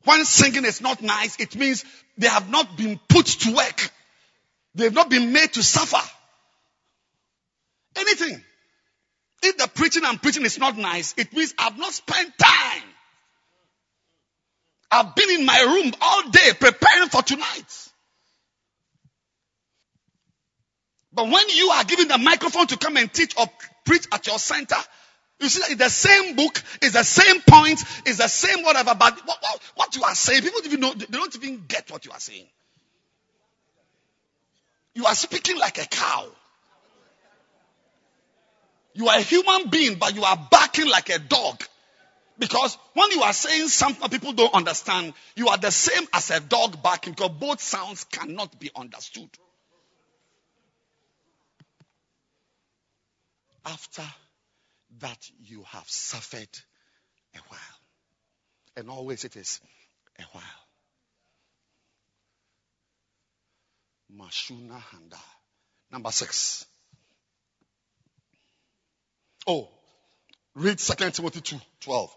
[0.05, 1.85] When singing is not nice, it means
[2.19, 3.91] they have not been put to work.
[4.75, 6.07] They've not been made to suffer.
[7.97, 8.43] Anything.
[9.43, 12.83] If the preaching I'm preaching is not nice, it means I've not spent time.
[14.95, 17.91] I've been in my room all day preparing for tonight.
[21.13, 23.47] But when you are given the microphone to come and teach or
[23.85, 24.77] preach at your center,
[25.41, 29.15] you see, it's the same book, it's the same point, it's the same whatever, but
[29.27, 32.05] what, what, what you are saying, people don't even know, they don't even get what
[32.05, 32.47] you are saying.
[34.95, 36.27] You are speaking like a cow.
[38.95, 41.65] You are a human being, but you are barking like a dog.
[42.39, 46.41] Because when you are saying something people don't understand, you are the same as a
[46.41, 49.29] dog barking because both sounds cannot be understood.
[53.65, 54.05] After
[55.01, 56.49] that you have suffered
[57.35, 57.61] a while.
[58.77, 59.61] And always it is
[60.19, 60.43] a while.
[64.19, 65.19] Mashuna Handa.
[65.91, 66.67] Number six.
[69.47, 69.69] Oh,
[70.55, 72.17] read 2 Timothy 2 12.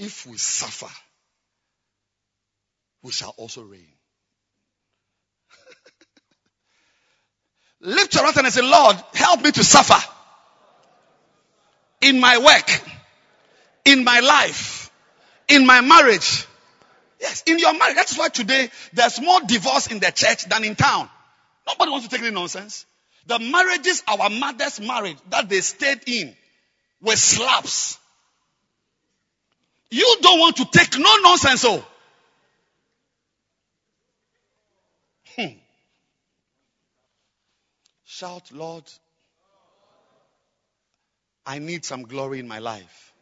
[0.00, 0.90] If we suffer,
[3.02, 3.92] we shall also reign.
[7.82, 10.02] Lift your right hand and say, Lord, help me to suffer
[12.00, 12.82] in my work,
[13.84, 14.90] in my life,
[15.48, 16.46] in my marriage.
[17.20, 17.96] Yes, in your marriage.
[17.96, 21.10] That's why today there's more divorce in the church than in town.
[21.68, 22.86] Nobody wants to take any nonsense.
[23.26, 26.34] The marriages our mothers married that they stayed in
[27.02, 27.99] were slaps.
[29.90, 31.84] You don't want to take no nonsense, oh.
[35.36, 35.56] Hmm.
[38.04, 38.84] Shout, Lord,
[41.44, 43.12] I need some glory in my life.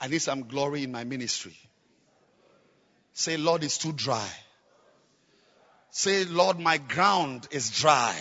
[0.00, 1.56] I need some glory in my ministry.
[3.12, 4.28] Say, Lord, it's too dry.
[5.90, 8.14] Say, Lord, my ground is dry.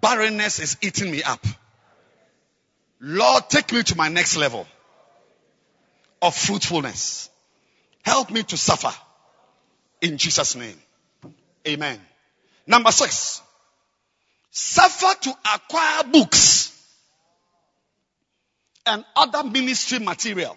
[0.00, 1.46] Barrenness is eating me up.
[3.00, 4.66] Lord, take me to my next level
[6.24, 7.28] of fruitfulness.
[8.02, 8.92] Help me to suffer
[10.00, 10.76] in Jesus' name.
[11.68, 12.00] Amen.
[12.66, 13.42] Number six,
[14.50, 16.72] suffer to acquire books
[18.86, 20.56] and other ministry material.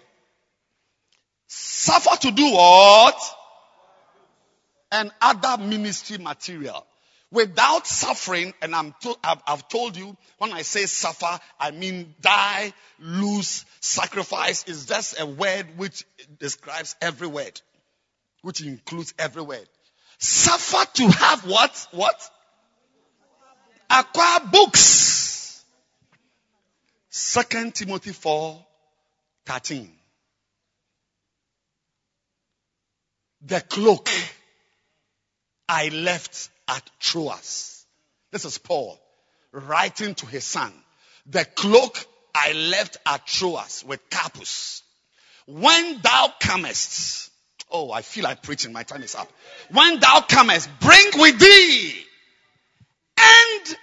[1.48, 3.22] Suffer to do what?
[4.92, 6.86] And other ministry material.
[7.30, 8.94] Without suffering, and I've,
[9.24, 15.26] I've told you, when I say suffer, I mean die, lose, sacrifice is just a
[15.26, 16.06] word which
[16.40, 17.60] describes every word,
[18.44, 19.68] which includes every word.
[20.20, 21.88] Suffer to have what?
[21.92, 22.30] What?
[23.90, 25.64] Acquire books.
[27.10, 28.66] Second Timothy 4,
[29.46, 29.92] 13.
[33.42, 34.10] The cloak
[35.68, 37.86] I left at Troas.
[38.32, 39.00] This is Paul
[39.52, 40.74] writing to his son.
[41.26, 44.84] The cloak I left at Troas with Carpus.
[45.46, 47.32] When thou comest,
[47.72, 49.32] oh, I feel like preaching, my time is up.
[49.72, 51.94] When thou comest, bring with thee
[53.18, 53.78] and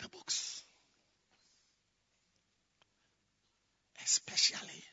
[0.00, 0.62] the books.
[4.04, 4.84] Especially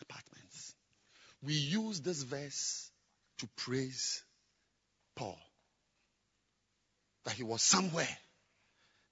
[0.00, 0.74] apartments.
[1.42, 2.90] We use this verse
[3.38, 4.22] to praise
[5.16, 5.38] Paul
[7.24, 8.08] that he was somewhere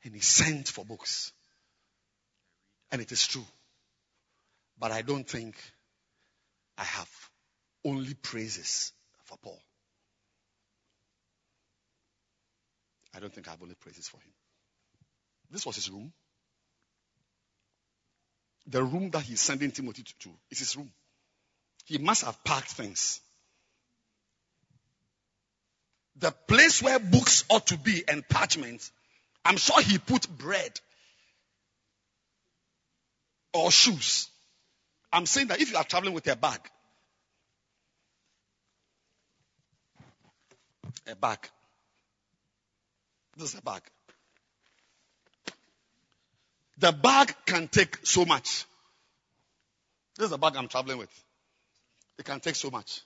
[0.04, 1.32] and he sent for books.
[2.90, 3.46] And it is true.
[4.78, 5.56] But I don't think
[6.76, 7.10] I have
[7.84, 8.92] only praises
[9.24, 9.60] for Paul.
[13.14, 14.32] I don't think I have only praises for him.
[15.50, 16.12] This was his room.
[18.66, 20.90] The room that he's sending Timothy to, to is his room.
[21.86, 23.20] He must have packed things.
[26.20, 28.90] The place where books ought to be and parchment,
[29.44, 30.78] I'm sure he put bread
[33.54, 34.28] or shoes.
[35.12, 36.60] I'm saying that if you are traveling with a bag,
[41.06, 41.38] a bag,
[43.36, 43.80] this is a bag.
[46.78, 48.66] The bag can take so much.
[50.16, 51.24] This is the bag I'm traveling with.
[52.18, 53.00] It can take so much.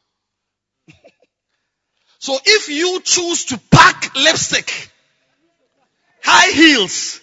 [2.24, 4.90] So if you choose to pack lipstick,
[6.22, 7.20] high heels,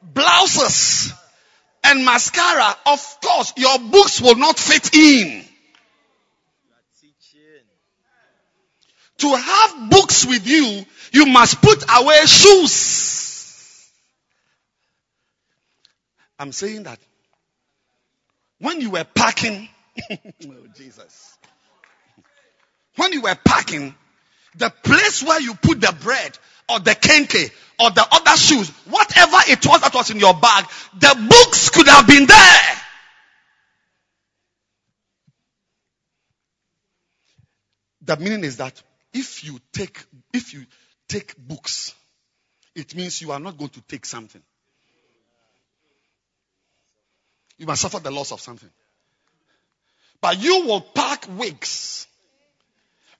[0.00, 1.12] blouses,
[1.82, 5.44] and mascara, of course, your books will not fit in.
[9.16, 13.90] To have books with you, you must put away shoes.
[16.38, 17.00] I'm saying that
[18.60, 19.68] when you were packing,
[20.12, 20.16] oh
[20.76, 21.36] Jesus,
[22.94, 23.96] when you were packing,
[24.58, 29.36] the place where you put the bread or the kenkey or the other shoes, whatever
[29.48, 30.66] it was that was in your bag,
[30.98, 32.74] the books could have been there.
[38.02, 38.82] The meaning is that
[39.12, 40.02] if you take,
[40.32, 40.64] if you
[41.08, 41.94] take books,
[42.74, 44.42] it means you are not going to take something.
[47.58, 48.70] You must suffer the loss of something.
[50.20, 52.06] But you will pack wigs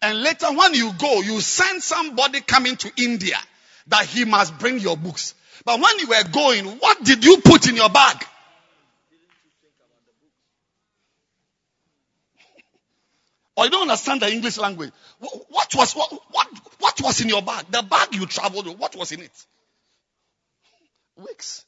[0.01, 3.37] and later when you go, you send somebody coming to India
[3.89, 5.35] that he must bring your books.
[5.65, 8.25] But when you were going, what did you put in your bag?
[13.57, 14.93] Or you don't understand the English language.
[15.19, 16.47] What was what, what,
[16.79, 17.67] what was in your bag?
[17.69, 19.47] The bag you traveled with, what was in it?
[21.17, 21.65] Wicks.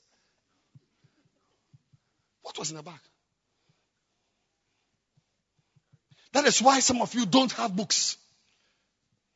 [2.42, 3.00] What was in the bag?
[6.32, 8.16] That is why some of you don't have books.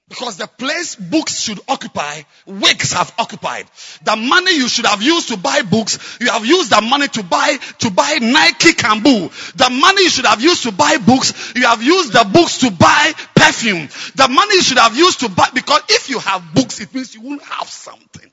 [0.09, 3.67] Because the place books should occupy, wigs have occupied.
[4.05, 7.23] The money you should have used to buy books, you have used the money to
[7.23, 9.57] buy, to buy Nike Kambu.
[9.57, 12.71] The money you should have used to buy books, you have used the books to
[12.71, 13.89] buy perfume.
[14.15, 17.15] The money you should have used to buy, because if you have books, it means
[17.15, 18.31] you won't have something.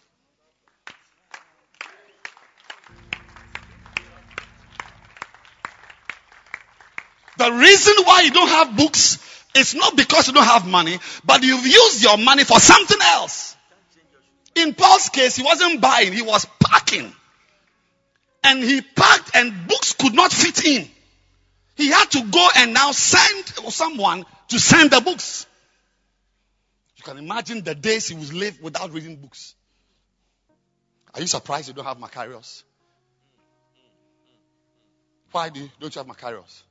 [7.42, 9.18] The reason why you don't have books
[9.56, 13.56] is not because you don't have money, but you've used your money for something else.
[14.54, 17.12] In Paul's case, he wasn't buying, he was packing.
[18.44, 20.88] And he packed and books could not fit in.
[21.78, 25.48] He had to go and now send someone to send the books.
[26.98, 29.56] You can imagine the days he would live without reading books.
[31.16, 32.62] Are you surprised you don't have Macarius?
[35.32, 36.62] Why do you, don't you have Macarius?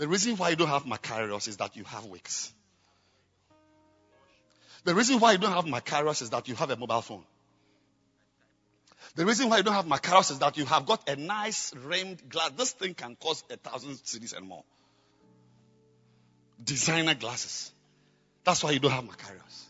[0.00, 2.50] The reason why you don't have Macarius is that you have Wix.
[4.84, 7.22] The reason why you don't have Macarius is that you have a mobile phone.
[9.14, 12.30] The reason why you don't have Macarius is that you have got a nice rimmed
[12.30, 12.52] glass.
[12.56, 14.64] This thing can cost a thousand cedis and more.
[16.64, 17.70] Designer glasses.
[18.42, 19.64] That's why you don't have Macarius.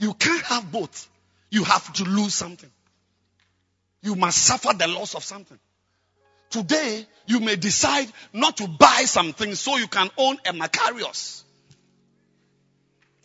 [0.00, 1.08] You can't have both.
[1.50, 2.70] You have to lose something.
[4.02, 5.60] You must suffer the loss of something.
[6.50, 11.42] Today, you may decide not to buy something so you can own a Macarius.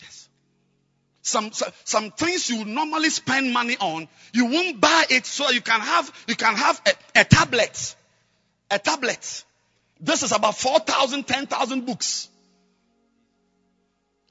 [0.01, 0.29] Yes.
[1.21, 5.61] Some, some, some things you normally spend money on, you won't buy it so you
[5.61, 7.95] can have, you can have a, a tablet.
[8.71, 9.43] A tablet.
[9.99, 12.29] This is about 4,000, 10,000 books.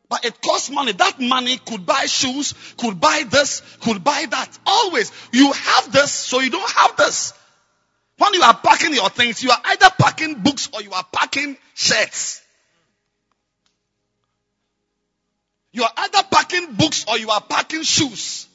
[0.08, 0.92] But it costs money.
[0.92, 4.58] That money could buy shoes, could buy this, could buy that.
[4.64, 5.12] Always.
[5.32, 7.34] You have this, so you don't have this.
[8.18, 11.56] When you are packing your things, you are either packing books or you are packing
[11.74, 12.42] shirts.
[15.72, 18.48] You are either packing books or you are packing shoes.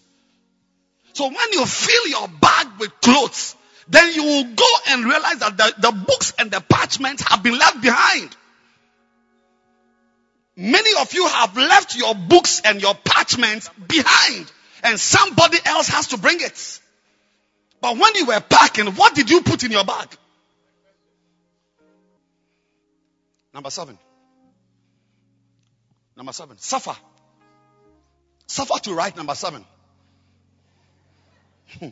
[1.13, 3.55] So when you fill your bag with clothes,
[3.87, 7.57] then you will go and realize that the, the books and the parchments have been
[7.57, 8.35] left behind.
[10.55, 14.51] Many of you have left your books and your parchments behind
[14.83, 16.79] and somebody else has to bring it.
[17.83, 20.07] But when you were packing, what did you put in your bag?
[23.53, 23.99] Number seven.
[26.15, 26.57] Number seven.
[26.59, 26.95] Suffer.
[28.47, 29.65] Suffer to write number seven.
[31.77, 31.89] Hmm.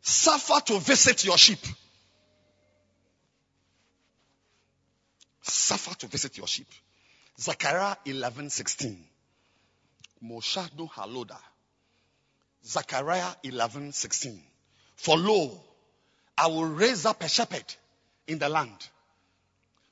[0.00, 1.60] Suffer to visit your sheep.
[5.42, 6.68] Suffer to visit your sheep.
[7.38, 9.04] Zechariah 11 16.
[10.24, 11.38] Moshado Haloda.
[12.66, 14.40] Zechariah 11, 16.
[14.96, 15.60] For lo,
[16.38, 17.64] I will raise up a shepherd
[18.26, 18.76] in the land,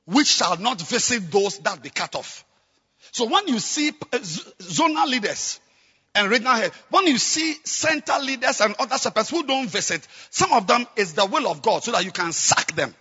[0.07, 2.45] which shall not visit those that be cut off.
[3.11, 5.61] So when you see uh, zonal leaders
[6.15, 10.53] and regional head, when you see center leaders and other shepherds who don't visit, some
[10.53, 12.95] of them is the will of God so that you can sack them.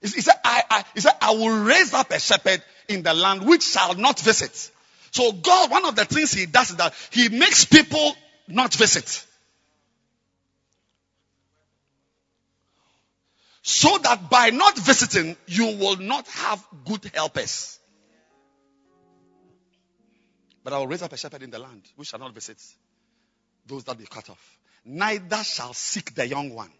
[0.00, 3.46] He said, I, I, he said, I will raise up a shepherd in the land
[3.46, 4.70] which shall not visit.
[5.14, 8.16] So God, one of the things he does is that he makes people
[8.48, 9.24] not visit.
[13.62, 17.78] So that by not visiting, you will not have good helpers.
[20.64, 22.60] But I will raise up a shepherd in the land which shall not visit
[23.68, 24.58] those that be cut off.
[24.84, 26.72] Neither shall seek the young one,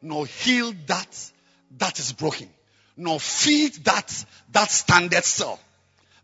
[0.00, 1.32] nor heal that
[1.78, 2.48] that is broken,
[2.96, 5.58] nor feed that that standeth still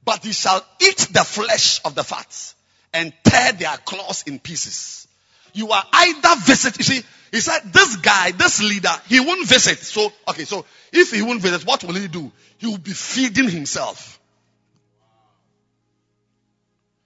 [0.05, 2.55] but he shall eat the flesh of the fat
[2.93, 5.07] and tear their claws in pieces.
[5.53, 9.79] You are either visit, you see, he said, this guy, this leader, he won't visit.
[9.79, 12.31] So, okay, so if he won't visit, what will he do?
[12.59, 14.21] He will be feeding himself.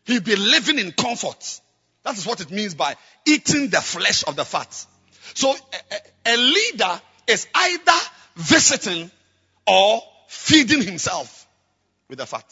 [0.04, 1.60] He'll be living in comfort.
[2.04, 2.94] That is what it means by
[3.26, 4.86] eating the flesh of the fat.
[5.34, 8.00] So a, a leader is either
[8.36, 9.10] visiting
[9.66, 11.46] or feeding himself
[12.08, 12.46] with the fat.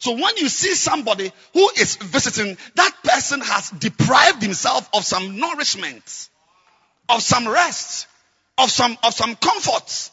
[0.00, 5.38] So when you see somebody who is visiting, that person has deprived himself of some
[5.38, 6.28] nourishment,
[7.08, 8.06] of some rest,
[8.58, 10.10] of some, of some comfort.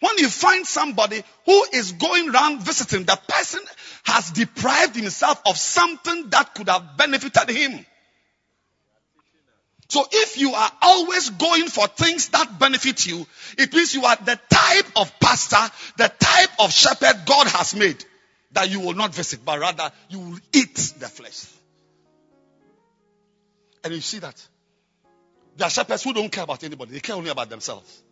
[0.00, 3.60] When you find somebody who is going around visiting, the person
[4.04, 7.86] has deprived himself of something that could have benefited him.
[9.88, 13.26] So if you are always going for things that benefit you,
[13.58, 18.02] it means you are the type of pastor, the type of shepherd God has made
[18.52, 21.46] that you will not visit, but rather you will eat the flesh.
[23.84, 24.48] And you see that.
[25.56, 28.02] There are shepherds who don't care about anybody, they care only about themselves.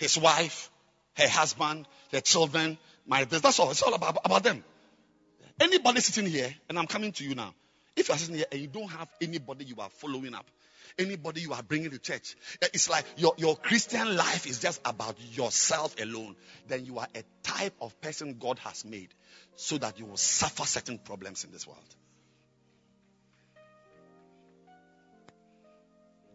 [0.00, 0.70] his wife,
[1.14, 3.24] her husband, their children, my.
[3.24, 3.70] That's all.
[3.70, 4.64] It's all about, about them.
[5.60, 7.54] Anybody sitting here, and I'm coming to you now.
[7.94, 10.46] If you're sitting here and you don't have anybody you are following up,
[10.98, 14.80] anybody you are bringing to church, eh, it's like your, your Christian life is just
[14.84, 16.36] about yourself alone,
[16.68, 19.08] then you are a type of person God has made
[19.56, 21.78] so that you will suffer certain problems in this world.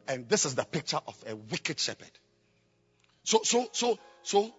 [0.08, 2.12] And this is the picture of a wicked shepherd.
[3.24, 4.54] So, so, so, so,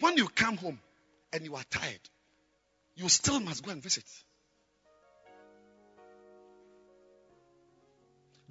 [0.00, 0.78] when you come home
[1.32, 2.00] and you are tired,
[2.94, 4.04] you still must go and visit.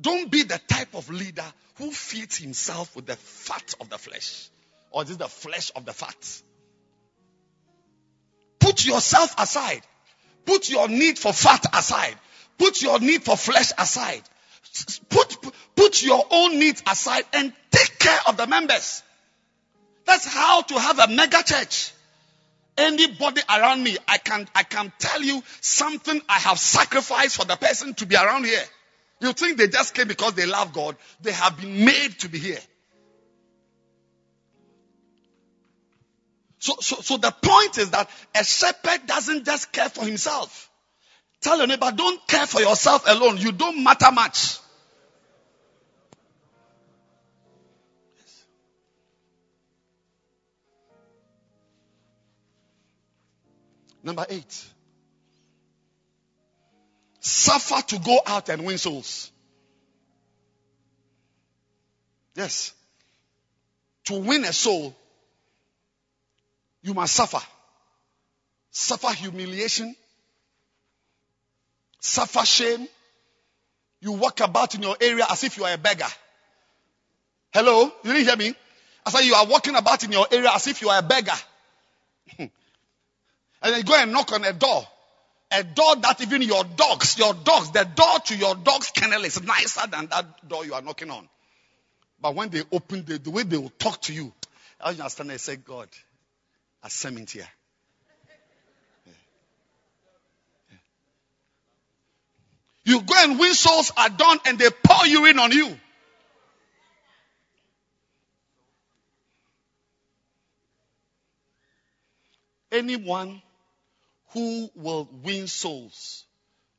[0.03, 1.45] Don't be the type of leader
[1.77, 4.49] who feeds himself with the fat of the flesh.
[4.91, 6.41] Or is it the flesh of the fat?
[8.59, 9.81] Put yourself aside.
[10.45, 12.15] Put your need for fat aside.
[12.57, 14.21] Put your need for flesh aside.
[15.09, 15.37] Put,
[15.75, 19.03] put your own needs aside and take care of the members.
[20.05, 21.93] That's how to have a mega church.
[22.77, 27.55] Anybody around me, I can, I can tell you something I have sacrificed for the
[27.55, 28.63] person to be around here.
[29.23, 30.97] You think they just came because they love God?
[31.21, 32.59] They have been made to be here.
[36.59, 40.69] So, so, so the point is that a shepherd doesn't just care for himself.
[41.39, 43.37] Tell your neighbor, don't care for yourself alone.
[43.37, 44.57] You don't matter much.
[54.03, 54.65] Number eight
[57.59, 59.31] suffer to go out and win souls.
[62.35, 62.73] Yes.
[64.05, 64.95] To win a soul,
[66.81, 67.39] you must suffer.
[68.71, 69.95] Suffer humiliation,
[71.99, 72.87] suffer shame.
[74.01, 76.07] You walk about in your area as if you are a beggar.
[77.53, 77.93] Hello?
[78.03, 78.55] You didn't hear me?
[79.05, 81.37] I said you are walking about in your area as if you are a beggar.
[82.39, 82.49] and
[83.61, 84.87] then you go and knock on a door
[85.53, 89.41] a door that even your dogs, your dogs, the door to your dog's kennel is
[89.43, 91.27] nicer than that door you are knocking on.
[92.19, 94.33] But when they open the, the way they will talk to you,
[94.79, 95.89] I understand they say, God,
[96.81, 97.47] a cement here.
[102.85, 105.77] You go and win souls are done and they pour urine on you.
[112.71, 113.41] Anyone
[114.33, 116.25] who will win souls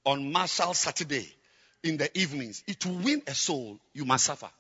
[0.05, 1.33] on Marshall Saturday
[1.83, 2.63] in the evenings.
[2.81, 4.51] To win a soul, you must suffer.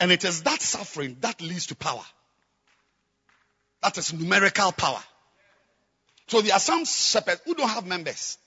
[0.00, 2.04] And it is that suffering that leads to power.
[3.82, 5.02] That is numerical power.
[6.26, 8.38] So there are some shepherds who don't have members.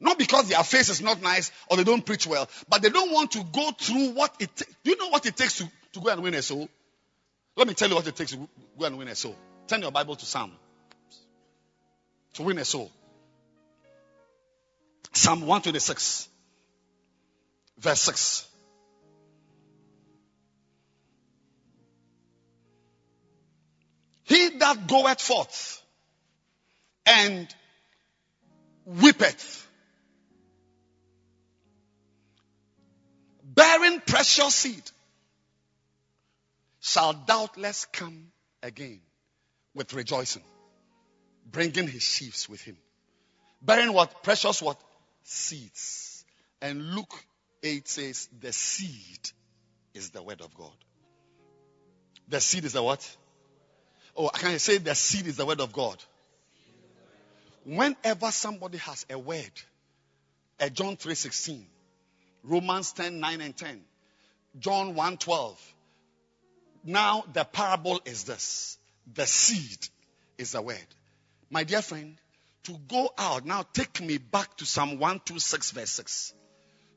[0.00, 3.12] Not because their face is not nice or they don't preach well, but they don't
[3.12, 4.74] want to go through what it takes.
[4.82, 6.68] Do you know what it takes to, to go and win a soul?
[7.56, 9.36] Let me tell you what it takes to go and win a soul.
[9.68, 10.52] Turn your Bible to Psalm
[12.34, 12.90] to win a soul.
[15.12, 16.28] Psalm 126,
[17.78, 18.48] verse 6.
[24.24, 25.82] He that goeth forth
[27.06, 27.54] and
[28.86, 29.68] weepeth,
[33.44, 34.82] bearing precious seed,
[36.80, 38.32] shall doubtless come
[38.62, 39.00] again
[39.74, 40.42] with rejoicing
[41.54, 42.76] bringing his sheaves with him.
[43.62, 44.22] Bearing what?
[44.22, 44.78] Precious what?
[45.22, 46.24] Seeds.
[46.60, 47.14] And Luke
[47.62, 49.30] 8 says, the seed
[49.94, 50.74] is the word of God.
[52.28, 53.16] The seed is the what?
[54.16, 55.96] Oh, I can say the seed is the word of God?
[57.64, 59.52] Whenever somebody has a word,
[60.58, 61.62] a John 3.16,
[62.42, 63.80] Romans 10, 9 and 10,
[64.58, 65.74] John 1, 12.
[66.84, 68.76] Now the parable is this.
[69.14, 69.88] The seed
[70.36, 70.86] is the word.
[71.50, 72.16] My dear friend,
[72.64, 76.34] to go out, now take me back to Psalm 126, verse 6.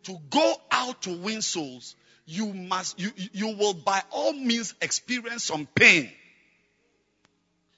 [0.03, 1.95] To go out to win souls,
[2.25, 6.09] you must, you, you will by all means experience some pain.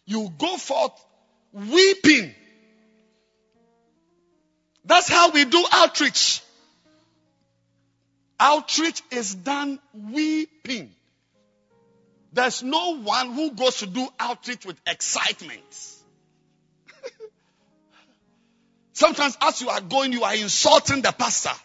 [0.06, 0.94] You go forth
[1.52, 2.34] weeping.
[4.86, 6.42] That's how we do outreach.
[8.40, 10.92] Outreach is done weeping.
[12.32, 15.62] There's no one who goes to do outreach with excitement.
[19.00, 21.58] Sometimes as you are going, you are insulting the pastor.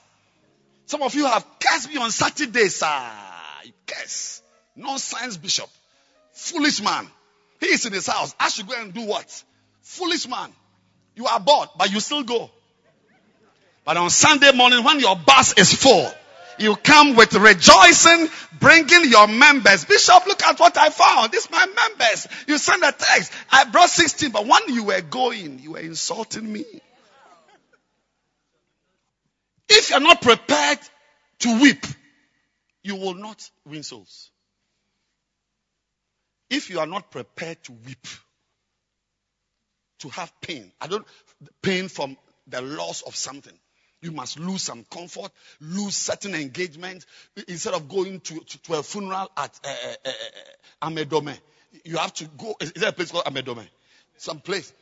[0.86, 3.10] Some of you have cursed me on Saturday, sir.
[3.64, 4.40] You curse.
[4.76, 5.68] Nonsense bishop.
[6.32, 7.08] Foolish man.
[7.58, 8.32] He is in his house.
[8.38, 9.42] I should go and do what?
[9.82, 10.48] Foolish man.
[11.16, 12.50] You are bored, but you still go.
[13.84, 16.08] But on Sunday morning, when your bus is full,
[16.56, 18.28] You come with rejoicing,
[18.60, 19.84] bringing your members.
[19.86, 21.32] Bishop, look at what I found.
[21.32, 22.28] This my members.
[22.46, 23.32] You send a text.
[23.50, 26.64] I brought 16, but when you were going, you were insulting me.
[29.76, 30.78] If you're not prepared
[31.40, 31.84] to weep,
[32.84, 34.30] you will not win souls.
[36.48, 38.06] If you are not prepared to weep,
[39.98, 41.04] to have pain, I don't,
[41.60, 43.52] pain from the loss of something.
[44.00, 47.04] You must lose some comfort, lose certain engagement.
[47.48, 51.36] Instead of going to, to, to a funeral at uh, uh, uh, Amedome,
[51.84, 52.54] you have to go.
[52.60, 53.66] Is there a place called Amedome?
[54.18, 54.72] Some place.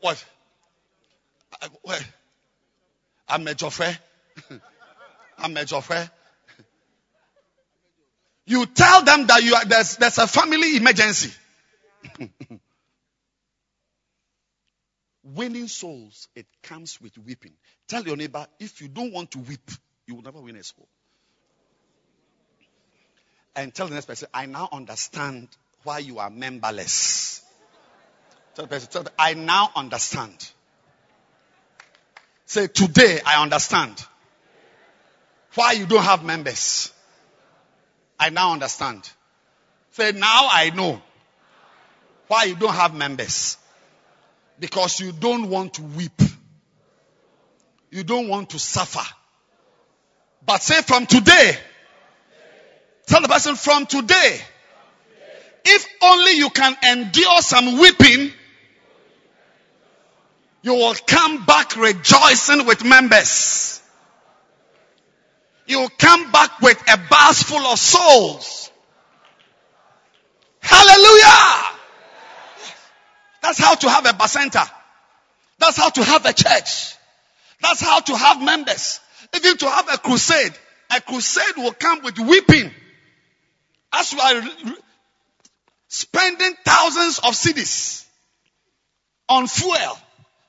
[0.00, 0.22] What?
[1.82, 2.00] Where?
[3.28, 3.98] Amedzofe?
[5.38, 6.10] Amedzofe?
[8.46, 11.32] You tell them that you are, there's, there's a family emergency.
[15.24, 17.52] Winning souls, it comes with weeping.
[17.88, 19.68] Tell your neighbor, if you don't want to weep,
[20.06, 20.86] you will never win a soul.
[23.56, 25.48] And tell the next person, I now understand
[25.82, 27.42] why you are memberless.
[28.54, 30.52] Tell the person, tell the, I now understand.
[32.46, 34.02] Say, today I understand
[35.56, 36.92] why you don't have members.
[38.18, 39.08] I now understand.
[39.90, 41.02] Say, now I know
[42.28, 43.58] why you don't have members.
[44.58, 46.22] Because you don't want to weep.
[47.90, 49.04] You don't want to suffer.
[50.44, 51.58] But say from today,
[53.06, 54.40] tell the person from today,
[55.64, 58.32] if only you can endure some weeping,
[60.66, 63.80] you will come back rejoicing with members.
[65.68, 68.72] You will come back with a bus full of souls.
[70.60, 71.76] Hallelujah!
[73.42, 74.68] That's how to have a bacenta.
[75.60, 76.96] That's how to have a church.
[77.62, 78.98] That's how to have members.
[79.36, 80.52] Even to have a crusade.
[80.90, 82.72] A crusade will come with weeping.
[83.92, 84.42] As you are
[85.86, 88.04] spending thousands of cedis
[89.28, 89.98] on fuel,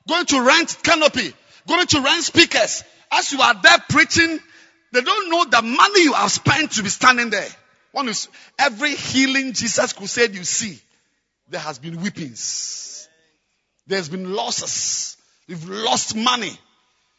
[0.08, 1.32] going to rent canopy,
[1.68, 2.82] going to rent speakers.
[3.12, 4.40] As you are there preaching,
[4.92, 7.48] they don't know the money you have spent to be standing there.
[7.92, 8.28] One is
[8.58, 10.80] every healing Jesus crusade you see,
[11.48, 13.08] there has been weepings.
[13.86, 15.16] There's been losses.
[15.46, 16.52] You've lost money.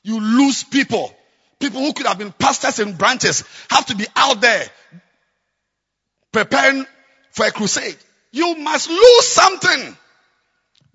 [0.03, 1.13] You lose people.
[1.59, 4.65] People who could have been pastors and branches have to be out there
[6.31, 6.85] preparing
[7.31, 7.97] for a crusade.
[8.31, 9.97] You must lose something.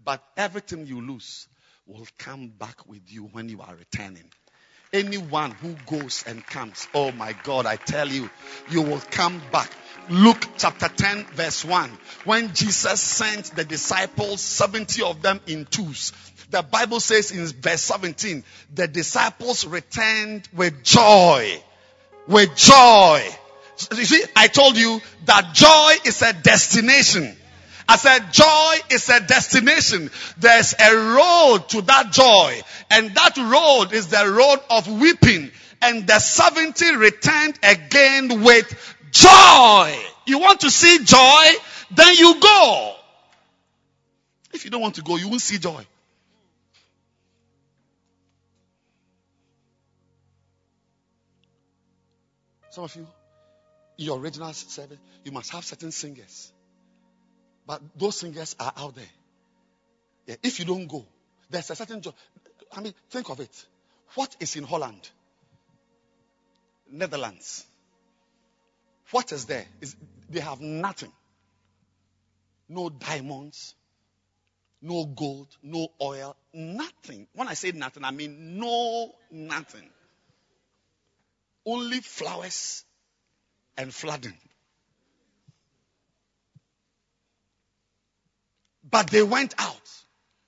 [0.05, 1.49] But everything you lose
[1.87, 4.25] will come back with you when you are returning.
[4.93, 8.31] Anyone who goes and comes, oh my God, I tell you,
[8.71, 9.71] you will come back.
[10.09, 11.91] Luke chapter 10 verse 1.
[12.25, 16.13] When Jesus sent the disciples, 70 of them in twos.
[16.51, 21.61] The Bible says in verse 17, the disciples returned with joy.
[22.29, 23.23] With joy.
[23.91, 27.37] You see, I told you that joy is a destination.
[27.89, 30.11] I said joy is a destination.
[30.39, 32.61] There's a road to that joy.
[32.91, 35.51] And that road is the road of weeping.
[35.83, 39.97] And the 70 returned again with joy.
[40.27, 41.47] You want to see joy?
[41.91, 42.95] Then you go.
[44.55, 45.85] If you don't want to go, you won't see joy.
[52.71, 53.07] Some of you,
[53.99, 56.54] your original service, you must have certain singers.
[57.67, 59.05] But those singers are out there.
[60.27, 61.05] Yeah, if you don't go,
[61.51, 62.15] there's a certain job.
[62.73, 63.67] I mean, think of it.
[64.15, 65.09] What is in Holland?
[66.91, 67.65] Netherlands.
[69.11, 69.67] What is there?
[69.81, 69.97] Is
[70.29, 71.13] they have nothing.
[72.69, 73.75] No diamonds,
[74.81, 77.27] no gold, no oil, nothing.
[77.35, 79.89] When I say nothing, I mean no nothing.
[81.67, 82.85] Only flowers
[83.77, 84.37] and flooding.
[88.91, 89.81] But they went out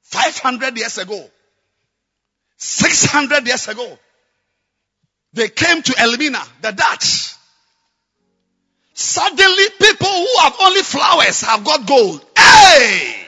[0.02, 1.24] 500 years ago,
[2.58, 3.98] 600 years ago.
[5.32, 7.34] They came to Elmina, the Dutch.
[8.94, 12.24] Suddenly, people who have only flowers have got gold.
[12.34, 13.26] Hey!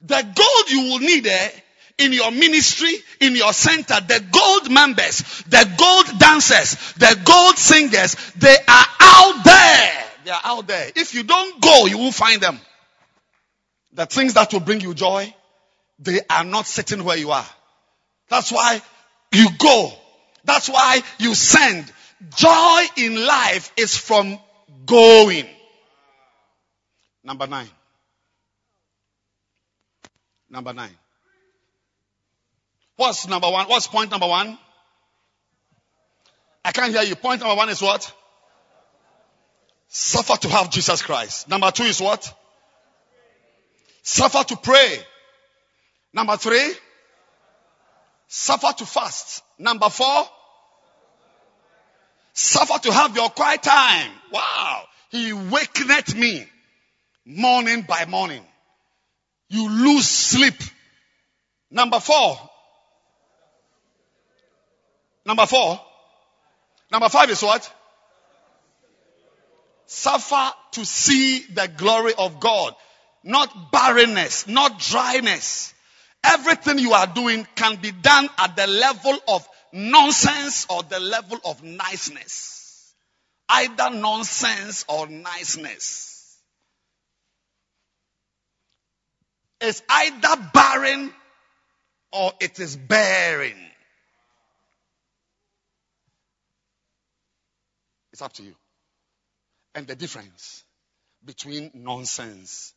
[0.00, 1.50] The gold you will need eh,
[1.98, 8.14] in your ministry, in your center, the gold members, the gold dancers, the gold singers,
[8.36, 10.04] they are out there.
[10.24, 10.90] They are out there.
[10.96, 12.58] If you don't go, you won't find them.
[13.98, 15.34] The things that will bring you joy,
[15.98, 17.46] they are not sitting where you are.
[18.28, 18.80] That's why
[19.32, 19.92] you go.
[20.44, 21.92] That's why you send.
[22.36, 24.38] Joy in life is from
[24.86, 25.46] going.
[27.24, 27.66] Number nine.
[30.48, 30.96] Number nine.
[32.94, 33.66] What's number one?
[33.66, 34.58] What's point number one?
[36.64, 37.16] I can't hear you.
[37.16, 38.12] Point number one is what?
[39.88, 41.48] Suffer to have Jesus Christ.
[41.48, 42.32] Number two is what?
[44.08, 44.98] Suffer to pray.
[46.14, 46.72] Number three,
[48.26, 49.44] suffer to fast.
[49.58, 50.24] Number four,
[52.32, 54.10] suffer to have your quiet time.
[54.32, 54.84] Wow.
[55.10, 56.46] He wakeneth me
[57.26, 58.42] morning by morning.
[59.50, 60.56] You lose sleep.
[61.70, 62.38] Number four.
[65.26, 65.78] Number four.
[66.90, 67.70] Number five is what?
[69.84, 72.74] Suffer to see the glory of God.
[73.28, 75.74] Not barrenness, not dryness.
[76.24, 81.38] Everything you are doing can be done at the level of nonsense or the level
[81.44, 82.94] of niceness.
[83.50, 86.38] Either nonsense or niceness.
[89.60, 91.12] It's either barren
[92.12, 93.58] or it is bearing.
[98.14, 98.54] It's up to you.
[99.74, 100.64] And the difference
[101.22, 102.72] between nonsense,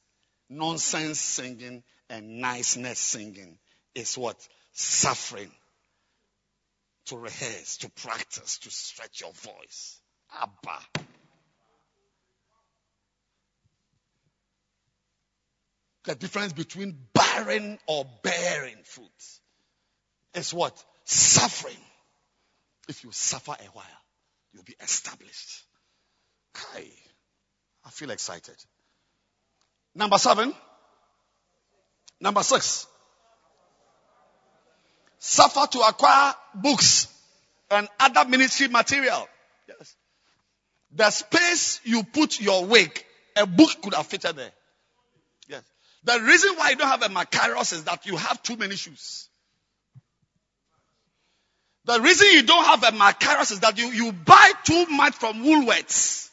[0.51, 3.57] nonsense singing and niceness singing
[3.95, 4.35] is what?
[4.73, 5.51] Suffering.
[7.05, 9.99] To rehearse, to practice, to stretch your voice.
[10.39, 10.79] Abba.
[16.03, 19.09] The difference between barren or bearing fruit
[20.33, 20.83] is what?
[21.05, 21.77] Suffering.
[22.87, 23.85] If you suffer a while,
[24.53, 25.63] you'll be established.
[26.53, 26.87] Kai.
[27.85, 28.55] I feel excited.
[29.93, 30.53] Number seven.
[32.19, 32.87] Number six.
[35.19, 37.07] Suffer to acquire books
[37.69, 39.27] and other ministry material.
[39.67, 39.95] Yes.
[40.93, 43.03] The space you put your wig,
[43.35, 44.51] a book could have fitted there.
[45.47, 45.63] Yes.
[46.03, 49.29] The reason why you don't have a Macarius is that you have too many shoes.
[51.85, 55.43] The reason you don't have a Macarius is that you, you buy too much from
[55.43, 56.30] Woolworths.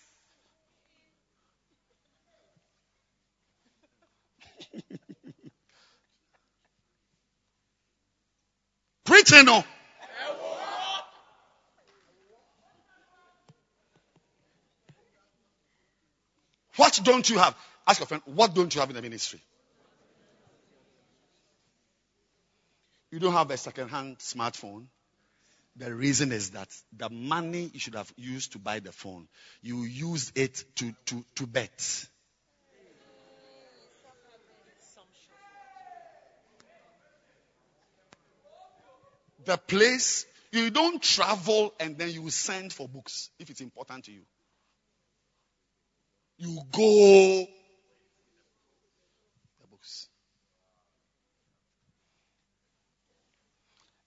[9.09, 9.65] Preaching, no.
[16.77, 17.57] What don't you have?
[17.87, 19.41] Ask your friend, what don't you have in the ministry?
[23.11, 24.89] You don't have a second-hand smartphone.
[25.77, 29.27] The reason is that the money you should have used to buy the phone,
[29.63, 32.07] you use it to, to, to bet.
[39.49, 44.13] The place, you don't travel and then you send for books if it's important to
[44.13, 44.21] you.
[46.37, 47.47] You go
[49.59, 50.09] the books.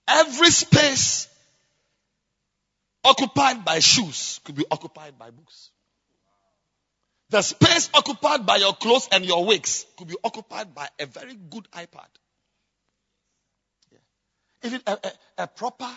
[0.06, 1.26] Every space
[3.02, 5.72] occupied by shoes could be occupied by books.
[7.30, 11.34] The space occupied by your clothes and your wigs could be occupied by a very
[11.34, 12.06] good iPad.
[14.64, 15.88] Even a, a, a proper,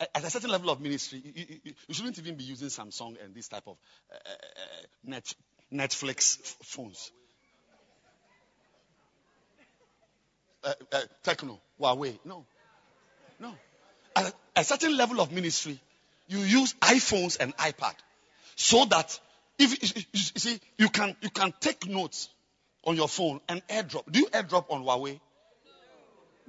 [0.00, 1.32] at a certain level of ministry, you,
[1.64, 3.76] you, you, shouldn't even be using Samsung and this type of
[4.10, 5.34] uh, uh, net,
[5.72, 7.12] Netflix phones.
[10.64, 12.18] Uh, uh, Tecno, Huawei.
[12.24, 12.44] No.
[13.40, 13.54] No.
[14.14, 15.80] At a certain level of ministry,
[16.28, 17.94] you use iPhones and iPad
[18.56, 19.18] so that
[19.58, 22.28] if you see you can you can take notes
[22.84, 24.10] on your phone and airdrop.
[24.10, 25.20] Do you airdrop on Huawei?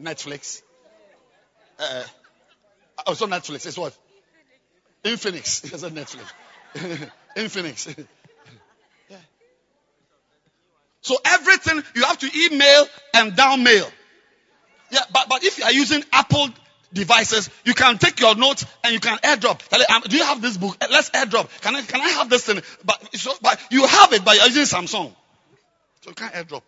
[0.02, 0.62] Netflix?
[1.84, 2.04] Uh,
[3.08, 3.66] oh, so Netflix.
[3.66, 3.96] It's what?
[5.04, 5.64] Infinix.
[5.74, 6.32] It's not Netflix.
[7.38, 8.06] Infinix.
[11.04, 13.86] So everything you have to email and down mail.
[14.90, 16.48] Yeah, but, but if you are using Apple
[16.94, 19.60] devices, you can take your notes and you can airdrop.
[19.94, 20.78] Um, do you have this book?
[20.90, 21.50] Let's airdrop.
[21.60, 22.62] Can I, can I have this thing?
[22.86, 25.14] But, so, but you have it, you're using Samsung.
[26.02, 26.62] So you can't airdrop.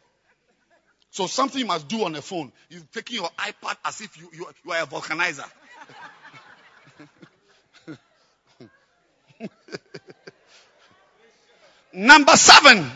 [1.16, 2.52] So something you must do on the phone.
[2.68, 5.50] You're taking your iPad as if you, you, you are a vulcanizer.
[11.94, 12.92] Number seven.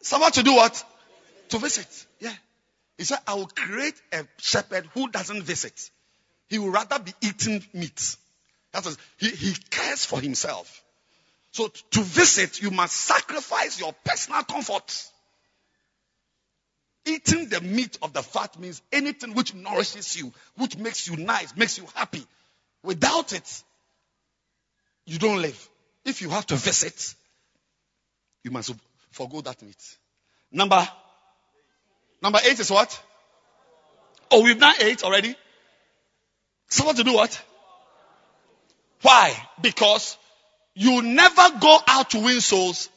[0.00, 0.82] Someone to do what?
[1.50, 2.06] To visit.
[2.18, 2.32] Yeah.
[2.96, 5.90] He said, I will create a shepherd who doesn't visit.
[6.48, 8.16] He will rather be eating meat.
[8.72, 10.82] That is, he, he cares for himself.
[11.54, 15.04] So to visit, you must sacrifice your personal comfort.
[17.06, 21.54] Eating the meat of the fat means anything which nourishes you, which makes you nice,
[21.54, 22.26] makes you happy.
[22.82, 23.62] Without it,
[25.06, 25.68] you don't live.
[26.04, 27.14] If you have to visit,
[28.42, 28.74] you must
[29.12, 29.96] forego that meat.
[30.50, 30.88] Number
[32.20, 33.00] Number eight is what?
[34.30, 35.36] Oh, we've done eight already.
[36.68, 37.40] Someone to do what?
[39.02, 39.36] Why?
[39.60, 40.16] Because
[40.74, 42.88] you never go out to win souls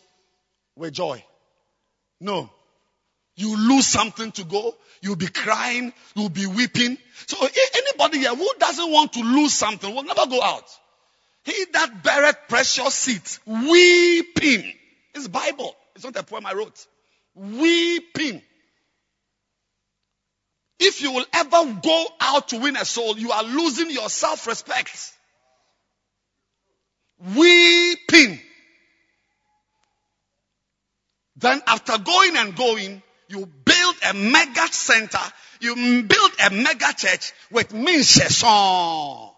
[0.76, 1.24] with joy.
[2.20, 2.50] No.
[3.36, 4.76] You lose something to go.
[5.02, 5.94] You'll be crying.
[6.16, 6.98] You'll be weeping.
[7.28, 7.38] So
[7.76, 10.66] anybody here who doesn't want to lose something will never go out.
[11.44, 14.74] He that beareth precious seed, weeping.
[15.14, 15.76] It's Bible.
[15.96, 16.86] It's not a poem I wrote.
[17.36, 18.42] Weeping.
[20.80, 25.14] If you will ever go out to win a soul, you are losing your self-respect.
[27.36, 28.40] Weeping.
[31.36, 35.20] Then after going and going, you build a mega center,
[35.60, 39.34] you build a mega church with Mincheson.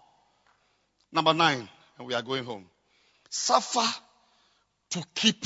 [1.12, 1.68] Number nine,
[1.98, 2.66] and we are going home.
[3.28, 3.86] Suffer
[4.90, 5.44] to keep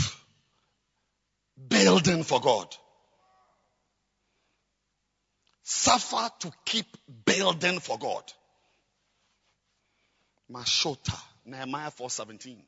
[1.69, 2.75] building for God.
[5.63, 6.87] Suffer to keep
[7.25, 8.23] building for God.
[10.53, 12.63] Mashota, Nehemiah 4:17.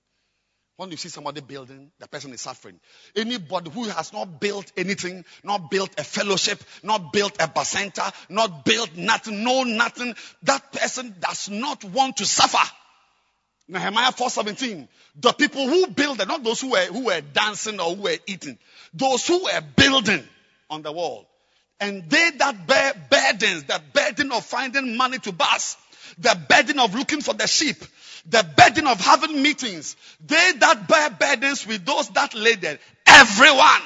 [0.76, 2.78] When you see somebody building, the person is suffering.
[3.14, 8.66] Anybody who has not built anything, not built a fellowship, not built a bacenta, not
[8.66, 12.70] built nothing, no nothing, that person does not want to suffer.
[13.68, 14.86] Nehemiah 4:17.
[15.16, 18.58] The people who build, not those who were who were dancing or who were eating,
[18.92, 20.28] those who were building
[20.68, 21.26] on the wall.
[21.80, 25.76] And they that bear burdens, the burden of finding money to bus,
[26.18, 27.76] the burden of looking for the sheep,
[28.28, 29.96] the burden of having meetings.
[30.24, 32.56] They that bear burdens with those that lay
[33.06, 33.82] everyone.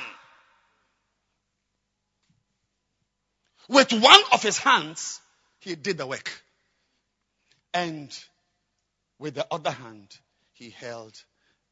[3.69, 5.21] With one of his hands,
[5.61, 6.31] he did the work.
[7.73, 8.11] And
[9.19, 10.09] with the other hand,
[10.55, 11.15] he held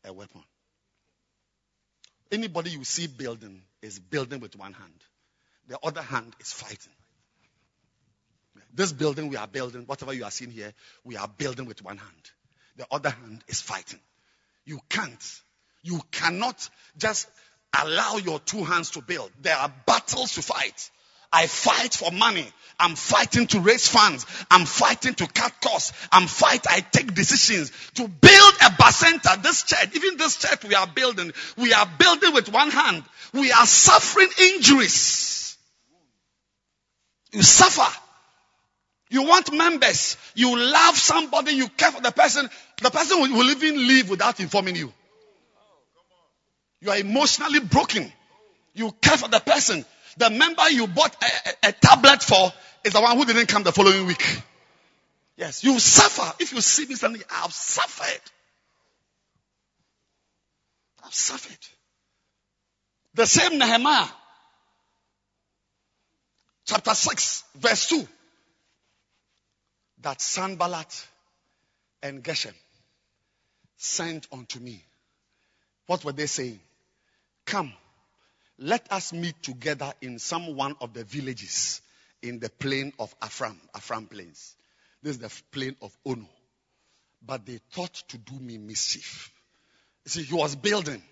[0.04, 0.44] a weapon.
[2.30, 5.02] Anybody you see building is building with one hand.
[5.66, 6.92] The other hand is fighting.
[8.74, 10.72] This building we are building, whatever you are seeing here,
[11.04, 12.30] we are building with one hand
[12.78, 13.98] the other hand is fighting.
[14.64, 15.40] You can't.
[15.82, 17.28] You cannot just
[17.78, 19.30] allow your two hands to build.
[19.42, 20.90] There are battles to fight.
[21.30, 22.46] I fight for money.
[22.80, 24.24] I'm fighting to raise funds.
[24.50, 25.92] I'm fighting to cut costs.
[26.10, 26.66] I'm fight.
[26.70, 29.30] I take decisions to build a bus center.
[29.42, 33.02] This church, even this church we are building, we are building with one hand.
[33.34, 35.58] We are suffering injuries.
[37.32, 38.00] You suffer.
[39.10, 40.16] You want members.
[40.34, 41.52] You love somebody.
[41.52, 42.48] You care for the person.
[42.82, 44.92] The person will, will even leave without informing you.
[46.80, 48.12] You are emotionally broken.
[48.74, 49.84] You care for the person.
[50.18, 52.52] The member you bought a, a, a tablet for
[52.84, 54.22] is the one who didn't come the following week.
[55.36, 56.34] Yes, you suffer.
[56.42, 58.20] If you see me standing, I've suffered.
[61.04, 61.58] I've suffered.
[63.14, 64.06] The same Nehemiah,
[66.66, 68.06] chapter 6, verse 2
[70.02, 71.06] that Sanballat
[72.02, 72.54] and Geshem
[73.76, 74.82] sent unto me.
[75.86, 76.60] What were they saying?
[77.46, 77.72] Come,
[78.58, 81.80] let us meet together in some one of the villages
[82.22, 84.54] in the plain of Afram, Afram plains.
[85.02, 86.28] This is the plain of Ono.
[87.24, 89.30] But they thought to do me mischief.
[90.04, 91.02] You see, he was building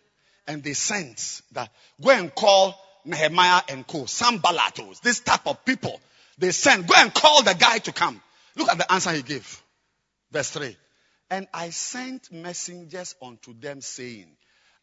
[0.47, 2.74] and they sent that go and call
[3.05, 6.00] Nehemiah and co, Sanballatos, this type of people.
[6.39, 8.20] They sent, go and call the guy to come.
[8.57, 9.62] Look at the answer he gave.
[10.33, 10.76] Verse 3.
[11.31, 14.28] And I sent messengers unto them saying,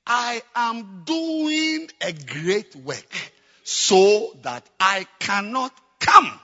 [0.05, 3.15] I am doing a great work
[3.63, 6.39] so that I cannot come.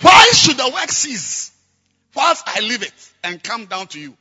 [0.00, 1.50] Why should the work cease
[2.14, 4.16] whilst I leave it and come down to you?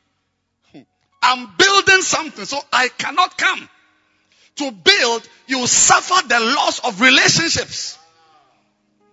[0.72, 0.82] Hmm.
[1.22, 3.69] I'm building something so I cannot come.
[4.58, 7.99] To build, you suffer the loss of relationships.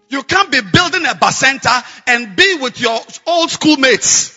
[0.09, 4.37] You can't be building a bacenta and be with your old schoolmates.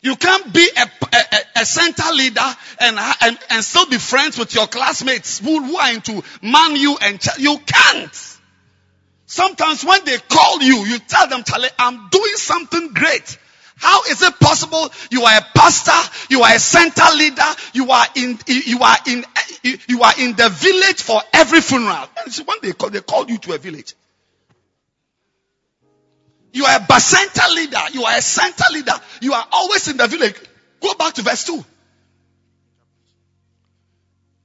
[0.00, 4.54] You can't be a, a, a center leader and, and, and, still be friends with
[4.54, 8.38] your classmates who, who are into man you and ch- you can't.
[9.26, 13.38] Sometimes when they call you, you tell them, Charlie, I'm doing something great.
[13.76, 14.90] How is it possible?
[15.10, 17.42] You are a pastor, you are a center leader,
[17.74, 19.24] you are in, you are in,
[19.62, 22.06] you are in the village for every funeral.
[22.44, 23.94] When they call, they call you to a village.
[26.58, 27.78] You are a bacenta leader.
[27.92, 28.94] You are a center leader.
[29.20, 30.34] You are always in the village.
[30.80, 31.54] Go back to verse 2.
[31.54, 31.64] He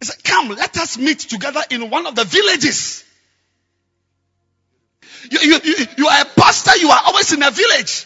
[0.06, 3.04] said, Come, let us meet together in one of the villages.
[5.32, 8.06] You, you, you, you are a pastor, you are always in a village.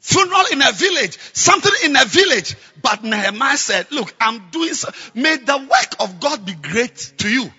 [0.00, 2.56] Funeral in a village, something in a village.
[2.80, 4.88] But Nehemiah said, Look, I'm doing so.
[5.12, 7.50] May the work of God be great to you.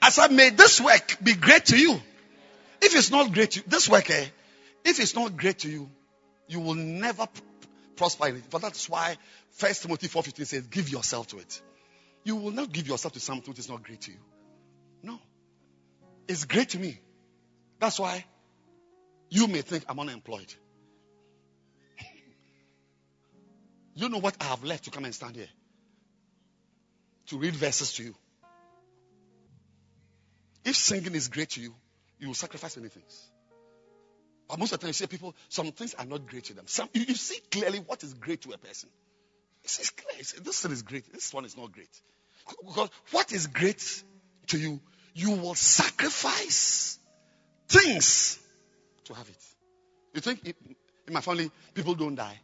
[0.00, 2.00] I said, May this work be great to you.
[2.80, 4.26] If it's not great to you, this work, eh,
[4.84, 5.90] if it's not great to you,
[6.46, 7.42] you will never pr-
[7.96, 8.44] prosper in it.
[8.50, 9.16] But that's why
[9.52, 11.60] First Timothy 4.15 says, give yourself to it.
[12.24, 14.18] You will not give yourself to something which is not great to you.
[15.02, 15.18] No.
[16.26, 17.00] It's great to me.
[17.80, 18.24] That's why
[19.30, 20.52] you may think I'm unemployed.
[23.94, 25.48] you know what I have left to come and stand here?
[27.28, 28.14] To read verses to you.
[30.64, 31.74] If singing is great to you,
[32.18, 33.30] you will sacrifice many things.
[34.48, 36.66] But most of the time, you see people, some things are not great to them.
[36.66, 38.88] Some, you, you see clearly what is great to a person.
[39.62, 40.18] It's clear.
[40.18, 41.12] It's, this thing is great.
[41.12, 41.90] This one is not great.
[42.66, 44.02] Because what is great
[44.46, 44.80] to you,
[45.14, 46.98] you will sacrifice
[47.68, 48.38] things
[49.04, 49.44] to have it.
[50.14, 52.40] You think in my family, people don't die?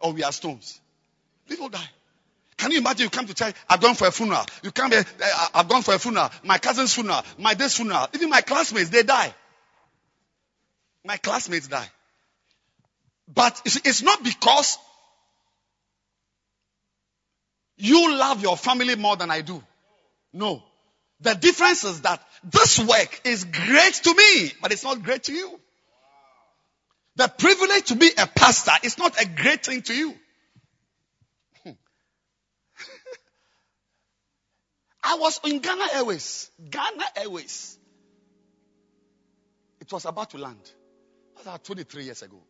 [0.00, 0.80] Or we are stones?
[1.46, 1.88] People die.
[2.62, 4.44] Can you imagine you come to church, I've gone for a funeral.
[4.62, 6.30] You come here, uh, I've gone for a funeral.
[6.44, 8.06] My cousin's funeral, my this funeral.
[8.14, 9.34] Even my classmates, they die.
[11.04, 11.90] My classmates die.
[13.26, 14.78] But it's not because
[17.78, 19.60] you love your family more than I do.
[20.32, 20.62] No.
[21.20, 25.32] The difference is that this work is great to me, but it's not great to
[25.32, 25.58] you.
[27.16, 30.14] The privilege to be a pastor is not a great thing to you.
[35.02, 36.50] I was in Ghana Airways.
[36.70, 37.78] Ghana Airways.
[39.80, 40.62] It was about to land.
[41.34, 42.40] That was about 23 years ago.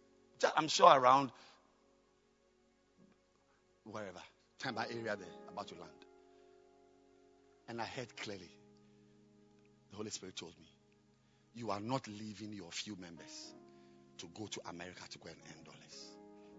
[0.57, 1.31] I'm sure around
[3.85, 4.21] wherever,
[4.59, 5.91] Tampa area there, about to land.
[7.69, 8.51] And I heard clearly,
[9.91, 10.67] the Holy Spirit told me,
[11.55, 13.55] you are not leaving your few members
[14.19, 16.07] to go to America to go and earn dollars.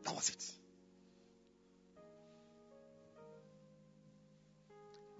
[0.03, 0.62] That was it.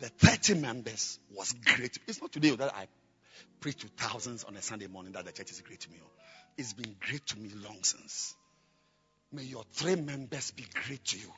[0.03, 1.97] The 30 members was great.
[2.09, 2.87] It's not today that I
[3.61, 5.95] preach to thousands on a Sunday morning that the church is great to me.
[6.03, 6.09] Oh.
[6.57, 8.35] It's been great to me long since.
[9.31, 11.31] May your three members be great to you.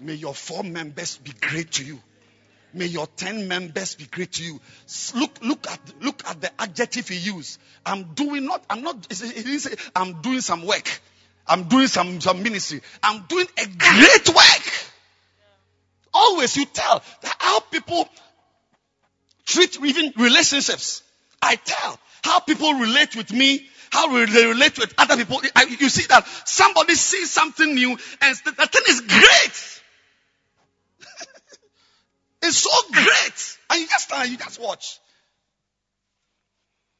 [0.00, 2.00] May your four members be great to you.
[2.74, 4.60] May your ten members be great to you.
[5.14, 7.60] Look, look at, look at the adjective he used.
[7.86, 9.56] I'm doing not, I'm not, he
[9.94, 11.00] I'm doing some work.
[11.46, 12.82] I'm doing some, some ministry.
[13.04, 14.82] I'm doing a great work.
[16.14, 17.02] Always you tell
[17.52, 18.08] how people
[19.44, 21.02] treat even relationships.
[21.42, 25.42] I tell how people relate with me, how they relate with other people.
[25.54, 29.80] I, you see that somebody sees something new and the thing is great.
[32.42, 33.58] it's so great.
[33.70, 34.98] And you just stand you just watch.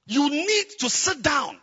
[0.06, 1.56] You need to sit down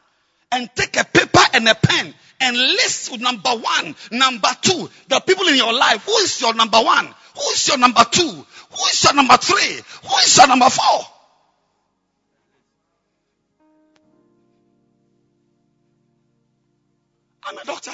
[0.51, 5.47] and take a paper and a pen and list number one, number two, the people
[5.47, 6.05] in your life.
[6.05, 7.05] Who is your number one?
[7.05, 8.29] Who is your number two?
[8.29, 9.81] Who is your number three?
[10.09, 11.01] Who is your number four?
[17.43, 17.91] I'm a doctor.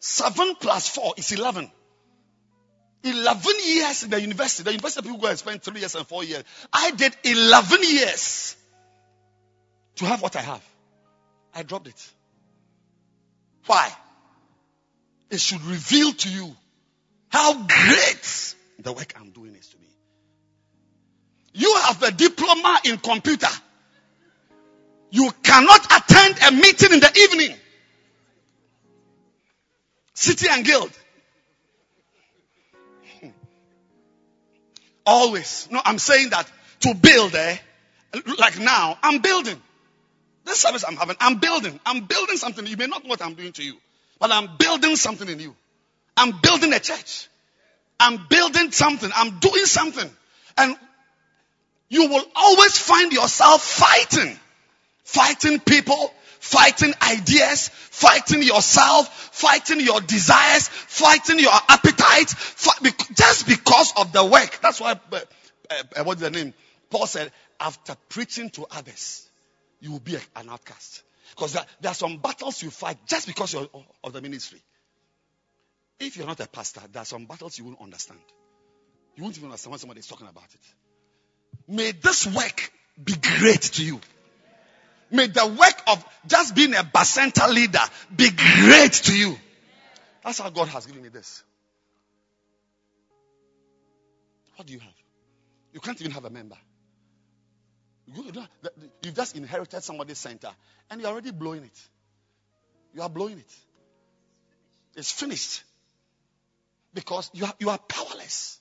[0.00, 1.70] Seven plus four is eleven.
[3.04, 4.62] Eleven years in the university.
[4.62, 6.42] The university people go and spend three years and four years.
[6.72, 8.56] I did eleven years
[9.96, 10.62] to have what I have.
[11.54, 12.10] I dropped it.
[13.66, 13.90] Why?
[15.30, 16.54] It should reveal to you
[17.28, 19.88] how great the work I'm doing is to me.
[21.52, 23.48] You have a diploma in computer.
[25.10, 27.56] You cannot attend a meeting in the evening.
[30.14, 30.90] City and Guild.
[35.06, 35.68] Always.
[35.70, 36.50] No, I'm saying that
[36.80, 37.56] to build, eh?
[38.38, 39.60] Like now, I'm building.
[40.46, 41.78] This service I'm having, I'm building.
[41.84, 42.66] I'm building something.
[42.66, 43.74] You may not know what I'm doing to you,
[44.20, 45.54] but I'm building something in you.
[46.16, 47.28] I'm building a church.
[47.98, 49.10] I'm building something.
[49.14, 50.08] I'm doing something.
[50.56, 50.76] And
[51.88, 54.38] you will always find yourself fighting.
[55.02, 62.32] Fighting people, fighting ideas, fighting yourself, fighting your desires, fighting your appetite,
[63.14, 64.60] just because of the work.
[64.62, 65.20] That's why, uh,
[65.96, 66.54] uh, what's the name?
[66.90, 69.25] Paul said, after preaching to others,
[69.80, 71.02] you will be an outcast.
[71.30, 73.68] Because there, there, are some battles you fight just because you're
[74.04, 74.62] of the ministry.
[75.98, 78.20] If you're not a pastor, there are some battles you won't understand.
[79.16, 81.72] You won't even understand when somebody is talking about it.
[81.72, 82.70] May this work
[83.02, 84.00] be great to you.
[85.10, 87.78] May the work of just being a Bacenta leader
[88.14, 89.36] be great to you.
[90.24, 91.42] That's how God has given me this.
[94.56, 94.94] What do you have?
[95.72, 96.56] You can't even have a member.
[98.14, 100.50] You've just inherited somebody's center
[100.90, 101.88] and you're already blowing it.
[102.94, 103.54] You are blowing it.
[104.96, 105.64] It's finished.
[106.94, 108.58] Because you are, you are powerless.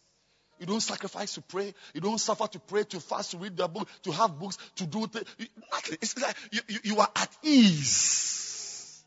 [0.59, 1.73] You don't sacrifice to pray.
[1.93, 4.85] You don't suffer to pray, to fast, to read the book, to have books, to
[4.85, 5.25] do things.
[5.71, 5.97] Nothing.
[6.01, 9.03] It's like you, you, you are at ease.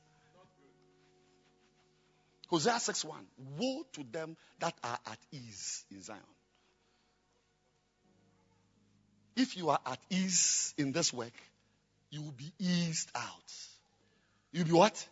[2.48, 3.18] Hosea 6 1.
[3.58, 6.20] Woe to them that are at ease in Zion.
[9.38, 11.32] If you are at ease in this work,
[12.10, 13.52] you will be eased out.
[14.50, 15.08] You'll be what?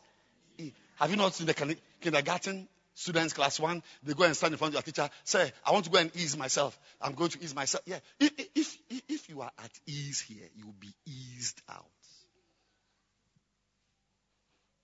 [0.59, 3.85] Eh, have you not seen the kindergarten students, class one?
[4.03, 6.11] They go and stand in front of your teacher, say, I want to go and
[6.17, 6.77] ease myself.
[7.01, 7.85] I'm going to ease myself.
[7.87, 8.01] Yeah.
[8.19, 11.85] If, if, if you are at ease here, you will be eased out.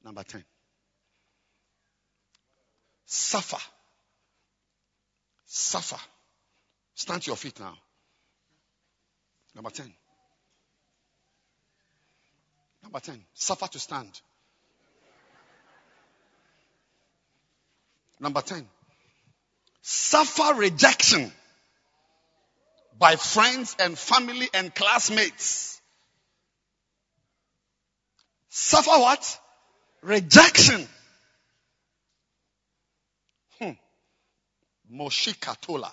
[0.04, 0.44] Number 10.
[3.06, 3.58] Suffer.
[5.46, 6.00] Suffer.
[6.94, 7.76] Stand to your feet now.
[9.55, 9.92] Number 10.
[12.82, 13.20] Number 10.
[13.34, 14.20] Suffer to stand.
[18.20, 18.66] Number 10.
[19.82, 21.32] Suffer rejection
[22.98, 25.81] by friends and family and classmates.
[28.48, 29.39] Suffer what?
[30.02, 30.86] Rejection.
[33.58, 33.70] Hmm.
[34.94, 35.90] Moshikatola.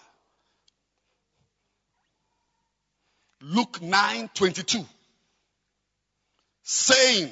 [3.41, 4.85] Luke 9 22.
[6.63, 7.31] Saying,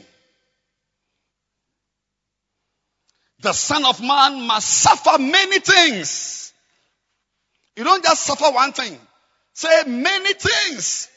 [3.42, 6.54] the Son of Man must suffer many things.
[7.76, 8.98] You don't just suffer one thing.
[9.54, 11.10] Say many things.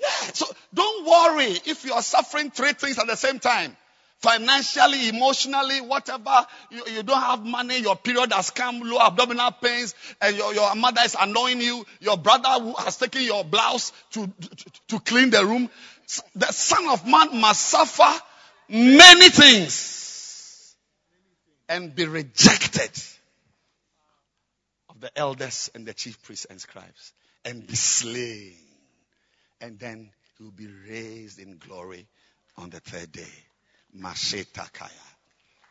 [0.00, 0.32] Yeah.
[0.32, 3.76] So don't worry if you are suffering three things at the same time.
[4.18, 6.44] Financially, emotionally, whatever.
[6.70, 10.74] You, you don't have money, your period has come, low abdominal pains, and your, your
[10.74, 11.86] mother is annoying you.
[12.00, 15.70] Your brother has taken your blouse to, to, to clean the room.
[16.34, 18.22] The son of man must suffer
[18.68, 20.74] many things
[21.68, 22.90] and be rejected
[24.88, 27.12] of the elders and the chief priests and scribes
[27.44, 28.56] and be slain.
[29.60, 32.08] And then he will be raised in glory
[32.56, 33.47] on the third day.
[33.96, 34.90] Mashetakaya.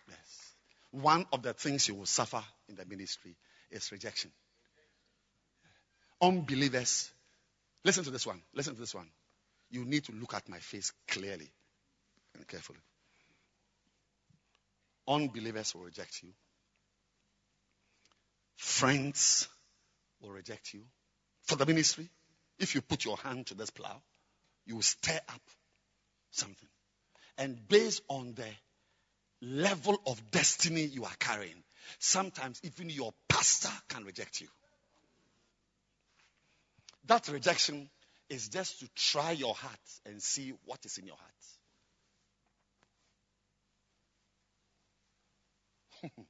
[0.08, 0.54] Yes.
[0.92, 3.36] One of the things you will suffer in the ministry
[3.72, 4.32] is rejection.
[6.22, 7.12] Unbelievers,
[7.84, 8.42] listen to this one.
[8.54, 9.10] Listen to this one.
[9.70, 11.52] You need to look at my face clearly
[12.36, 12.80] and carefully.
[15.08, 16.30] Unbelievers will reject you.
[18.56, 19.48] Friends
[20.22, 20.82] will reject you.
[21.44, 22.10] For the ministry,
[22.60, 24.02] if you put your hand to this plow,
[24.66, 25.42] you will stir up
[26.32, 26.68] something.
[27.38, 28.48] And based on the
[29.42, 31.64] level of destiny you are carrying,
[32.00, 34.48] sometimes even your pastor can reject you.
[37.06, 37.90] That rejection
[38.30, 41.32] is just to try your heart and see what is in your heart.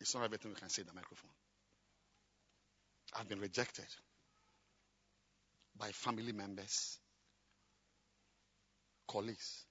[0.00, 1.30] it's not everything we can say in the microphone.
[3.18, 3.86] I've been rejected
[5.78, 6.98] by family members,
[9.08, 9.64] colleagues.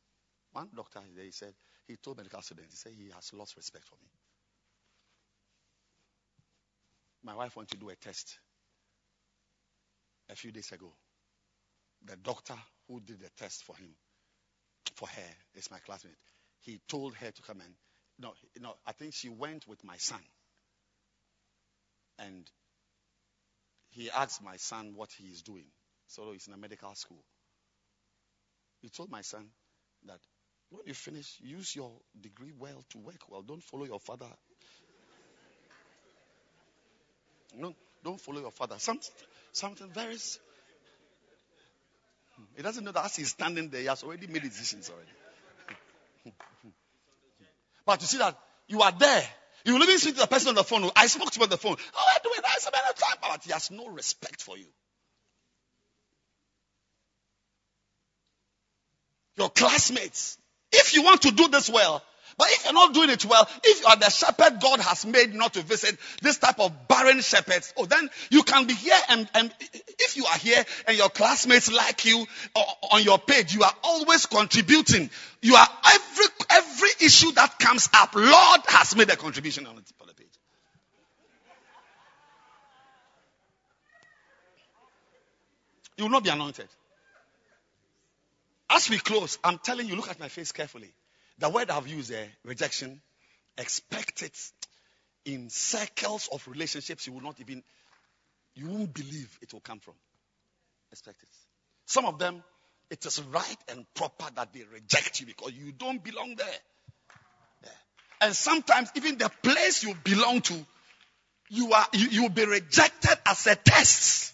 [0.51, 1.53] One doctor there, he said,
[1.87, 4.09] he told medical students, he said he has lost respect for me.
[7.23, 8.37] My wife went to do a test
[10.29, 10.91] a few days ago.
[12.05, 12.55] The doctor
[12.87, 13.89] who did the test for him,
[14.95, 16.13] for her, is my classmate.
[16.61, 17.73] He told her to come and
[18.19, 20.21] no, no, I think she went with my son.
[22.19, 22.49] And
[23.91, 25.67] he asked my son what he is doing.
[26.07, 27.23] So he's in a medical school.
[28.81, 29.47] He told my son
[30.05, 30.19] that
[30.69, 33.41] when you finish, use your degree well to work well.
[33.41, 34.27] Don't follow your father.
[37.55, 37.73] No,
[38.03, 38.75] don't follow your father.
[38.77, 39.09] Something,
[39.53, 40.17] something very.
[42.35, 46.35] Hmm, he doesn't know that as he's standing there, he has already made decisions already.
[47.85, 49.23] but you see that you are there.
[49.65, 50.89] You will even speak to the person on the phone.
[50.95, 51.75] I spoke to him on the phone.
[51.95, 52.43] Oh, I do it.
[52.45, 54.67] I said, time, but he has no respect for you.
[59.37, 60.37] Your classmates.
[60.71, 62.03] If you want to do this well,
[62.37, 65.33] but if you're not doing it well, if you are the shepherd God has made
[65.33, 69.27] not to visit this type of barren shepherds, oh, then you can be here and,
[69.33, 69.51] and
[69.99, 72.25] if you are here and your classmates like you
[72.55, 75.09] uh, on your page, you are always contributing.
[75.41, 79.91] You are every, every issue that comes up, Lord has made a contribution on, it.
[85.97, 86.67] You will not be anointed.
[88.69, 90.93] As we close, I'm telling you, look at my face carefully.
[91.39, 93.01] The word I've used there, rejection,
[93.57, 94.37] expect it
[95.25, 97.63] in circles of relationships you will not even,
[98.55, 99.93] you won't believe it will come from.
[100.91, 101.29] Expect it.
[101.85, 102.43] Some of them,
[102.89, 106.47] it is right and proper that they reject you because you don't belong there.
[107.63, 107.69] Yeah.
[108.21, 110.65] And sometimes even the place you belong to,
[111.49, 114.33] you are you, you'll be rejected as a test.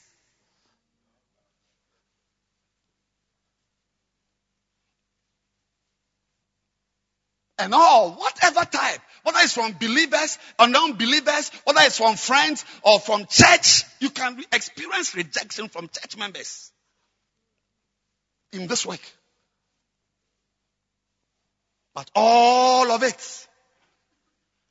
[7.60, 13.00] And all, whatever type, whether it's from believers or non-believers, whether it's from friends or
[13.00, 16.72] from church, you can experience rejection from church members
[18.52, 19.02] in this work.
[21.94, 23.48] But all of it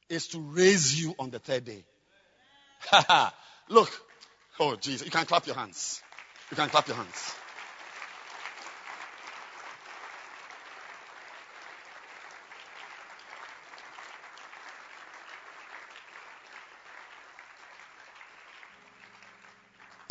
[0.08, 1.84] is to raise you on the third day.
[3.68, 3.90] Look.
[4.60, 5.04] Oh, Jesus.
[5.04, 6.02] You can clap your hands.
[6.50, 7.34] You can clap your hands.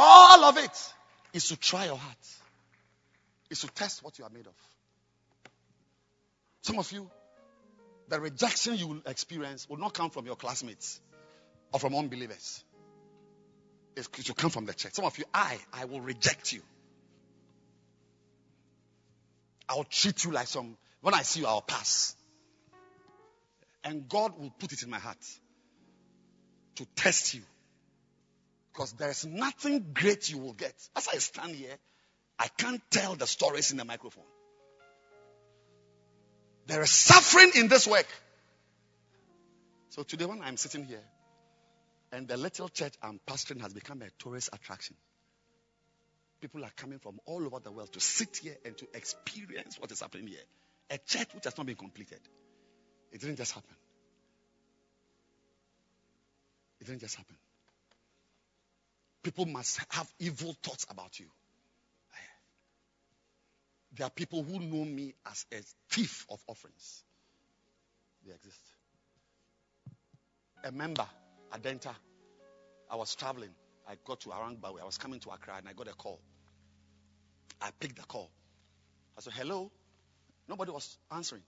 [0.03, 0.93] All of it
[1.33, 2.27] is to try your heart,
[3.49, 4.53] is to test what you are made of.
[6.63, 7.09] Some of you,
[8.09, 10.99] the rejection you will experience will not come from your classmates
[11.73, 12.63] or from unbelievers.
[13.95, 14.93] It will come from the church.
[14.93, 16.61] Some of you, I, I will reject you.
[19.67, 22.15] I will treat you like some, when I see you, I'll pass.
[23.83, 25.17] And God will put it in my heart
[26.75, 27.41] to test you.
[28.73, 30.73] Because there is nothing great you will get.
[30.95, 31.75] As I stand here,
[32.39, 34.23] I can't tell the stories in the microphone.
[36.67, 38.07] There is suffering in this work.
[39.89, 41.03] So today, when I'm sitting here,
[42.13, 44.95] and the little church I'm pastoring has become a tourist attraction.
[46.39, 49.91] People are coming from all over the world to sit here and to experience what
[49.91, 50.43] is happening here.
[50.89, 52.19] A church which has not been completed.
[53.11, 53.75] It didn't just happen.
[56.79, 57.35] It didn't just happen.
[59.23, 61.27] People must have evil thoughts about you.
[63.93, 67.03] There are people who know me as a thief of offerings.
[68.25, 68.59] They exist.
[70.63, 71.05] A member
[71.51, 71.93] Adenta.
[72.89, 73.49] I was traveling.
[73.87, 74.81] I got to Arangbawe.
[74.81, 76.19] I was coming to Accra and I got a call.
[77.61, 78.31] I picked the call.
[79.17, 79.71] I said, hello.
[80.47, 81.43] Nobody was answering.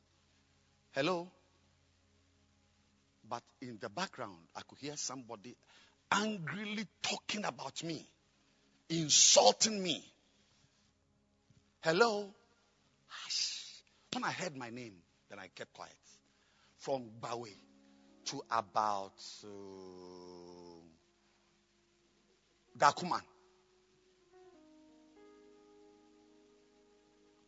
[0.91, 1.31] Hello.
[3.27, 5.55] But in the background, I could hear somebody
[6.13, 8.07] angrily talking about me,
[8.89, 10.03] insulting me.
[11.81, 12.33] Hello.
[14.13, 14.93] When I heard my name,
[15.29, 15.91] then I kept quiet.
[16.77, 17.47] From Bawe
[18.25, 19.47] to about uh,
[22.77, 23.21] Dakuman.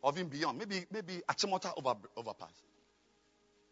[0.02, 0.58] Or even beyond.
[0.58, 2.52] Maybe maybe Achimota over, overpass.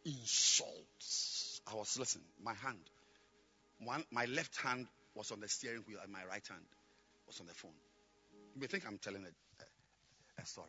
[0.04, 1.60] Insults.
[1.70, 2.26] I was listening.
[2.42, 2.78] My hand.
[3.80, 6.64] One, my left hand was on the steering wheel and my right hand
[7.26, 7.72] was on the phone.
[8.54, 10.68] You may think I'm telling a, a, a story.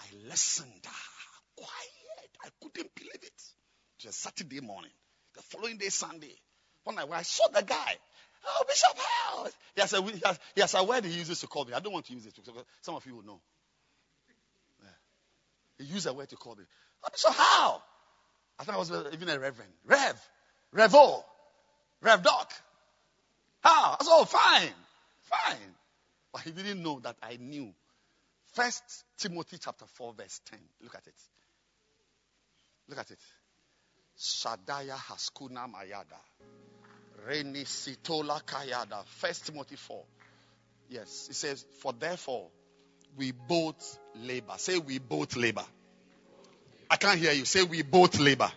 [0.00, 0.86] I listened.
[0.86, 0.92] Ah,
[1.56, 2.30] quiet.
[2.44, 3.42] I couldn't believe it.
[4.00, 4.90] It was Saturday morning.
[5.34, 6.34] The following day, Sunday.
[6.86, 7.94] I, when I saw the guy,
[8.46, 9.52] oh, Bishop House.
[9.74, 11.72] He has, a, he, has, he has a word he uses to call me.
[11.72, 13.40] I don't want to use it because some of you will know.
[15.78, 16.64] He used a word to call me.
[17.04, 17.82] Oh, Bishop How?
[18.58, 19.72] I thought I was even a reverend.
[19.84, 20.28] Rev.
[20.74, 21.22] Revo.
[22.00, 22.52] Rev Doc.
[23.62, 23.96] How?
[23.98, 24.74] I said, oh, fine.
[25.22, 25.74] Fine.
[26.32, 27.72] But he didn't know that I knew.
[28.54, 28.82] First
[29.18, 30.58] Timothy chapter 4, verse 10.
[30.82, 31.14] Look at it.
[32.88, 33.18] Look at it.
[34.18, 36.18] Shadaya Haskuna Mayada.
[37.26, 39.04] Renisitola Kayada.
[39.06, 40.02] First Timothy 4.
[40.88, 41.28] Yes.
[41.30, 42.48] It says, For therefore
[43.16, 44.54] we both labor.
[44.56, 45.64] Say we both labor.
[46.90, 47.44] I can't hear you.
[47.44, 48.50] Say we both labor.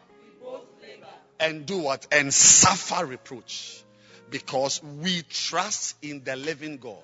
[1.40, 2.08] And do what?
[2.12, 3.84] And suffer reproach.
[4.30, 7.04] Because we trust in the living God,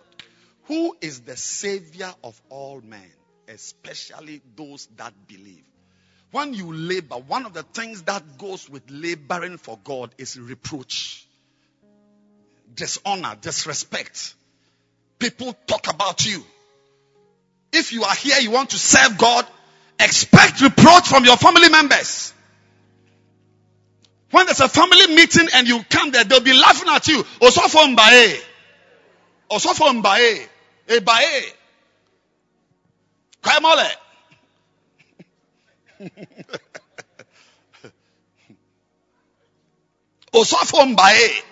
[0.65, 3.11] who is the savior of all men,
[3.47, 5.63] especially those that believe.
[6.31, 11.27] When you labor, one of the things that goes with laboring for God is reproach,
[12.73, 14.33] dishonor, disrespect.
[15.19, 16.43] People talk about you.
[17.73, 19.45] If you are here, you want to serve God,
[19.99, 22.33] expect reproach from your family members.
[24.31, 27.23] When there's a family meeting and you come there, they'll be laughing at you.
[27.41, 28.41] Osofo mbae.
[29.49, 30.47] Osofo mbae.
[30.87, 31.53] Ebae.
[33.43, 33.89] Kwaimole.
[40.33, 41.43] Osofo mbae.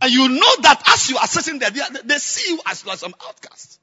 [0.00, 2.98] And you know that as you are sitting there, they, they see you as like
[2.98, 3.80] some outcast.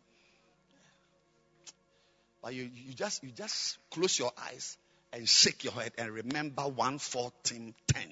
[2.44, 4.78] But you, you just you just close your eyes
[5.14, 8.04] and shake your head and remember 1 14 10.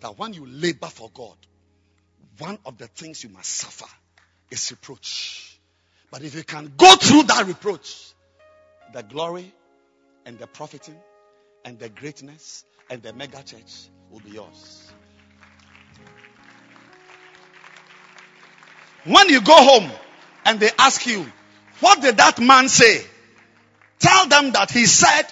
[0.00, 1.36] That when you labor for God,
[2.38, 3.90] one of the things you must suffer
[4.50, 5.58] is reproach.
[6.10, 8.12] But if you can go through that reproach,
[8.92, 9.52] the glory
[10.24, 10.96] and the profiting
[11.64, 14.92] and the greatness and the mega church will be yours.
[19.04, 19.90] When you go home
[20.44, 21.26] and they ask you,
[21.80, 23.04] what did that man say?
[23.98, 25.24] Tell them that he said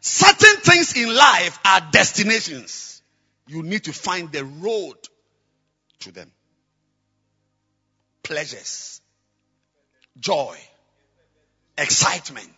[0.00, 3.02] certain things in life are destinations.
[3.46, 4.96] You need to find the road
[6.00, 6.30] to them.
[8.22, 9.00] Pleasures,
[10.18, 10.56] joy,
[11.76, 12.48] excitement,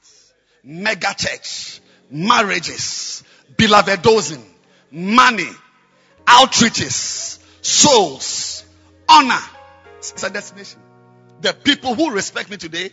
[0.63, 3.23] mega church, marriages,
[3.57, 4.45] beloved dozing,
[4.91, 5.51] money,
[6.27, 8.65] outreaches, souls,
[9.09, 9.41] honor.
[9.99, 10.81] It's a destination.
[11.41, 12.91] The people who respect me today,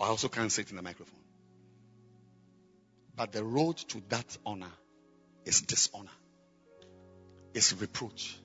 [0.00, 1.20] I also can't say it in the microphone.
[3.16, 4.70] But the road to that honor
[5.44, 6.10] is dishonor,
[7.52, 8.36] is reproach.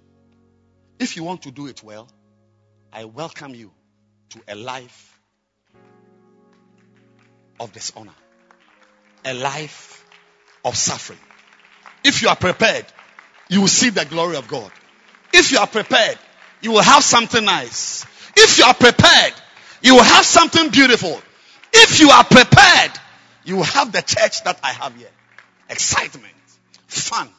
[0.99, 2.09] If you want to do it well,
[2.91, 3.71] I welcome you
[4.29, 5.19] to a life
[7.59, 8.15] of dishonor,
[9.23, 10.05] a life
[10.65, 11.19] of suffering.
[12.03, 12.85] If you are prepared,
[13.49, 14.71] you will see the glory of God.
[15.33, 16.17] If you are prepared,
[16.61, 18.05] you will have something nice.
[18.35, 19.33] If you are prepared,
[19.81, 21.21] you will have something beautiful.
[21.73, 22.91] If you are prepared,
[23.43, 25.09] you will have the church that I have here.
[25.69, 26.33] Excitement,
[26.87, 27.29] fun.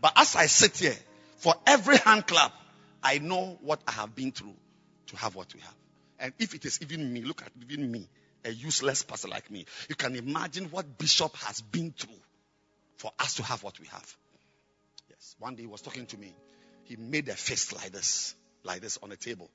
[0.00, 0.96] But as I sit here,
[1.38, 2.52] for every hand clap,
[3.02, 4.54] I know what I have been through
[5.08, 5.74] to have what we have.
[6.20, 8.08] And if it is even me, look at even me,
[8.44, 12.20] a useless person like me, you can imagine what Bishop has been through
[12.96, 14.16] for us to have what we have.
[15.08, 15.36] Yes.
[15.38, 16.34] One day he was talking to me.
[16.84, 18.34] He made a fist like this,
[18.64, 19.48] like this on the table.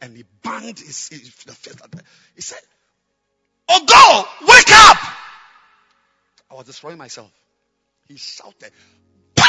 [0.00, 1.80] And he banged his, his the fist.
[2.34, 2.60] He said,
[3.72, 4.96] Oh God, wake up!
[6.50, 7.30] I was destroying myself.
[8.08, 8.72] He shouted,
[9.36, 9.46] Bang!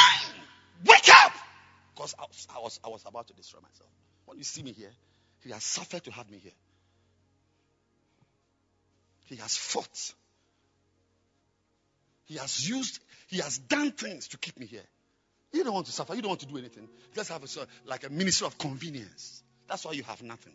[0.86, 1.32] Wake up!
[1.96, 3.90] Because I was, I was, I was about to destroy myself.
[4.26, 4.92] When you see me here,
[5.44, 6.52] he has suffered to have me here.
[9.26, 10.14] He has fought.
[12.26, 14.84] He has used, he has done things to keep me here.
[15.52, 16.14] You don't want to suffer.
[16.14, 16.88] You don't want to do anything.
[17.16, 19.42] Just have a, like a ministry of convenience.
[19.68, 20.54] That's why you have nothing.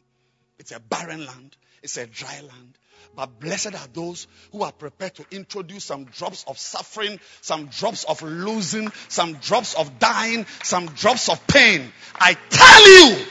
[0.58, 1.56] It's a barren land.
[1.82, 2.78] It's a dry land.
[3.14, 8.04] But blessed are those who are prepared to introduce some drops of suffering, some drops
[8.04, 11.92] of losing, some drops of dying, some drops of pain.
[12.14, 13.26] I tell you,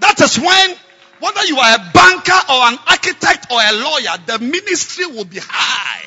[0.00, 0.76] that is when,
[1.20, 5.38] whether you are a banker or an architect or a lawyer, the ministry will be
[5.40, 6.02] high.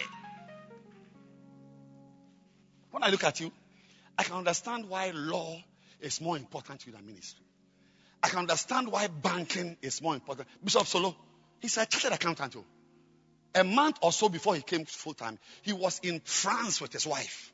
[2.92, 3.52] When I look at you,
[4.18, 5.62] I can understand why law
[6.02, 7.46] is more important to you than ministry.
[8.22, 10.48] I can understand why banking is more important.
[10.64, 11.16] Bishop Solo,
[11.60, 12.54] he's a chartered accountant.
[12.54, 12.66] Too.
[13.56, 17.08] A month or so before he came full time, he was in France with his
[17.08, 17.52] wife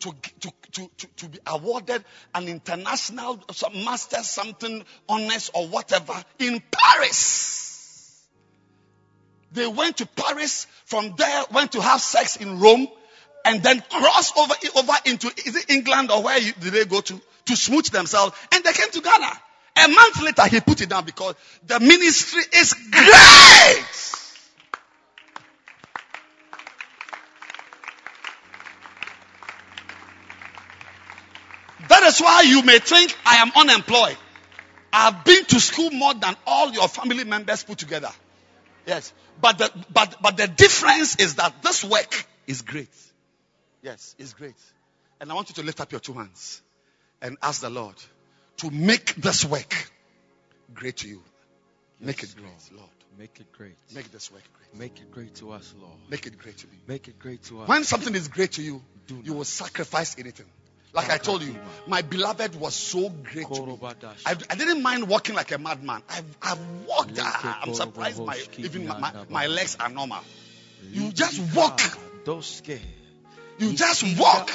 [0.00, 2.04] to, to, to, to, to be awarded
[2.34, 3.42] an international
[3.84, 8.22] master something honors or whatever in Paris.
[9.52, 12.88] They went to Paris, from there went to have sex in Rome,
[13.44, 17.20] and then cross over, over into is it England or where did they go to
[17.46, 19.30] to smooch themselves, and they came to Ghana.
[19.76, 21.34] A month later, he put it down because
[21.66, 24.14] the ministry is great.
[31.88, 34.16] That is why you may think I am unemployed.
[34.92, 38.10] I've been to school more than all your family members put together.
[38.86, 39.12] Yes.
[39.40, 42.88] But the, but, but the difference is that this work is great.
[43.82, 44.54] Yes, it's great.
[45.20, 46.62] And I want you to lift up your two hands
[47.20, 47.96] and ask the Lord
[48.58, 49.90] to make this work
[50.74, 51.22] great to you.
[52.00, 52.80] Make Yes, it great, Lord.
[52.80, 52.90] Lord.
[53.18, 53.76] Make it great.
[53.94, 54.80] Make this work great.
[54.80, 55.92] Make it great to us, Lord.
[56.10, 56.72] Make it great to me.
[56.88, 57.68] Make it great to us.
[57.68, 59.36] When something is great to you, Do you not.
[59.36, 60.46] will sacrifice anything.
[60.92, 61.56] Like I told you,
[61.88, 63.78] my beloved was so great to me.
[64.24, 66.02] I, I didn't mind walking like a madman.
[66.08, 67.14] I've, I've walked.
[67.14, 70.20] Leke ah, I'm surprised my even my, my, my legs are normal.
[70.92, 71.80] You just walk.
[73.58, 74.50] You just walk.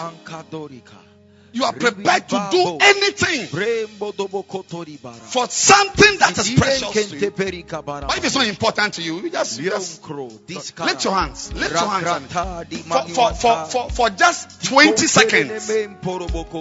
[1.53, 5.15] You are prepared to do anything Brembo dobo kotori bara.
[5.15, 7.31] for something that is precious to you.
[7.31, 11.53] But if it's not important to you, you just, just lift your hands.
[11.53, 12.07] Lift your hands.
[12.07, 15.63] and- For, for, for, for, just 20 seconds,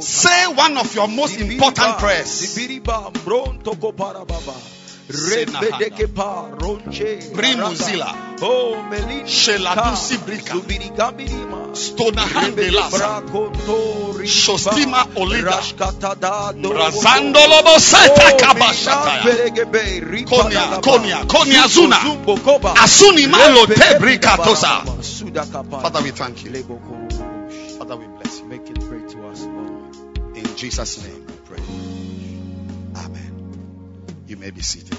[0.04, 2.28] say one of your most important prayers.
[2.28, 4.54] Sibiriba, Bronto Koparababa.
[5.08, 7.32] Rebedeke pa ronche.
[7.32, 8.38] Brimuzila.
[8.42, 9.24] Oh, Melinda.
[9.26, 10.54] Sheladusi brika.
[11.72, 13.22] Stonahandelasa.
[14.24, 15.50] Shostima olida.
[15.50, 16.52] Rashkatada.
[16.52, 19.22] Razandolobo seta kabashataya.
[20.26, 22.00] Konya, Konya, Konya Zuna.
[22.76, 24.82] Asuni malo tebrika tosa.
[25.80, 26.52] Father, we thank you.
[27.78, 28.46] Father, we bless you.
[28.46, 30.36] Make it great to us, Lord.
[30.36, 31.62] In Jesus' name we pray.
[33.04, 33.32] Amen.
[34.26, 34.97] You may be seated.